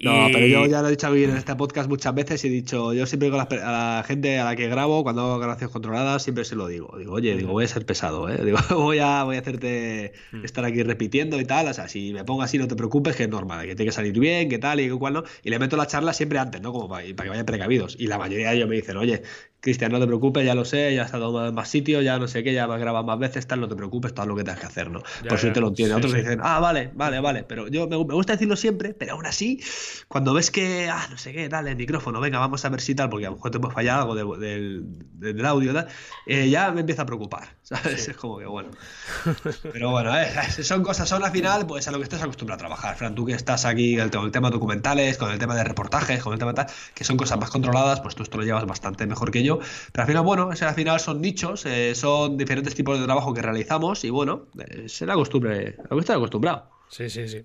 No, 0.03 0.29
pero 0.33 0.47
yo 0.47 0.67
ya 0.67 0.83
lo 0.83 0.89
he 0.89 0.91
dicho 0.91 1.07
aquí 1.07 1.25
en 1.25 1.37
este 1.37 1.55
podcast 1.55 1.89
muchas 1.89 2.15
veces 2.15 2.45
y 2.45 2.49
he 2.49 2.51
dicho, 2.51 2.93
yo 2.93 3.07
siempre 3.07 3.31
con 3.31 3.39
la, 3.39 3.45
a 3.45 3.97
la 3.97 4.05
gente 4.05 4.39
a 4.39 4.45
la 4.45 4.57
que 4.57 4.69
grabo, 4.69 5.05
cuando 5.05 5.23
hago 5.23 5.39
grabaciones 5.39 5.73
controladas, 5.73 6.23
siempre 6.23 6.45
se 6.45 6.57
lo 6.57 6.67
digo. 6.67 6.97
Digo, 6.99 7.13
oye, 7.13 7.37
digo, 7.37 7.53
voy 7.53 7.65
a 7.65 7.69
ser 7.69 7.87
pesado, 7.87 8.29
¿eh? 8.29 8.39
Digo, 8.45 8.59
voy 8.71 8.99
a, 8.99 9.23
voy 9.25 9.37
a 9.37 9.41
hacerte 9.41 10.13
mm. 10.33 10.45
estar 10.45 10.65
aquí 10.65 10.83
repitiendo 10.83 11.41
y 11.41 11.45
tal. 11.45 11.69
O 11.69 11.75
sea, 11.75 11.89
si 11.89 12.13
me 12.13 12.25
pongo 12.25 12.43
así, 12.43 12.59
no 12.59 12.69
te 12.69 12.77
preocupes, 12.77 13.17
que 13.17 13.25
es 13.25 13.29
normal, 13.29 13.67
que 13.67 13.75
tiene 13.75 13.91
que 13.91 13.93
salir 13.93 14.19
bien, 14.19 14.49
que 14.49 14.59
tal 14.59 14.81
y 14.81 14.89
que 14.89 14.95
cual, 14.95 15.15
¿no? 15.15 15.25
Y 15.43 15.51
le 15.51 15.59
meto 15.59 15.77
la 15.77 15.87
charla 15.87 16.13
siempre 16.13 16.39
antes, 16.39 16.61
¿no? 16.61 16.73
Como 16.73 16.89
para, 16.89 17.05
para 17.15 17.25
que 17.25 17.31
vayan 17.31 17.47
precavidos. 17.47 17.97
Y 17.99 18.09
la 18.09 18.19
mayoría 18.19 18.51
de 18.51 18.57
ellos 18.57 18.69
me 18.69 18.77
dicen, 18.77 18.97
oye, 18.97 19.23
Cristian, 19.65 19.91
no 19.91 19.99
te 19.99 20.07
preocupes, 20.07 20.45
ya 20.45 20.55
lo 20.55 20.67
sé, 20.67 20.95
ya 20.95 21.03
has 21.03 21.07
estado 21.07 21.49
en 21.49 21.55
más 21.55 21.71
sitios, 21.71 22.05
ya 22.05 22.19
no 22.19 22.29
sé 22.29 22.45
qué, 22.45 22.53
ya 22.53 22.69
me 22.69 22.75
has 22.75 22.81
grabado 22.81 23.03
más 23.03 23.19
veces, 23.19 23.47
tal, 23.47 23.61
no 23.61 23.69
te 23.69 23.75
preocupes, 23.75 24.13
todo 24.13 24.27
lo 24.27 24.37
que 24.37 24.45
tengas 24.45 24.61
que 24.61 24.67
hacer, 24.67 24.91
¿no? 24.91 25.03
Por 25.27 25.39
eso 25.39 25.51
te 25.55 25.61
lo 25.63 25.69
entiende. 25.69 25.95
Otros 25.95 26.13
dicen, 26.13 26.39
ah, 26.43 26.61
vale, 26.61 26.91
vale, 26.93 27.19
vale, 27.21 27.45
pero 27.45 27.69
yo 27.69 27.89
me, 27.89 27.97
gusta 27.97 28.35
decirlo 28.35 28.57
siempre, 28.57 28.93
pero 28.93 29.15
aún 29.15 29.25
así, 29.25 29.63
cuando 30.07 30.35
ves 30.35 30.51
que, 30.51 30.89
ah, 30.89 31.07
no 31.11 31.17
sé 31.17 31.33
qué, 31.33 31.49
dale, 31.49 31.71
el 31.71 31.77
micrófono, 31.77 32.21
venga, 32.21 32.39
vamos 32.39 32.65
a 32.65 32.69
ver 32.69 32.81
si 32.81 32.95
tal, 32.95 33.09
porque 33.09 33.27
a 33.27 33.31
lo 33.31 33.37
mejor 33.37 33.51
te 33.51 33.59
puede 33.59 33.75
fallar 33.75 34.01
algo 34.01 34.15
del 34.15 35.47
audio, 35.47 35.73
tal, 35.73 35.89
eh, 36.27 36.49
ya 36.51 36.71
me 36.71 36.81
empieza 36.81 37.03
a 37.03 37.07
preocupar, 37.07 37.57
¿sabes? 37.63 38.09
Es 38.09 38.17
como 38.17 38.39
que, 38.39 38.47
bueno. 38.47 38.71
Pero 39.73 39.91
bueno, 39.91 40.17
eh, 40.17 40.31
son 40.63 40.83
cosas, 40.83 41.09
son 41.09 41.25
al 41.25 41.33
final, 41.33 41.67
pues 41.67 41.89
a 41.89 41.91
lo 41.91 41.99
que 41.99 42.05
estás 42.05 42.23
acostumbrado 42.23 42.57
a 42.57 42.59
trabajar. 42.59 42.97
Fran, 42.97 43.15
tú 43.15 43.25
que 43.25 43.33
estás 43.33 43.65
aquí 43.65 43.97
con 43.97 44.27
el 44.27 44.31
tema 44.31 44.51
documentales, 44.51 45.17
con 45.19 45.31
el 45.31 45.39
tema 45.39 45.55
de 45.55 45.65
reportajes, 45.65 46.23
con 46.23 46.33
el 46.33 46.39
tema 46.39 46.55
tal, 46.55 46.67
que 46.95 47.05
son 47.05 47.17
cosas 47.17 47.39
más 47.39 47.51
controladas, 47.51 48.01
pues 48.01 48.15
tú 48.15 48.23
esto 48.23 48.39
lo 48.39 48.45
llevas 48.45 48.67
bastante 48.67 49.07
mejor 49.07 49.31
que 49.31 49.43
yo, 49.43 49.59
pero 49.93 50.03
al 50.03 50.07
final, 50.07 50.23
bueno, 50.23 50.35
bueno, 50.37 50.51
al 50.61 50.75
final 50.75 50.99
son 51.01 51.21
nichos, 51.21 51.65
eh, 51.67 51.95
son 51.95 52.37
diferentes 52.37 52.75
tipos 52.75 52.99
de 52.99 53.05
trabajo 53.05 53.33
que 53.33 53.41
realizamos 53.43 54.05
y 54.05 54.11
bueno, 54.11 54.49
eh, 54.59 54.89
se 54.89 55.07
la 55.07 55.15
costumbre, 55.15 55.77
a 55.89 55.97
estar 55.97 56.17
acostumbrado. 56.17 56.74
Sí, 56.95 57.11
sí, 57.11 57.27
sí, 57.27 57.45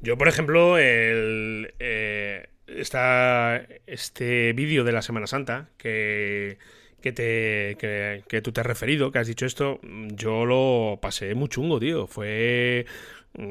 Yo, 0.00 0.18
por 0.18 0.26
ejemplo, 0.26 0.76
el, 0.76 1.72
eh, 1.78 2.48
este 2.66 4.52
vídeo 4.52 4.82
de 4.82 4.90
la 4.90 5.00
Semana 5.00 5.28
Santa 5.28 5.68
que, 5.78 6.58
que, 7.00 7.12
te, 7.12 7.76
que, 8.26 8.42
tú 8.42 8.50
te 8.50 8.62
has 8.62 8.66
referido, 8.66 9.12
que 9.12 9.20
has 9.20 9.28
dicho 9.28 9.46
esto, 9.46 9.78
yo 10.16 10.44
lo 10.44 10.98
pasé 11.00 11.36
muy 11.36 11.48
chungo, 11.48 11.78
tío. 11.78 12.08
Fue 12.08 12.84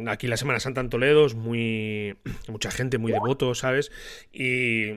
aquí 0.07 0.27
la 0.27 0.35
Semana 0.35 0.59
Santa 0.59 0.81
en 0.81 0.89
Toledo, 0.89 1.25
es 1.25 1.35
muy 1.35 2.17
mucha 2.49 2.69
gente, 2.69 2.97
muy 2.97 3.13
devoto, 3.13 3.55
¿sabes? 3.55 3.93
Y 4.33 4.95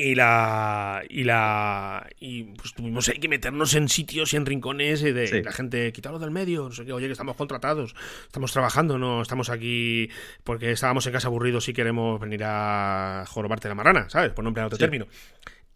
y 0.00 0.14
la. 0.14 1.02
Y 1.08 1.24
la. 1.24 2.08
Y 2.18 2.44
pues 2.44 2.72
tuvimos 2.72 3.10
que 3.10 3.28
meternos 3.28 3.74
en 3.74 3.88
sitios 3.88 4.32
y 4.32 4.36
en 4.36 4.46
rincones 4.46 5.02
de 5.02 5.42
la 5.42 5.52
gente, 5.52 5.92
quitarlo 5.92 6.18
del 6.18 6.30
medio, 6.30 6.64
no 6.64 6.72
sé 6.72 6.86
qué, 6.86 6.92
oye, 6.92 7.06
que 7.06 7.12
estamos 7.12 7.36
contratados, 7.36 7.94
estamos 8.24 8.50
trabajando, 8.52 8.98
no 8.98 9.20
estamos 9.20 9.50
aquí 9.50 10.08
porque 10.42 10.72
estábamos 10.72 11.06
en 11.06 11.12
casa 11.12 11.28
aburridos 11.28 11.68
y 11.68 11.74
queremos 11.74 12.18
venir 12.18 12.42
a 12.44 13.24
jorobarte 13.28 13.68
la 13.68 13.74
marrana, 13.74 14.08
¿sabes? 14.08 14.32
Por 14.32 14.42
no 14.42 14.48
emplear 14.48 14.66
otro 14.66 14.78
término. 14.78 15.06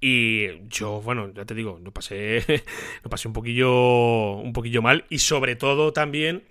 Y 0.01 0.67
yo, 0.69 1.03
bueno, 1.03 1.31
ya 1.35 1.45
te 1.45 1.55
digo, 1.55 1.79
lo 1.83 1.93
pasé, 1.93 2.45
lo 3.03 3.11
pasé 3.11 3.29
un 3.29 3.35
poquillo, 3.35 4.37
un 4.37 4.53
poquillo 4.55 4.81
mal. 4.81 5.05
Y 5.11 5.19
sobre 5.19 5.55
todo 5.57 5.93
también 5.93 6.45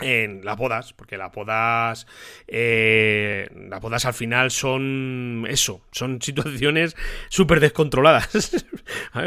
en 0.00 0.44
las 0.44 0.56
bodas, 0.56 0.92
porque 0.92 1.16
las 1.16 1.32
bodas, 1.32 2.06
eh, 2.46 3.48
las 3.68 3.80
bodas 3.80 4.04
al 4.04 4.14
final 4.14 4.50
son 4.50 5.46
eso, 5.48 5.80
son 5.90 6.20
situaciones 6.20 6.96
súper 7.28 7.60
descontroladas. 7.60 8.64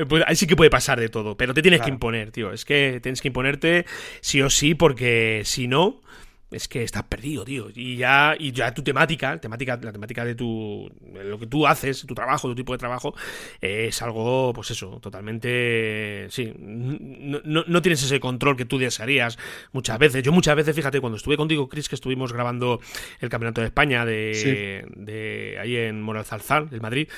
Pues 0.08 0.24
ahí 0.26 0.36
sí 0.38 0.48
que 0.48 0.56
puede 0.56 0.70
pasar 0.70 1.00
de 1.02 1.10
todo, 1.10 1.36
pero 1.36 1.54
te 1.54 1.62
tienes 1.62 1.82
que 1.82 1.90
imponer, 1.90 2.32
tío. 2.32 2.54
Es 2.54 2.64
que 2.64 3.00
tienes 3.04 3.22
que 3.22 3.28
imponerte 3.28 3.86
sí 4.22 4.42
o 4.42 4.50
sí, 4.50 4.74
porque 4.74 5.42
si 5.44 5.68
no, 5.68 6.02
es 6.52 6.68
que 6.68 6.84
estás 6.84 7.04
perdido, 7.04 7.46
tío. 7.46 7.68
Y 7.74 7.98
ya, 7.98 8.36
y 8.38 8.52
ya 8.52 8.74
tu 8.74 8.82
temática, 8.82 9.40
temática, 9.40 9.80
la 9.82 9.92
temática 9.92 10.26
de 10.26 10.36
tu. 10.36 10.90
lo 11.14 11.40
que 11.40 11.48
tú 11.48 11.68
haces, 11.68 12.06
tu 12.06 12.16
trabajo, 12.16 12.48
tu 12.48 12.56
tipo 12.56 12.72
de 12.72 12.78
trabajo, 12.78 13.14
es 13.62 14.02
algo, 14.02 14.52
pues 14.54 14.72
eso, 14.72 15.00
totalmente. 15.02 16.28
Sí. 16.30 16.54
No, 16.58 17.64
no, 17.68 17.82
tienes 17.82 18.04
ese 18.04 18.20
control 18.20 18.58
que 18.58 18.66
tú 18.66 18.78
desearías 18.78 19.38
muchas 19.72 20.00
veces. 20.00 20.24
Yo 20.24 20.32
muchas 20.32 20.56
veces, 20.56 20.76
fíjate, 20.76 21.00
cuando 21.00 21.18
estuve 21.18 21.38
contigo, 21.38 21.70
Chris, 21.70 21.90
que 21.90 21.96
estuvimos 21.96 22.34
grabando 22.34 22.80
el 23.20 23.30
Campeonato 23.30 23.62
de 23.62 23.68
España 23.68 24.06
de, 24.06 24.86
de 24.96 25.58
ahí 25.60 25.76
en 25.76 26.02
Moral 26.02 26.26
Zarzal, 26.26 26.70
del 26.70 26.82
Madrid 26.82 27.10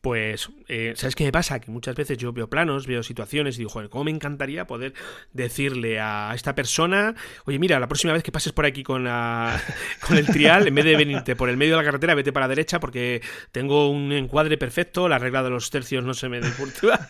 pues, 0.00 0.50
eh, 0.68 0.92
¿sabes 0.96 1.16
qué 1.16 1.24
me 1.24 1.32
pasa? 1.32 1.58
Que 1.60 1.70
muchas 1.70 1.96
veces 1.96 2.18
yo 2.18 2.32
veo 2.32 2.48
planos, 2.48 2.86
veo 2.86 3.02
situaciones 3.02 3.56
y 3.56 3.58
digo, 3.58 3.70
joder, 3.70 3.88
¿cómo 3.88 4.04
me 4.04 4.10
encantaría 4.10 4.66
poder 4.66 4.94
decirle 5.32 5.98
a 5.98 6.32
esta 6.34 6.54
persona, 6.54 7.14
oye, 7.46 7.58
mira, 7.58 7.80
la 7.80 7.88
próxima 7.88 8.12
vez 8.12 8.22
que 8.22 8.30
pases 8.30 8.52
por 8.52 8.64
aquí 8.64 8.82
con, 8.82 9.04
la, 9.04 9.60
con 10.06 10.16
el 10.16 10.26
trial, 10.26 10.68
en 10.68 10.74
vez 10.74 10.84
de 10.84 10.96
venirte 10.96 11.34
por 11.34 11.48
el 11.48 11.56
medio 11.56 11.72
de 11.72 11.78
la 11.78 11.84
carretera, 11.84 12.14
vete 12.14 12.32
para 12.32 12.44
la 12.44 12.50
derecha 12.50 12.78
porque 12.78 13.22
tengo 13.50 13.90
un 13.90 14.12
encuadre 14.12 14.56
perfecto, 14.56 15.08
la 15.08 15.18
regla 15.18 15.42
de 15.42 15.50
los 15.50 15.70
tercios 15.70 16.04
no 16.04 16.14
se 16.14 16.28
me 16.28 16.40
desvirtúa. 16.40 17.08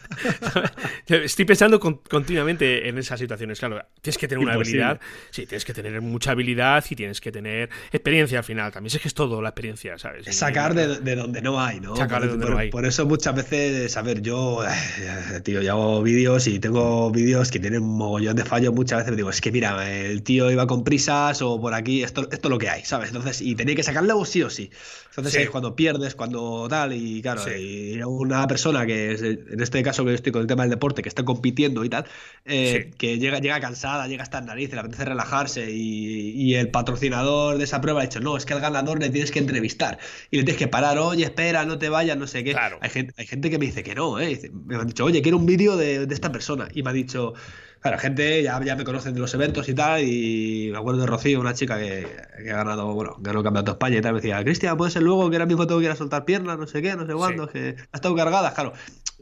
Estoy 1.07 1.45
pensando 1.45 1.78
continuamente 1.80 2.89
en 2.89 2.99
esas 2.99 3.20
situaciones. 3.20 3.59
Claro, 3.59 3.84
tienes 4.01 4.18
que 4.18 4.28
tener 4.28 4.43
una 4.43 4.55
habilidad, 4.55 5.01
sí, 5.30 5.47
tienes 5.47 5.64
que 5.64 5.74
tener 5.74 6.01
mucha 6.01 6.30
habilidad 6.30 6.84
y 6.89 6.97
tienes 6.97 7.20
que 7.20 7.32
tener 7.32 7.68
experiencia 7.93 8.39
al 8.39 8.45
final. 8.45 8.72
También 8.72 8.95
es 8.95 9.03
que 9.03 9.09
es 9.09 9.14
todo 9.14 9.43
la 9.43 9.51
experiencia, 9.51 9.99
¿sabes? 9.99 10.26
sacar 10.34 10.74
de, 10.74 11.01
de, 11.01 11.16
donde 11.16 11.43
no 11.43 11.61
hay, 11.61 11.80
¿no? 11.80 11.97
Sacar 11.97 12.22
de 12.22 12.28
donde 12.28 12.49
no 12.49 12.59
hay. 12.59 12.70
Por 12.79 12.87
eso 12.87 13.07
muchas 13.07 13.35
veces, 13.35 13.97
a 13.97 14.03
ver, 14.03 14.22
yo, 14.22 14.62
tío, 15.43 15.62
yo 15.62 15.72
hago 15.72 16.01
vídeos 16.01 16.47
y 16.47 16.61
tengo 16.61 17.11
vídeos 17.11 17.51
que 17.51 17.59
tienen 17.59 17.83
un 17.83 17.99
mogollón 17.99 18.37
de 18.37 18.45
fallos. 18.45 18.72
Muchas 18.72 18.99
veces 18.99 19.11
me 19.11 19.16
digo, 19.16 19.31
es 19.31 19.41
que 19.41 19.51
mira, 19.51 19.91
el 19.91 20.22
tío 20.22 20.49
iba 20.49 20.64
con 20.68 20.85
prisas 20.85 21.43
o 21.43 21.61
por 21.61 21.74
aquí, 21.74 22.05
esto, 22.05 22.29
esto 22.31 22.47
es 22.47 22.51
lo 22.51 22.59
que 22.59 22.68
hay, 22.68 22.85
¿sabes? 22.85 23.09
Entonces, 23.09 23.41
y 23.41 23.57
tenía 23.57 23.74
que 23.74 23.83
sacarlo 23.83 24.24
sí 24.24 24.45
o 24.45 24.49
sí. 24.49 24.70
Entonces 25.16 25.43
es 25.43 25.51
cuando 25.51 25.74
pierdes, 25.74 26.14
cuando 26.14 26.68
tal, 26.70 26.93
y 26.93 27.20
claro, 27.20 27.43
y 27.53 28.01
una 28.03 28.47
persona 28.47 28.87
que 28.87 29.11
es, 29.11 29.22
en 29.22 29.61
este 29.61 29.83
caso 29.83 30.05
que 30.05 30.14
estoy 30.14 30.31
con 30.31 30.43
el 30.43 30.47
tema 30.47 30.62
del 30.62 30.70
deporte, 30.70 31.03
que 31.03 31.09
está 31.09 31.24
compitiendo 31.24 31.85
y 31.85 31.89
tal, 31.89 32.05
eh, 32.45 32.93
que 32.97 33.18
llega, 33.18 33.41
llega 33.41 33.59
cansada, 33.59 34.07
llega 34.07 34.22
hasta 34.22 34.41
nariz, 34.41 34.72
le 34.72 34.79
apetece 34.79 35.05
relajarse 35.05 35.72
y, 35.72 36.31
y, 36.31 36.55
el 36.55 36.70
patrocinador 36.70 37.59
de 37.59 37.64
esa 37.64 37.81
prueba 37.81 38.03
ha 38.03 38.05
dicho, 38.05 38.20
no, 38.20 38.37
es 38.37 38.47
que 38.47 38.53
al 38.53 38.61
ganador 38.61 39.01
le 39.01 39.11
tienes 39.11 39.33
que 39.33 39.41
entrevistar 39.41 39.99
y 40.31 40.37
le 40.37 40.45
tienes 40.45 40.59
que 40.59 40.68
parar, 40.68 40.99
oye, 40.99 41.24
espera, 41.24 41.64
no 41.64 41.79
te 41.79 41.89
vayas, 41.89 42.16
no 42.16 42.29
sé 42.29 42.45
qué. 42.45 42.55
Hay, 42.80 42.90
gente, 42.90 43.14
hay 43.16 43.26
gente 43.26 43.50
que 43.50 43.58
me 43.58 43.66
dice 43.66 43.82
que 43.82 43.94
no, 43.94 44.20
¿eh? 44.20 44.50
Me 44.66 44.76
han 44.76 44.86
dicho, 44.86 45.04
oye, 45.04 45.22
quiero 45.22 45.38
un 45.38 45.46
vídeo 45.46 45.76
de, 45.76 46.06
de 46.06 46.14
esta 46.14 46.30
persona 46.30 46.68
y 46.74 46.82
me 46.82 46.90
ha 46.90 46.92
dicho... 46.92 47.34
Claro, 47.80 47.96
gente 47.98 48.42
ya, 48.42 48.60
ya 48.64 48.74
me 48.74 48.82
conocen 48.82 49.14
de 49.14 49.20
los 49.20 49.32
eventos 49.34 49.68
y 49.68 49.74
tal, 49.74 50.02
y 50.02 50.68
me 50.72 50.78
acuerdo 50.78 51.02
de 51.02 51.06
Rocío, 51.06 51.38
una 51.38 51.54
chica 51.54 51.78
que, 51.78 52.08
ha 52.36 52.42
ganado, 52.42 52.92
bueno, 52.92 53.14
ganó 53.20 53.38
el 53.38 53.44
campeonato 53.44 53.70
de 53.70 53.74
España 53.76 53.98
y 53.98 54.00
tal, 54.00 54.14
me 54.14 54.20
decía, 54.20 54.42
Cristian, 54.42 54.76
puede 54.76 54.90
ser 54.90 55.02
luego 55.02 55.30
que 55.30 55.36
ahora 55.36 55.46
mismo 55.46 55.64
tengo 55.64 55.78
que 55.78 55.86
ir 55.86 55.92
a 55.92 55.96
soltar 55.96 56.24
piernas, 56.24 56.58
no 56.58 56.66
sé 56.66 56.82
qué, 56.82 56.96
no 56.96 57.06
sé 57.06 57.12
cuándo, 57.14 57.48
que 57.48 57.76
ha 57.92 57.96
estado 57.96 58.16
cargada, 58.16 58.52
claro. 58.52 58.72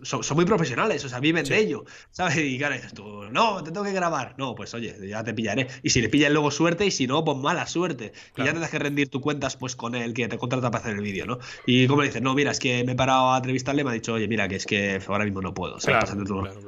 Son, 0.03 0.22
muy 0.36 0.44
profesionales, 0.44 1.05
o 1.05 1.09
sea, 1.09 1.20
viven 1.20 1.44
de 1.44 1.59
ello, 1.59 1.84
¿sabes? 2.11 2.36
Y 2.36 2.59
claro, 2.59 2.74
dices 2.74 2.92
tú, 2.92 3.24
no, 3.30 3.62
te 3.62 3.70
tengo 3.70 3.84
que 3.84 3.92
grabar. 3.92 4.34
No, 4.38 4.55
pues 4.55 4.74
oye, 4.74 4.97
ya 5.09 5.24
te 5.24 5.34
pillaré. 5.34 5.68
Y 5.82 5.90
si 5.90 6.03
le 6.03 6.09
pillan 6.09 6.32
luego 6.32 6.51
suerte, 6.51 6.86
y 6.86 6.90
si 6.90 7.07
no, 7.07 7.24
pues 7.24 7.38
mala 7.38 7.66
suerte. 7.66 8.12
Y 8.36 8.40
ya 8.40 8.53
tendrás 8.53 8.70
que 8.70 8.78
rendir 8.78 9.09
tus 9.09 9.22
cuentas 9.22 9.57
pues 9.57 9.76
con 9.76 9.94
el 9.94 10.12
que 10.14 10.28
te 10.28 10.38
contrata 10.38 10.70
para 10.70 10.82
hacer 10.82 10.97
el 10.97 11.03
vídeo, 11.03 11.26
¿no? 11.26 11.38
Y 11.66 11.86
como 11.86 12.03
le 12.03 12.09
dices, 12.09 12.22
no, 12.22 12.34
mira, 12.34 12.51
es 12.51 12.59
que 12.59 12.84
me 12.84 12.92
he 12.92 12.94
parado 12.97 13.32
a 13.32 13.36
entrevistarle, 13.36 13.84
me 13.84 13.90
ha 13.90 13.94
dicho, 13.94 14.14
oye, 14.14 14.28
mira, 14.28 14.49
que 14.49 14.57
es 14.57 14.66
que 14.66 15.01
ahora 15.07 15.24
mismo 15.24 15.40
no 15.40 15.55
puedo. 15.55 15.76
O 15.76 15.80
sea, 15.80 16.01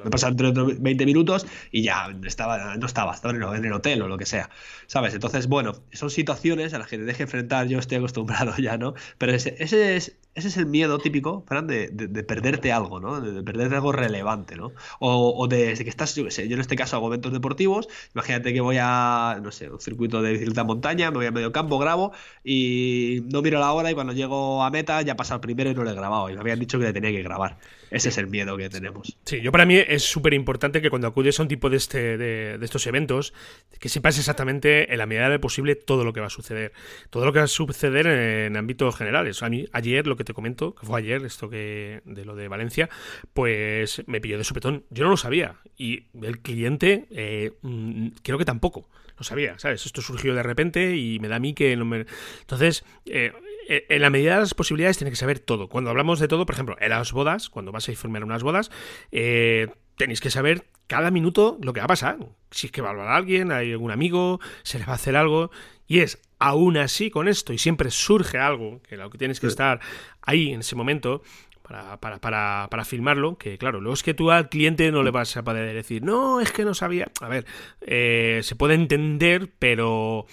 me 0.05 0.11
pasan 0.11 0.31
entre 0.31 0.53
20 0.53 1.07
minutos 1.07 1.47
y 1.71 1.83
ya 1.83 2.09
estaba, 2.25 2.77
no 2.77 2.87
estaba, 2.87 3.15
estaba 3.15 3.57
en 3.57 3.65
el 3.65 3.73
hotel 3.73 4.03
o 4.03 4.09
lo 4.09 4.19
que 4.19 4.27
sea, 4.27 4.51
¿sabes? 4.87 5.15
Entonces, 5.15 5.49
bueno, 5.49 5.73
son 5.93 6.11
situaciones 6.11 6.75
a 6.75 6.79
las 6.79 6.89
que 6.89 6.99
te 6.99 7.05
deje 7.05 7.25
enfrentar, 7.25 7.67
yo 7.67 7.79
estoy 7.79 7.99
acostumbrado 7.99 8.55
ya, 8.59 8.79
¿no? 8.79 8.95
Pero 9.19 9.33
ese, 9.33 9.57
ese 9.59 9.97
es 9.97 10.17
ese 10.39 10.49
es 10.49 10.57
el 10.57 10.67
miedo 10.67 10.99
típico, 10.99 11.45
Fran, 11.47 11.67
de, 11.67 11.89
de, 11.89 12.23
perderte 12.25 12.73
algo, 12.73 13.01
¿no? 13.01 13.21
De, 13.21 13.43
perderte 13.43 13.75
algo 13.75 13.93
relevante, 13.93 14.57
¿no? 14.57 14.73
O, 15.01 15.35
o 15.37 15.49
de, 15.49 15.75
que 15.75 15.89
estás, 15.89 16.15
yo 16.15 16.25
qué 16.25 16.31
sé, 16.31 16.49
yo 16.49 16.55
en 16.55 16.61
este 16.61 16.77
caso 16.77 16.97
hago 16.97 17.09
eventos 17.09 17.33
deportivos, 17.33 17.89
imagínate 18.15 18.53
que 18.53 18.61
voy 18.61 18.77
a, 18.81 19.41
no 19.43 19.53
sé, 19.53 19.71
un 19.71 19.81
circuito 19.81 20.23
de 20.23 20.33
bicicleta 20.33 20.65
montaña, 20.65 21.11
me 21.11 21.19
voy 21.19 21.27
a 21.27 21.31
medio 21.33 21.53
campo, 21.53 21.79
grabo 21.79 22.13
y 22.45 23.23
no 23.33 23.43
miro 23.43 23.59
la 23.61 23.73
hora 23.73 23.91
y 23.91 23.95
cuando 23.95 24.13
llego 24.13 24.63
a 24.63 24.71
meta 24.71 25.03
ya 25.03 25.17
pasa 25.17 25.35
el 25.35 25.41
primero 25.41 25.71
y 25.71 25.75
no 25.75 25.85
lo 25.85 25.91
he 25.91 25.95
grabado 25.95 26.31
y 26.31 26.35
me 26.35 26.41
habían 26.41 26.59
dicho 26.59 26.79
que 26.79 26.85
le 26.87 26.93
tenía 26.93 27.11
que 27.11 27.23
grabar. 27.23 27.59
Ese 27.91 28.11
es 28.11 28.19
el 28.19 28.27
miedo 28.27 28.57
que 28.57 28.69
tenemos. 28.69 29.17
Sí, 29.25 29.41
yo 29.41 29.53
para 29.53 29.65
mí 29.65 29.77
es 29.77 30.03
súper 30.03 30.35
importante 30.35 30.83
que 30.83 30.91
cuando 30.91 31.09
acudes 31.09 31.39
a 31.39 31.43
un 31.43 31.49
tipo 31.49 31.71
de, 31.71 31.77
este, 31.77 32.19
de, 32.19 32.59
estos 32.63 32.87
eventos, 32.87 33.33
que 33.79 33.89
sepas 33.89 34.19
exactamente 34.19 34.93
en 34.93 34.99
la 34.99 35.07
medida 35.07 35.29
de 35.29 35.39
posible 35.39 35.75
todo 35.75 36.05
lo 36.05 36.13
que 36.13 36.21
va 36.21 36.27
a 36.27 36.31
suceder. 36.31 36.73
Todo 37.11 37.25
lo 37.25 37.33
que 37.33 37.39
va 37.39 37.47
a 37.47 37.49
suceder 37.49 38.07
en, 38.07 38.57
ámbitos 38.57 38.97
generales. 38.97 39.43
A 39.43 39.49
mí, 39.49 39.67
ayer, 39.73 40.07
lo 40.07 40.17
que 40.17 40.25
te 40.25 40.35
comento, 40.35 40.75
que 40.75 40.87
fue 40.87 40.99
ayer, 40.99 41.25
esto 41.25 41.49
que 41.49 42.03
de 42.05 42.25
lo 42.25 42.37
de 42.37 42.49
Valencia, 42.49 42.89
pues 43.33 44.03
me 44.07 44.21
pilló 44.21 44.39
de 44.39 44.45
supetón. 44.45 44.85
Yo 44.91 45.05
no 45.05 45.11
lo 45.11 45.17
sabía. 45.17 45.57
Y 45.77 46.07
el 46.23 46.41
cliente, 46.41 47.07
eh, 47.11 47.53
mm, 47.63 48.09
creo 48.23 48.39
que 48.39 48.45
tampoco 48.45 48.89
lo 49.17 49.25
sabía, 49.25 49.59
¿sabes? 49.59 49.85
Esto 49.85 50.01
surgió 50.01 50.35
de 50.35 50.43
repente 50.43 50.97
y 50.97 51.19
me 51.19 51.29
da 51.29 51.37
a 51.37 51.41
mí 51.41 51.55
que 51.55 51.77
no 51.77 51.85
me... 51.85 52.07
Entonces, 52.41 52.85
eh, 53.07 53.33
en 53.69 54.01
la 54.01 54.11
medida 54.11 54.35
de 54.35 54.41
las 54.41 54.55
posibilidades 54.55 54.97
tiene 54.97 55.11
que 55.11 55.17
saber 55.17 55.41
todo. 55.41 55.69
Cuando 55.69 55.91
hablamos 55.91 56.21
de 56.21 56.29
todo, 56.29 56.47
por 56.47 56.55
ejemplo, 56.55 56.77
en 56.81 56.89
las 56.89 57.13
bodas, 57.13 57.51
cuando 57.51 57.71
vas 57.71 57.87
a 57.89 57.91
informar 57.91 58.25
unas 58.25 58.43
bodas, 58.43 58.71
eh, 59.13 59.69
tenéis 59.97 60.21
que 60.21 60.31
saber 60.31 60.67
cada 60.87 61.11
minuto 61.11 61.59
lo 61.61 61.75
que 61.75 61.81
va 61.81 61.85
a 61.85 61.89
pasar. 61.89 62.19
Si 62.51 62.69
es 62.69 62.73
que 62.73 62.81
va 62.81 62.89
a 62.89 62.91
hablar 62.93 63.09
alguien, 63.09 63.53
hay 63.53 63.73
algún 63.73 63.91
amigo, 63.91 64.41
se 64.63 64.79
le 64.79 64.87
va 64.87 64.93
a 64.93 64.97
hacer 64.97 65.17
algo. 65.17 65.51
Y 65.87 66.01
es 66.01 66.19
aún 66.39 66.79
así 66.79 67.11
con 67.11 67.29
esto, 67.29 67.53
y 67.53 67.59
siempre 67.59 67.91
surge 67.91 68.39
algo, 68.39 68.81
que 68.83 68.97
lo 68.97 69.11
que 69.11 69.19
tienes 69.19 69.41
que 69.41 69.49
estar 69.49 69.81
ahí 70.23 70.53
en 70.53 70.61
ese 70.61 70.77
momento, 70.77 71.23
para, 71.63 71.99
para, 71.99 72.19
para, 72.21 72.69
para, 72.71 72.85
filmarlo, 72.85 73.37
que 73.37 73.59
claro, 73.59 73.81
luego 73.81 73.95
es 73.95 74.03
que 74.03 74.15
tú 74.15 74.31
al 74.31 74.49
cliente 74.49 74.91
no 74.91 75.03
le 75.03 75.11
vas 75.11 75.37
a 75.37 75.43
poder 75.45 75.75
decir, 75.75 76.03
no, 76.03 76.41
es 76.41 76.53
que 76.53 76.65
no 76.65 76.73
sabía. 76.73 77.11
A 77.21 77.29
ver, 77.29 77.45
eh, 77.83 78.41
se 78.43 78.57
puede 78.57 78.75
entender, 78.75 79.51
pero 79.59 80.27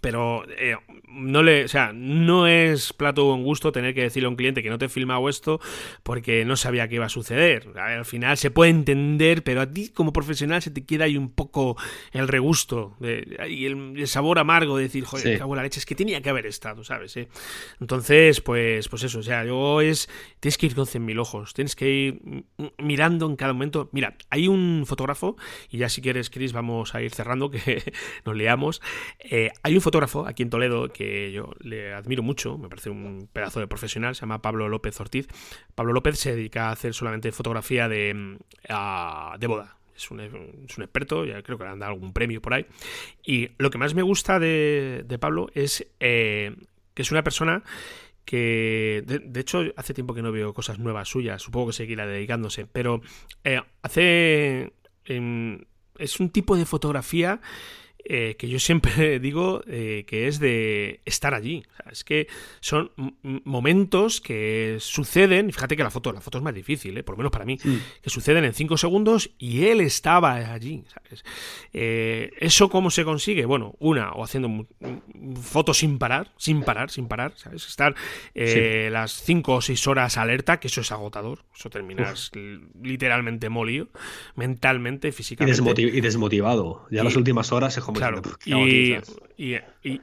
pero 0.00 0.44
eh, 0.48 0.76
no 1.08 1.42
le, 1.42 1.64
o 1.64 1.68
sea, 1.68 1.92
no 1.92 2.46
es 2.46 2.92
plato 2.92 3.24
buen 3.24 3.42
gusto 3.42 3.72
tener 3.72 3.94
que 3.94 4.02
decirle 4.02 4.26
a 4.26 4.30
un 4.30 4.36
cliente 4.36 4.62
que 4.62 4.70
no 4.70 4.78
te 4.78 4.86
he 4.86 4.88
filmado 4.88 5.28
esto 5.28 5.60
porque 6.02 6.44
no 6.44 6.56
sabía 6.56 6.88
que 6.88 6.94
iba 6.96 7.06
a 7.06 7.10
suceder. 7.10 7.72
al 7.76 8.04
final 8.04 8.36
se 8.36 8.50
puede 8.50 8.70
entender, 8.70 9.42
pero 9.42 9.60
a 9.60 9.66
ti 9.70 9.88
como 9.88 10.12
profesional 10.12 10.62
se 10.62 10.70
te 10.70 10.84
queda 10.84 11.04
ahí 11.04 11.16
un 11.16 11.30
poco 11.30 11.76
el 12.12 12.28
regusto 12.28 12.96
y 13.00 13.66
el, 13.66 14.06
sabor 14.06 14.38
amargo 14.38 14.76
de 14.76 14.84
decir, 14.84 15.04
joder, 15.04 15.38
cago 15.38 15.54
la 15.54 15.62
leche, 15.62 15.80
es 15.80 15.86
que 15.86 15.94
tenía 15.94 16.20
que 16.20 16.30
haber 16.30 16.46
estado, 16.46 16.84
¿sabes? 16.84 17.16
¿Eh? 17.16 17.28
Entonces, 17.80 18.40
pues, 18.40 18.88
pues 18.88 19.02
eso, 19.02 19.18
o 19.18 19.22
sea, 19.22 19.44
yo 19.44 19.80
es, 19.80 20.08
tienes 20.40 20.58
que 20.58 20.66
ir 20.66 20.74
con 20.74 20.86
mil 21.04 21.18
ojos, 21.18 21.54
tienes 21.54 21.76
que 21.76 21.90
ir 21.90 22.44
mirando 22.78 23.26
en 23.26 23.36
cada 23.36 23.52
momento. 23.52 23.88
Mira, 23.92 24.16
hay 24.30 24.48
un 24.48 24.84
fotógrafo, 24.86 25.36
y 25.70 25.78
ya 25.78 25.88
si 25.88 26.02
quieres, 26.02 26.30
Chris, 26.30 26.52
vamos 26.52 26.94
a 26.94 27.02
ir 27.02 27.12
cerrando, 27.12 27.50
que 27.50 27.92
nos 28.24 28.36
leamos. 28.36 28.80
Eh, 29.18 29.50
hay 29.62 29.74
un 29.74 29.79
fotógrafo 29.80 30.26
aquí 30.26 30.42
en 30.42 30.50
Toledo 30.50 30.88
que 30.92 31.32
yo 31.32 31.52
le 31.60 31.92
admiro 31.92 32.22
mucho, 32.22 32.58
me 32.58 32.68
parece 32.68 32.90
un 32.90 33.28
pedazo 33.32 33.60
de 33.60 33.66
profesional, 33.66 34.14
se 34.14 34.22
llama 34.22 34.42
Pablo 34.42 34.68
López 34.68 35.00
Ortiz. 35.00 35.28
Pablo 35.74 35.92
López 35.92 36.18
se 36.18 36.34
dedica 36.34 36.68
a 36.68 36.72
hacer 36.72 36.94
solamente 36.94 37.32
fotografía 37.32 37.88
de, 37.88 38.14
mm, 38.14 39.38
de 39.38 39.46
boda, 39.46 39.76
es 39.96 40.10
un, 40.10 40.20
experto, 40.20 41.24
ya 41.24 41.42
creo 41.42 41.58
que 41.58 41.64
le 41.64 41.70
han 41.70 41.78
dado 41.78 41.92
algún 41.92 42.12
premio 42.12 42.40
por 42.40 42.54
ahí. 42.54 42.66
Y 43.24 43.50
lo 43.58 43.70
que 43.70 43.78
más 43.78 43.94
me 43.94 44.02
gusta 44.02 44.38
de, 44.38 45.18
Pablo 45.20 45.50
es 45.54 45.86
eh, 46.00 46.56
que 46.94 47.02
es 47.02 47.10
una 47.10 47.22
persona 47.22 47.62
que, 48.24 49.02
de, 49.06 49.40
hecho, 49.40 49.62
hace 49.76 49.94
tiempo 49.94 50.14
que 50.14 50.22
no 50.22 50.32
veo 50.32 50.54
cosas 50.54 50.78
nuevas 50.78 51.08
suyas, 51.08 51.42
supongo 51.42 51.68
que 51.68 51.72
seguirá 51.74 52.06
dedicándose, 52.06 52.66
pero 52.66 53.02
eh, 53.44 53.60
hace... 53.82 54.72
Em, 55.04 55.64
es 55.98 56.18
un 56.18 56.30
tipo 56.30 56.56
de 56.56 56.64
fotografía 56.64 57.40
eh, 58.04 58.36
que 58.38 58.48
yo 58.48 58.58
siempre 58.58 59.18
digo 59.20 59.62
eh, 59.66 60.04
que 60.06 60.28
es 60.28 60.38
de 60.38 61.00
estar 61.04 61.34
allí. 61.34 61.64
es 61.90 62.04
que 62.04 62.28
son 62.60 62.92
momentos 63.22 64.20
que 64.20 64.76
suceden, 64.80 65.52
fíjate 65.52 65.76
que 65.76 65.82
la 65.82 65.90
foto, 65.90 66.12
la 66.12 66.20
foto 66.20 66.38
es 66.38 66.44
más 66.44 66.54
difícil, 66.54 66.96
eh, 66.96 67.02
por 67.02 67.14
lo 67.14 67.18
menos 67.18 67.32
para 67.32 67.44
mí, 67.44 67.58
mm. 67.62 67.76
que 68.02 68.10
suceden 68.10 68.44
en 68.44 68.54
cinco 68.54 68.76
segundos 68.76 69.30
y 69.38 69.66
él 69.66 69.80
estaba 69.80 70.34
allí. 70.34 70.84
¿sabes? 70.92 71.24
¿Eso 71.72 72.68
cómo 72.68 72.90
se 72.90 73.04
consigue? 73.04 73.44
Bueno, 73.44 73.74
una, 73.78 74.12
o 74.12 74.24
haciendo 74.24 74.66
fotos 75.40 75.78
sin 75.78 75.98
parar, 75.98 76.32
sin 76.36 76.62
parar, 76.62 76.90
sin 76.90 77.08
parar, 77.08 77.32
¿sabes? 77.36 77.66
Estar 77.66 77.94
las 78.34 79.12
cinco 79.22 79.56
o 79.56 79.60
seis 79.60 79.86
horas 79.86 80.16
alerta, 80.16 80.60
que 80.60 80.68
eso 80.68 80.80
es 80.80 80.92
agotador, 80.92 81.44
eso 81.54 81.70
terminas 81.70 82.30
literalmente 82.82 83.48
molido, 83.48 83.88
mentalmente, 84.34 85.12
físicamente. 85.12 85.82
Y, 85.82 86.00
desmotivado. 86.00 86.86
Ya 86.90 87.04
las 87.04 87.16
últimas 87.16 87.52
horas 87.52 87.74
se 87.74 87.80
claro. 87.92 88.22
y, 88.44 88.96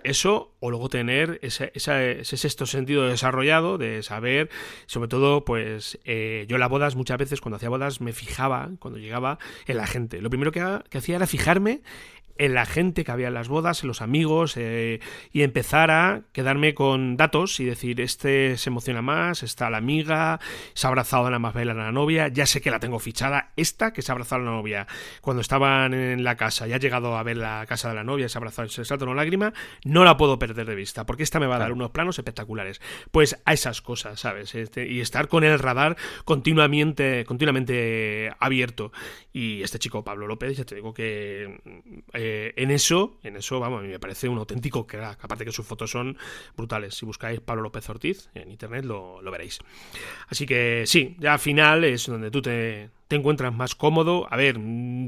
eso, 0.03 0.55
o 0.59 0.71
luego 0.71 0.89
tener 0.89 1.39
ese, 1.43 1.71
ese, 1.75 2.23
sexto 2.23 2.65
sentido 2.65 3.07
desarrollado 3.07 3.77
de 3.77 4.01
saber, 4.01 4.49
sobre 4.87 5.07
todo, 5.07 5.45
pues 5.45 5.99
eh, 6.05 6.45
yo 6.49 6.57
las 6.57 6.69
bodas 6.69 6.95
muchas 6.95 7.19
veces, 7.19 7.41
cuando 7.41 7.57
hacía 7.57 7.69
bodas, 7.69 8.01
me 8.01 8.13
fijaba, 8.13 8.71
cuando 8.79 8.99
llegaba, 8.99 9.37
en 9.67 9.77
la 9.77 9.85
gente. 9.85 10.21
Lo 10.21 10.31
primero 10.31 10.51
que, 10.51 10.63
que 10.89 10.97
hacía 10.97 11.17
era 11.17 11.27
fijarme 11.27 11.81
en 12.39 12.53
la 12.53 12.65
gente 12.65 13.03
que 13.03 13.11
había 13.11 13.27
en 13.27 13.33
las 13.33 13.47
bodas, 13.47 13.83
en 13.83 13.87
los 13.87 14.01
amigos, 14.01 14.55
eh, 14.57 14.99
y 15.31 15.43
empezar 15.43 15.91
a 15.91 16.21
quedarme 16.31 16.73
con 16.73 17.17
datos 17.17 17.59
y 17.59 17.65
decir, 17.65 18.01
este 18.01 18.57
se 18.57 18.69
emociona 18.69 19.01
más, 19.01 19.43
está 19.43 19.69
la 19.69 19.77
amiga, 19.77 20.39
se 20.73 20.87
ha 20.87 20.89
abrazado 20.89 21.27
a 21.27 21.31
la 21.31 21.39
más 21.39 21.53
bella 21.53 21.71
a 21.71 21.75
la 21.75 21.91
novia, 21.91 22.27
ya 22.27 22.45
sé 22.45 22.61
que 22.61 22.71
la 22.71 22.79
tengo 22.79 22.99
fichada, 22.99 23.51
esta 23.55 23.93
que 23.93 24.01
se 24.01 24.11
ha 24.11 24.13
abrazado 24.13 24.41
a 24.41 24.45
la 24.45 24.51
novia, 24.51 24.87
cuando 25.21 25.41
estaban 25.41 25.93
en 25.93 26.23
la 26.23 26.35
casa, 26.35 26.67
ya 26.67 26.75
ha 26.75 26.79
llegado 26.79 27.17
a 27.17 27.23
ver 27.23 27.37
la 27.37 27.65
casa 27.67 27.89
de 27.89 27.95
la 27.95 28.03
novia, 28.03 28.29
se 28.29 28.37
ha 28.37 28.39
abrazado, 28.39 28.69
se 28.69 28.85
salta 28.85 29.05
una 29.05 29.15
lágrima, 29.15 29.53
no 29.83 30.03
la 30.03 30.17
puedo 30.17 30.39
perder 30.39 30.65
de 30.65 30.75
vista, 30.75 31.05
porque 31.05 31.23
esta 31.23 31.39
me 31.39 31.47
va 31.47 31.55
a 31.55 31.59
dar 31.59 31.71
unos 31.71 31.91
planos 31.91 32.17
espectaculares. 32.19 32.81
Pues 33.11 33.41
a 33.45 33.53
esas 33.53 33.81
cosas, 33.81 34.19
¿sabes? 34.19 34.55
Este, 34.55 34.87
y 34.87 35.01
estar 35.01 35.27
con 35.27 35.43
el 35.43 35.59
radar 35.59 35.97
continuamente, 36.25 37.25
continuamente 37.25 38.31
abierto. 38.39 38.91
Y 39.33 39.61
este 39.61 39.79
chico, 39.79 40.03
Pablo 40.03 40.27
López, 40.27 40.57
ya 40.57 40.65
te 40.65 40.75
digo 40.75 40.93
que... 40.93 41.59
Eh, 42.13 42.26
eh, 42.27 42.53
en 42.57 42.71
eso, 42.71 43.17
en 43.23 43.35
eso, 43.37 43.59
vamos, 43.59 43.79
a 43.79 43.83
mí 43.83 43.89
me 43.89 43.99
parece 43.99 44.27
un 44.27 44.37
auténtico 44.37 44.85
crack. 44.85 45.23
Aparte 45.23 45.45
que 45.45 45.51
sus 45.51 45.65
fotos 45.65 45.91
son 45.91 46.17
brutales. 46.55 46.95
Si 46.95 47.05
buscáis 47.05 47.39
Pablo 47.39 47.63
López 47.63 47.89
Ortiz 47.89 48.29
en 48.33 48.51
internet 48.51 48.85
lo, 48.85 49.21
lo 49.21 49.31
veréis. 49.31 49.59
Así 50.27 50.45
que 50.45 50.83
sí, 50.85 51.15
ya 51.19 51.33
al 51.33 51.39
final 51.39 51.83
es 51.83 52.07
donde 52.07 52.29
tú 52.31 52.41
te, 52.41 52.89
te 53.07 53.15
encuentras 53.15 53.53
más 53.53 53.75
cómodo. 53.75 54.27
A 54.29 54.37
ver, 54.37 54.59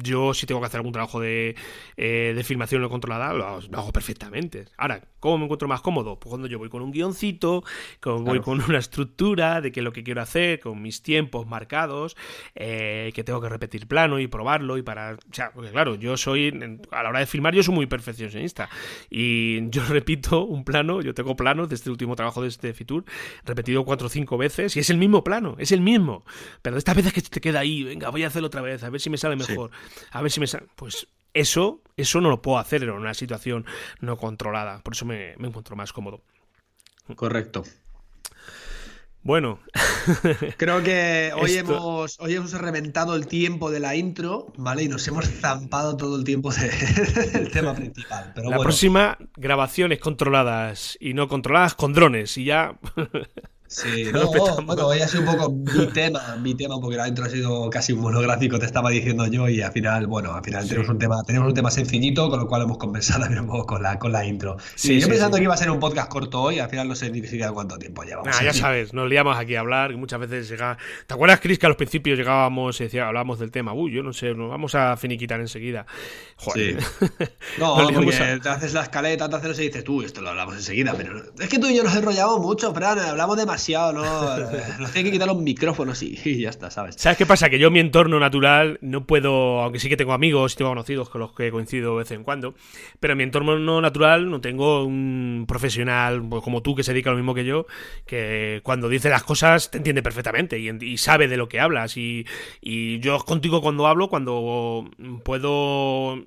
yo 0.02 0.34
si 0.34 0.45
tengo 0.45 0.62
que 0.62 0.68
hacer 0.68 0.80
algún 0.80 0.93
trabajo 0.93 1.20
de, 1.20 1.56
eh, 1.97 2.34
de 2.36 2.43
filmación 2.43 2.82
no 2.82 2.89
controlada, 2.89 3.34
lo, 3.34 3.45
hago 3.45 3.91
perfectamente. 3.91 4.66
Ahora, 4.78 5.02
¿cómo 5.20 5.38
me 5.38 5.43
encuentro 5.45 5.68
más 5.68 5.82
cómodo? 5.82 6.20
Pues 6.20 6.30
cuando 6.30 6.47
yo 6.47 6.60
voy 6.60 6.70
con 6.70 6.82
un 6.82 6.91
guioncito, 6.91 7.64
cuando 8.02 8.24
voy 8.24 8.39
con 8.39 8.62
una 8.62 8.78
estructura 8.78 9.62
de 9.62 9.72
qué 9.72 9.82
es 9.82 9.84
lo 9.84 9.91
que 9.91 10.04
quiero 10.04 10.22
hacer, 10.22 10.60
con 10.60 10.82
mis 10.82 11.02
tiempos 11.02 11.47
marcados, 11.47 12.16
eh, 12.56 13.12
que 13.14 13.24
tengo 13.24 13.41
que 13.41 13.50
repetir 13.50 13.88
plano 13.88 14.20
y 14.20 14.28
probarlo 14.28 14.78
y 14.78 14.82
para... 14.82 15.14
O 15.14 15.34
sea, 15.34 15.52
porque 15.52 15.72
claro, 15.72 15.95
yo 15.95 16.18
soy, 16.18 16.80
a 16.91 17.04
la 17.04 17.10
hora 17.10 17.20
de 17.20 17.26
filmar, 17.26 17.54
yo 17.54 17.64
soy 17.64 17.76
muy 17.76 17.86
perfeccionista. 17.86 18.70
Y 19.10 19.70
yo 19.70 19.84
repito 19.89 20.45
un 20.45 20.64
plano, 20.64 21.02
yo 21.02 21.14
tengo 21.14 21.36
planos 21.36 21.70
de 21.70 21.76
este 21.76 21.89
último 21.89 22.16
trabajo 22.16 22.41
de 22.41 22.47
este 22.47 22.74
Fitur, 22.74 23.04
repetido 23.45 23.84
cuatro 23.84 24.08
o 24.08 24.10
cinco 24.10 24.38
veces, 24.38 24.76
y 24.78 24.80
es 24.80 24.89
el 24.89 24.97
mismo 24.97 25.24
plano, 25.24 25.56
es 25.60 25.72
el 25.72 25.82
mismo. 25.82 26.24
Pero 26.62 26.78
esta 26.78 26.93
vez 26.93 27.08
es 27.08 27.14
que 27.14 27.22
te 27.22 27.41
queda 27.41 27.60
ahí 27.60 27.89
venga, 27.90 28.10
voy 28.10 28.24
a 28.24 28.28
hacerlo 28.28 28.48
otra 28.48 28.62
vez, 28.62 28.84
a 28.84 28.90
ver 28.90 29.02
si 29.02 29.10
me 29.10 29.18
sale 29.18 29.36
mejor, 29.36 29.72
a 30.12 30.22
ver 30.22 30.32
si 30.32 30.40
me 30.40 30.48
sale... 30.48 30.68
Pues 30.76 31.08
eso, 31.34 31.82
eso 31.98 32.22
no 32.22 32.30
lo 32.30 32.42
puedo 32.42 32.58
hacer 32.58 32.84
en 32.84 32.92
una 32.92 33.14
situación 33.14 33.66
no 34.00 34.18
controlada, 34.18 34.80
por 34.80 34.94
eso 34.94 35.06
me, 35.06 35.34
encuentro 35.34 35.76
más 35.76 35.94
cómodo. 35.94 36.22
Correcto. 37.16 37.64
Bueno. 39.22 39.60
Creo 40.58 40.82
que 40.82 41.32
hoy, 41.36 41.56
hemos, 41.56 42.20
hoy 42.20 42.36
hemos 42.36 42.54
reventado 42.54 43.16
el 43.16 43.28
tiempo 43.28 43.70
de 43.70 43.80
la 43.80 43.96
intro, 43.96 44.54
¿vale? 44.58 44.84
Y 44.84 44.88
nos 44.88 45.08
hemos 45.08 45.26
zampado 45.28 45.98
todo 45.98 46.16
el 46.16 46.24
tiempo 46.24 46.52
del 47.34 47.52
tema 47.52 47.74
principal. 47.76 48.34
la 48.36 48.58
próxima, 48.60 49.18
grabaciones 49.36 50.00
controladas 50.00 50.98
y 51.00 51.14
no 51.14 51.28
controladas 51.28 51.74
con 51.74 51.94
drones 51.94 52.38
y 52.38 52.46
ya... 52.46 52.78
Sí, 53.70 54.09
no, 54.11 54.32
bueno, 54.65 54.88
hoy 54.88 54.99
ha 54.99 55.07
sido 55.07 55.22
un 55.22 55.38
poco 55.38 55.51
mi 55.51 55.86
tema, 55.93 56.36
mi 56.41 56.55
tema, 56.55 56.80
porque 56.82 56.97
la 56.97 57.07
intro 57.07 57.26
ha 57.26 57.30
sido 57.30 57.70
casi 57.70 57.93
un 57.93 57.99
monográfico, 57.99 58.57
te 58.57 58.65
estaba 58.65 58.89
diciendo 58.89 59.28
yo, 59.28 59.47
y 59.47 59.61
al 59.61 59.72
final, 59.72 60.07
bueno, 60.07 60.34
al 60.34 60.43
final 60.43 60.67
tenemos 60.67 60.89
un 60.89 60.97
tema, 60.97 61.22
tenemos 61.24 61.49
un 61.49 61.53
tema 61.53 61.70
sencillito, 61.70 62.32
con 62.32 62.39
lo 62.39 62.47
cual 62.47 62.63
hemos 62.63 62.80
compensado 62.80 63.28
un 63.28 63.45
poco 63.45 63.67
con 63.67 63.84
la, 63.84 63.99
con 63.99 64.11
la 64.11 64.26
intro. 64.26 64.57
Sí, 64.74 64.99
yo 64.99 65.07
pensando 65.07 65.38
que 65.38 65.43
iba 65.43 65.53
a 65.53 65.57
ser 65.57 65.70
un 65.70 65.80
podcast 65.80 66.09
corto 66.09 66.41
hoy, 66.41 66.57
al 66.57 66.67
final 66.67 66.88
no 66.88 66.95
sé 66.95 67.11
ni 67.11 67.22
siquiera 67.22 67.51
cuánto 67.51 67.78
tiempo 67.78 68.01
llevamos. 68.01 68.39
ya 68.41 68.53
sabes, 68.53 68.91
nos 68.91 69.07
liamos 69.07 69.38
aquí 69.38 69.55
a 69.55 69.59
hablar, 69.59 69.91
que 69.91 69.97
muchas 69.97 70.20
veces 70.20 70.49
llega. 70.49 70.76
¿Te 71.05 71.13
acuerdas, 71.13 71.39
Chris, 71.39 71.59
que 71.59 71.67
a 71.67 71.70
los 71.70 71.78
principios 71.78 72.17
llegábamos 72.17 72.82
y 72.82 72.86
decía, 72.86 73.07
hablábamos 73.07 73.38
del 73.38 73.51
tema? 73.51 73.74
Uy, 73.74 73.91
yo 73.91 74.01
no 74.01 74.13
sé, 74.13 74.34
nos 74.34 74.49
vamos 74.49 74.74
a 74.74 74.97
finiquitar 74.97 75.39
enseguida. 75.39 75.86
Joder. 76.38 76.80
No, 77.57 77.76
porque 77.93 78.39
te 78.41 78.49
haces 78.49 78.74
la 78.74 78.84
escaleta, 78.84 79.28
te 79.28 79.36
haces 79.36 79.59
y 79.59 79.63
dices, 79.63 79.84
tú, 79.84 80.01
esto 80.01 80.22
lo 80.22 80.30
hablamos 80.30 80.55
enseguida, 80.55 80.93
pero 80.95 81.24
es 81.38 81.49
que 81.49 81.59
tú 81.59 81.67
y 81.67 81.76
yo 81.76 81.84
nos 81.84 81.95
enrollamos 81.95 82.39
mucho, 82.39 82.74
Fran, 82.74 82.99
hablamos 82.99 83.38
demasiado 83.38 83.59
¿no? 83.93 84.38
Nos 84.80 84.91
tiene 84.91 85.10
que 85.10 85.12
quitar 85.12 85.28
los 85.28 85.38
micrófonos 85.38 86.01
y, 86.01 86.39
ya 86.39 86.49
está, 86.49 86.72
¿sabes? 86.72 86.95
¿Sabes 86.95 87.18
qué 87.18 87.26
pasa? 87.26 87.49
Que 87.49 87.60
yo, 87.60 87.72
mi 87.72 87.80
entorno 87.80 88.20
natural, 88.20 88.80
no 88.82 89.05
puedo, 89.05 89.62
aunque 89.62 89.80
sí 89.80 89.89
que 89.89 89.97
tengo 89.97 90.14
amigos 90.14 90.53
y 90.53 90.57
tengo 90.57 90.72
conocidos 90.72 91.10
con 91.10 91.22
los 91.22 91.34
que 91.34 91.51
coincido 91.51 91.93
de 91.93 91.97
vez 91.99 92.12
en 92.12 92.24
cuando, 92.24 92.55
pero 92.99 93.14
en 93.14 93.18
mi 93.18 93.24
entorno 93.24 93.82
natural 93.82 94.30
no 94.30 94.41
tengo 94.41 94.84
un 94.84 95.45
profesional 95.47 96.24
pues, 96.28 96.43
como 96.43 96.62
tú 96.62 96.76
que 96.76 96.84
se 96.84 96.93
dedica 96.93 97.10
a 97.10 97.14
lo 97.14 97.18
mismo 97.18 97.34
que 97.34 97.45
yo, 97.45 97.66
que 98.05 98.62
cuando 98.64 98.89
dice 98.89 99.10
las 99.10 99.24
cosas 99.24 99.72
te 99.72 99.78
entiende 99.78 100.01
perfectamente 100.01 100.60
y, 100.60 100.97
sabe 100.97 101.28
de 101.28 101.38
lo 101.38 101.47
que 101.47 101.60
hablas. 101.60 101.97
Y, 101.97 102.26
y 102.62 102.99
yo 102.99 103.20
contigo 103.20 103.62
cuando 103.62 103.88
hablo, 103.88 104.10
cuando 104.10 104.89
puedo 105.24 106.18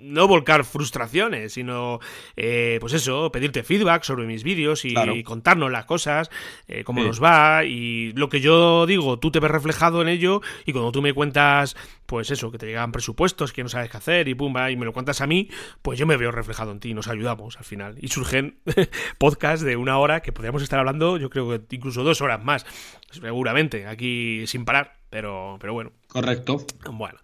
no 0.00 0.28
volcar 0.28 0.64
frustraciones, 0.64 1.52
sino, 1.52 2.00
eh, 2.36 2.78
pues 2.80 2.92
eso, 2.92 3.30
pedirte 3.32 3.62
feedback 3.62 4.02
sobre 4.02 4.26
mis 4.26 4.42
vídeos 4.42 4.84
y, 4.84 4.94
contarnos 5.24 5.70
las 5.70 5.84
cosas. 5.84 6.30
Eh, 6.68 6.75
cómo 6.84 7.02
nos 7.02 7.22
va 7.22 7.64
y 7.64 8.12
lo 8.12 8.28
que 8.28 8.40
yo 8.40 8.86
digo, 8.86 9.18
tú 9.18 9.30
te 9.30 9.40
ves 9.40 9.50
reflejado 9.50 10.02
en 10.02 10.08
ello 10.08 10.40
y 10.64 10.72
cuando 10.72 10.92
tú 10.92 11.02
me 11.02 11.12
cuentas, 11.12 11.76
pues 12.06 12.30
eso, 12.30 12.50
que 12.50 12.58
te 12.58 12.66
llegan 12.66 12.92
presupuestos, 12.92 13.52
que 13.52 13.62
no 13.62 13.68
sabes 13.68 13.90
qué 13.90 13.96
hacer 13.96 14.28
y 14.28 14.34
pum, 14.34 14.54
y 14.70 14.76
me 14.76 14.84
lo 14.84 14.92
cuentas 14.92 15.20
a 15.20 15.26
mí, 15.26 15.48
pues 15.82 15.98
yo 15.98 16.06
me 16.06 16.16
veo 16.16 16.30
reflejado 16.30 16.72
en 16.72 16.80
ti, 16.80 16.94
nos 16.94 17.08
ayudamos 17.08 17.56
al 17.56 17.64
final. 17.64 17.96
Y 18.00 18.08
surgen 18.08 18.58
podcasts 19.18 19.64
de 19.64 19.76
una 19.76 19.98
hora 19.98 20.20
que 20.20 20.32
podríamos 20.32 20.62
estar 20.62 20.78
hablando, 20.78 21.16
yo 21.18 21.30
creo 21.30 21.48
que 21.48 21.76
incluso 21.76 22.02
dos 22.04 22.20
horas 22.20 22.42
más, 22.42 22.66
seguramente, 23.10 23.86
aquí 23.86 24.46
sin 24.46 24.64
parar, 24.64 24.96
pero, 25.10 25.56
pero 25.60 25.72
bueno. 25.72 25.92
Correcto. 26.08 26.64
Bueno. 26.90 27.18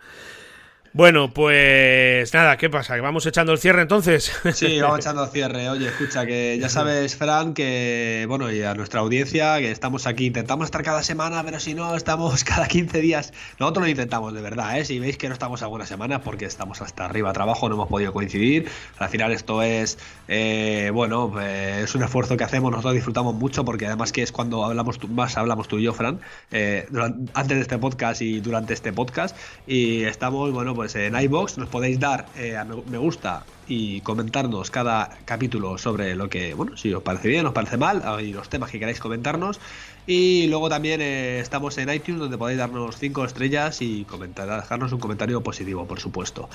Bueno, 0.95 1.32
pues 1.32 2.34
nada, 2.34 2.59
¿qué 2.59 2.68
pasa? 2.68 2.95
¿Que 2.97 3.01
vamos 3.01 3.24
echando 3.24 3.53
el 3.53 3.59
cierre 3.59 3.80
entonces? 3.80 4.30
Sí, 4.53 4.78
vamos 4.78 4.99
echando 4.99 5.24
el 5.24 5.30
cierre. 5.30 5.70
Oye, 5.70 5.88
escucha, 5.88 6.26
que 6.26 6.59
ya 6.61 6.68
sabes, 6.68 7.16
Fran, 7.16 7.55
que, 7.55 8.26
bueno, 8.28 8.53
y 8.53 8.62
a 8.62 8.74
nuestra 8.74 9.01
audiencia, 9.01 9.59
que 9.59 9.70
estamos 9.70 10.07
aquí, 10.07 10.26
intentamos 10.26 10.66
estar 10.66 10.82
cada 10.82 11.03
semana, 11.03 11.43
pero 11.45 11.61
si 11.61 11.72
no, 11.72 11.97
estamos 11.97 12.45
cada 12.45 12.68
15 12.68 13.01
días. 13.01 13.32
Nosotros 13.59 13.86
lo 13.86 13.90
intentamos, 13.90 14.34
de 14.34 14.43
verdad, 14.43 14.78
¿eh? 14.78 14.84
Si 14.84 14.99
veis 14.99 15.16
que 15.16 15.28
no 15.28 15.32
estamos 15.32 15.62
alguna 15.62 15.86
semana, 15.86 16.20
porque 16.20 16.45
estamos 16.45 16.82
hasta 16.82 17.07
arriba 17.07 17.32
trabajo, 17.32 17.70
no 17.70 17.76
hemos 17.76 17.88
podido 17.88 18.12
coincidir. 18.12 18.68
Al 18.99 19.09
final 19.09 19.32
esto 19.32 19.62
es, 19.62 19.97
eh, 20.28 20.90
bueno, 20.93 21.30
pues, 21.32 21.84
es 21.84 21.95
un 21.95 22.03
esfuerzo 22.03 22.36
que 22.36 22.45
hacemos, 22.45 22.70
nosotros 22.70 22.93
disfrutamos 22.93 23.34
mucho, 23.34 23.64
porque 23.64 23.86
además 23.86 24.12
que 24.12 24.22
es 24.22 24.30
cuando 24.30 24.62
hablamos 24.62 24.99
más 25.09 25.38
hablamos 25.38 25.68
tú 25.68 25.78
y 25.78 25.84
yo, 25.84 25.95
Fran, 25.95 26.20
eh, 26.51 26.86
antes 27.32 27.57
de 27.57 27.62
este 27.62 27.78
podcast 27.78 28.20
y 28.20 28.40
durante 28.40 28.74
este 28.74 28.93
podcast, 28.93 29.34
y 29.66 30.03
estamos, 30.03 30.53
bueno, 30.53 30.74
pues 30.74 30.81
pues 30.82 30.96
en 30.96 31.14
iBox 31.14 31.58
nos 31.58 31.68
podéis 31.68 32.00
dar 32.00 32.26
eh, 32.36 32.58
me 32.90 32.98
gusta 32.98 33.44
y 33.68 34.00
comentarnos 34.00 34.72
cada 34.72 35.16
capítulo 35.24 35.78
sobre 35.78 36.16
lo 36.16 36.28
que, 36.28 36.54
bueno, 36.54 36.76
si 36.76 36.92
os 36.92 37.04
parece 37.04 37.28
bien, 37.28 37.46
os 37.46 37.52
parece 37.52 37.76
mal, 37.76 38.02
y 38.20 38.32
los 38.32 38.48
temas 38.48 38.72
que 38.72 38.80
queráis 38.80 38.98
comentarnos. 38.98 39.60
Y 40.08 40.48
luego 40.48 40.68
también 40.68 41.00
eh, 41.00 41.38
estamos 41.38 41.78
en 41.78 41.88
iTunes 41.88 42.18
donde 42.18 42.36
podéis 42.36 42.58
darnos 42.58 42.96
5 42.96 43.24
estrellas 43.24 43.80
y 43.80 44.04
comentar, 44.06 44.48
dejarnos 44.48 44.92
un 44.92 44.98
comentario 44.98 45.40
positivo, 45.40 45.86
por 45.86 46.00
supuesto. 46.00 46.48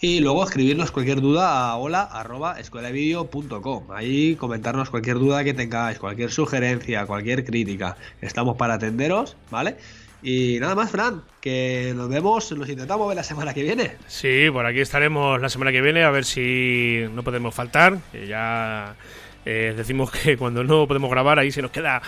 Y 0.00 0.18
luego 0.18 0.42
escribirnos 0.42 0.90
cualquier 0.90 1.20
duda 1.20 1.70
a 1.70 1.76
hola 1.76 2.02
arroba 2.02 2.56
Ahí 3.94 4.34
comentarnos 4.34 4.90
cualquier 4.90 5.20
duda 5.20 5.44
que 5.44 5.54
tengáis, 5.54 6.00
cualquier 6.00 6.32
sugerencia, 6.32 7.06
cualquier 7.06 7.44
crítica. 7.44 7.96
Estamos 8.20 8.56
para 8.56 8.74
atenderos, 8.74 9.36
¿vale? 9.52 9.76
Y 10.22 10.58
nada 10.60 10.74
más, 10.74 10.90
Fran, 10.90 11.22
que 11.40 11.92
nos 11.94 12.08
vemos, 12.08 12.50
nos 12.52 12.68
intentamos 12.68 13.06
ver 13.06 13.16
la 13.16 13.22
semana 13.22 13.54
que 13.54 13.62
viene. 13.62 13.96
Sí, 14.08 14.48
por 14.52 14.66
aquí 14.66 14.80
estaremos 14.80 15.40
la 15.40 15.48
semana 15.48 15.70
que 15.70 15.80
viene, 15.80 16.02
a 16.02 16.10
ver 16.10 16.24
si 16.24 17.04
no 17.12 17.22
podemos 17.22 17.54
faltar. 17.54 17.98
ya 18.26 18.96
eh, 19.44 19.74
decimos 19.76 20.10
que 20.10 20.36
cuando 20.38 20.64
no 20.64 20.86
podemos 20.88 21.10
grabar 21.10 21.38
ahí 21.38 21.52
se 21.52 21.62
nos 21.62 21.70
queda 21.70 22.02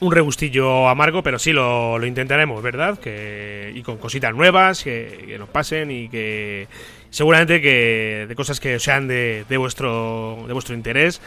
un 0.00 0.10
regustillo 0.10 0.88
amargo, 0.88 1.22
pero 1.22 1.38
sí 1.38 1.52
lo, 1.52 2.04
intentaremos, 2.04 2.60
¿verdad? 2.60 2.98
Que, 2.98 3.70
y 3.74 3.82
con 3.82 3.98
cositas 3.98 4.34
nuevas 4.34 4.82
que, 4.82 5.36
nos 5.38 5.48
pasen 5.48 5.92
y 5.92 6.08
que 6.08 6.66
seguramente 7.10 7.60
que 7.60 8.26
de 8.28 8.34
cosas 8.34 8.58
que 8.58 8.80
sean 8.80 9.06
de, 9.06 9.44
de, 9.48 9.56
vuestro, 9.58 10.42
de 10.46 10.52
vuestro 10.52 10.74
interés 10.74 11.20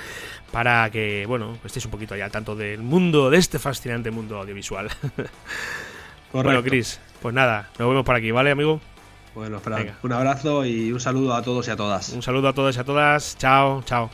para 0.52 0.90
que, 0.90 1.26
bueno, 1.26 1.58
estéis 1.64 1.86
un 1.86 1.92
poquito 1.92 2.16
allá 2.16 2.26
al 2.26 2.32
tanto 2.32 2.56
del 2.56 2.82
mundo, 2.82 3.30
de 3.30 3.38
este 3.38 3.60
fascinante 3.60 4.12
mundo 4.12 4.40
audiovisual. 4.40 4.90
Bueno, 6.44 6.64
Chris, 6.64 7.00
pues 7.22 7.34
nada, 7.34 7.70
nos 7.80 7.88
vemos 7.88 8.04
por 8.04 8.16
aquí, 8.16 8.32
¿vale, 8.32 8.52
amigo? 8.52 8.82
Bueno, 9.34 9.60
Fran, 9.60 9.96
un 10.04 10.12
abrazo 10.12 10.66
y 10.66 10.92
un 10.92 11.00
saludo 11.00 11.34
a 11.34 11.42
todos 11.42 11.68
y 11.68 11.72
a 11.72 11.76
todas. 11.76 12.10
Un 12.10 12.22
saludo 12.22 12.50
a 12.50 12.54
todos 12.54 12.76
y 12.76 12.80
a 12.80 12.84
todas. 12.84 13.38
Chao, 13.38 13.84
chao. 13.84 14.10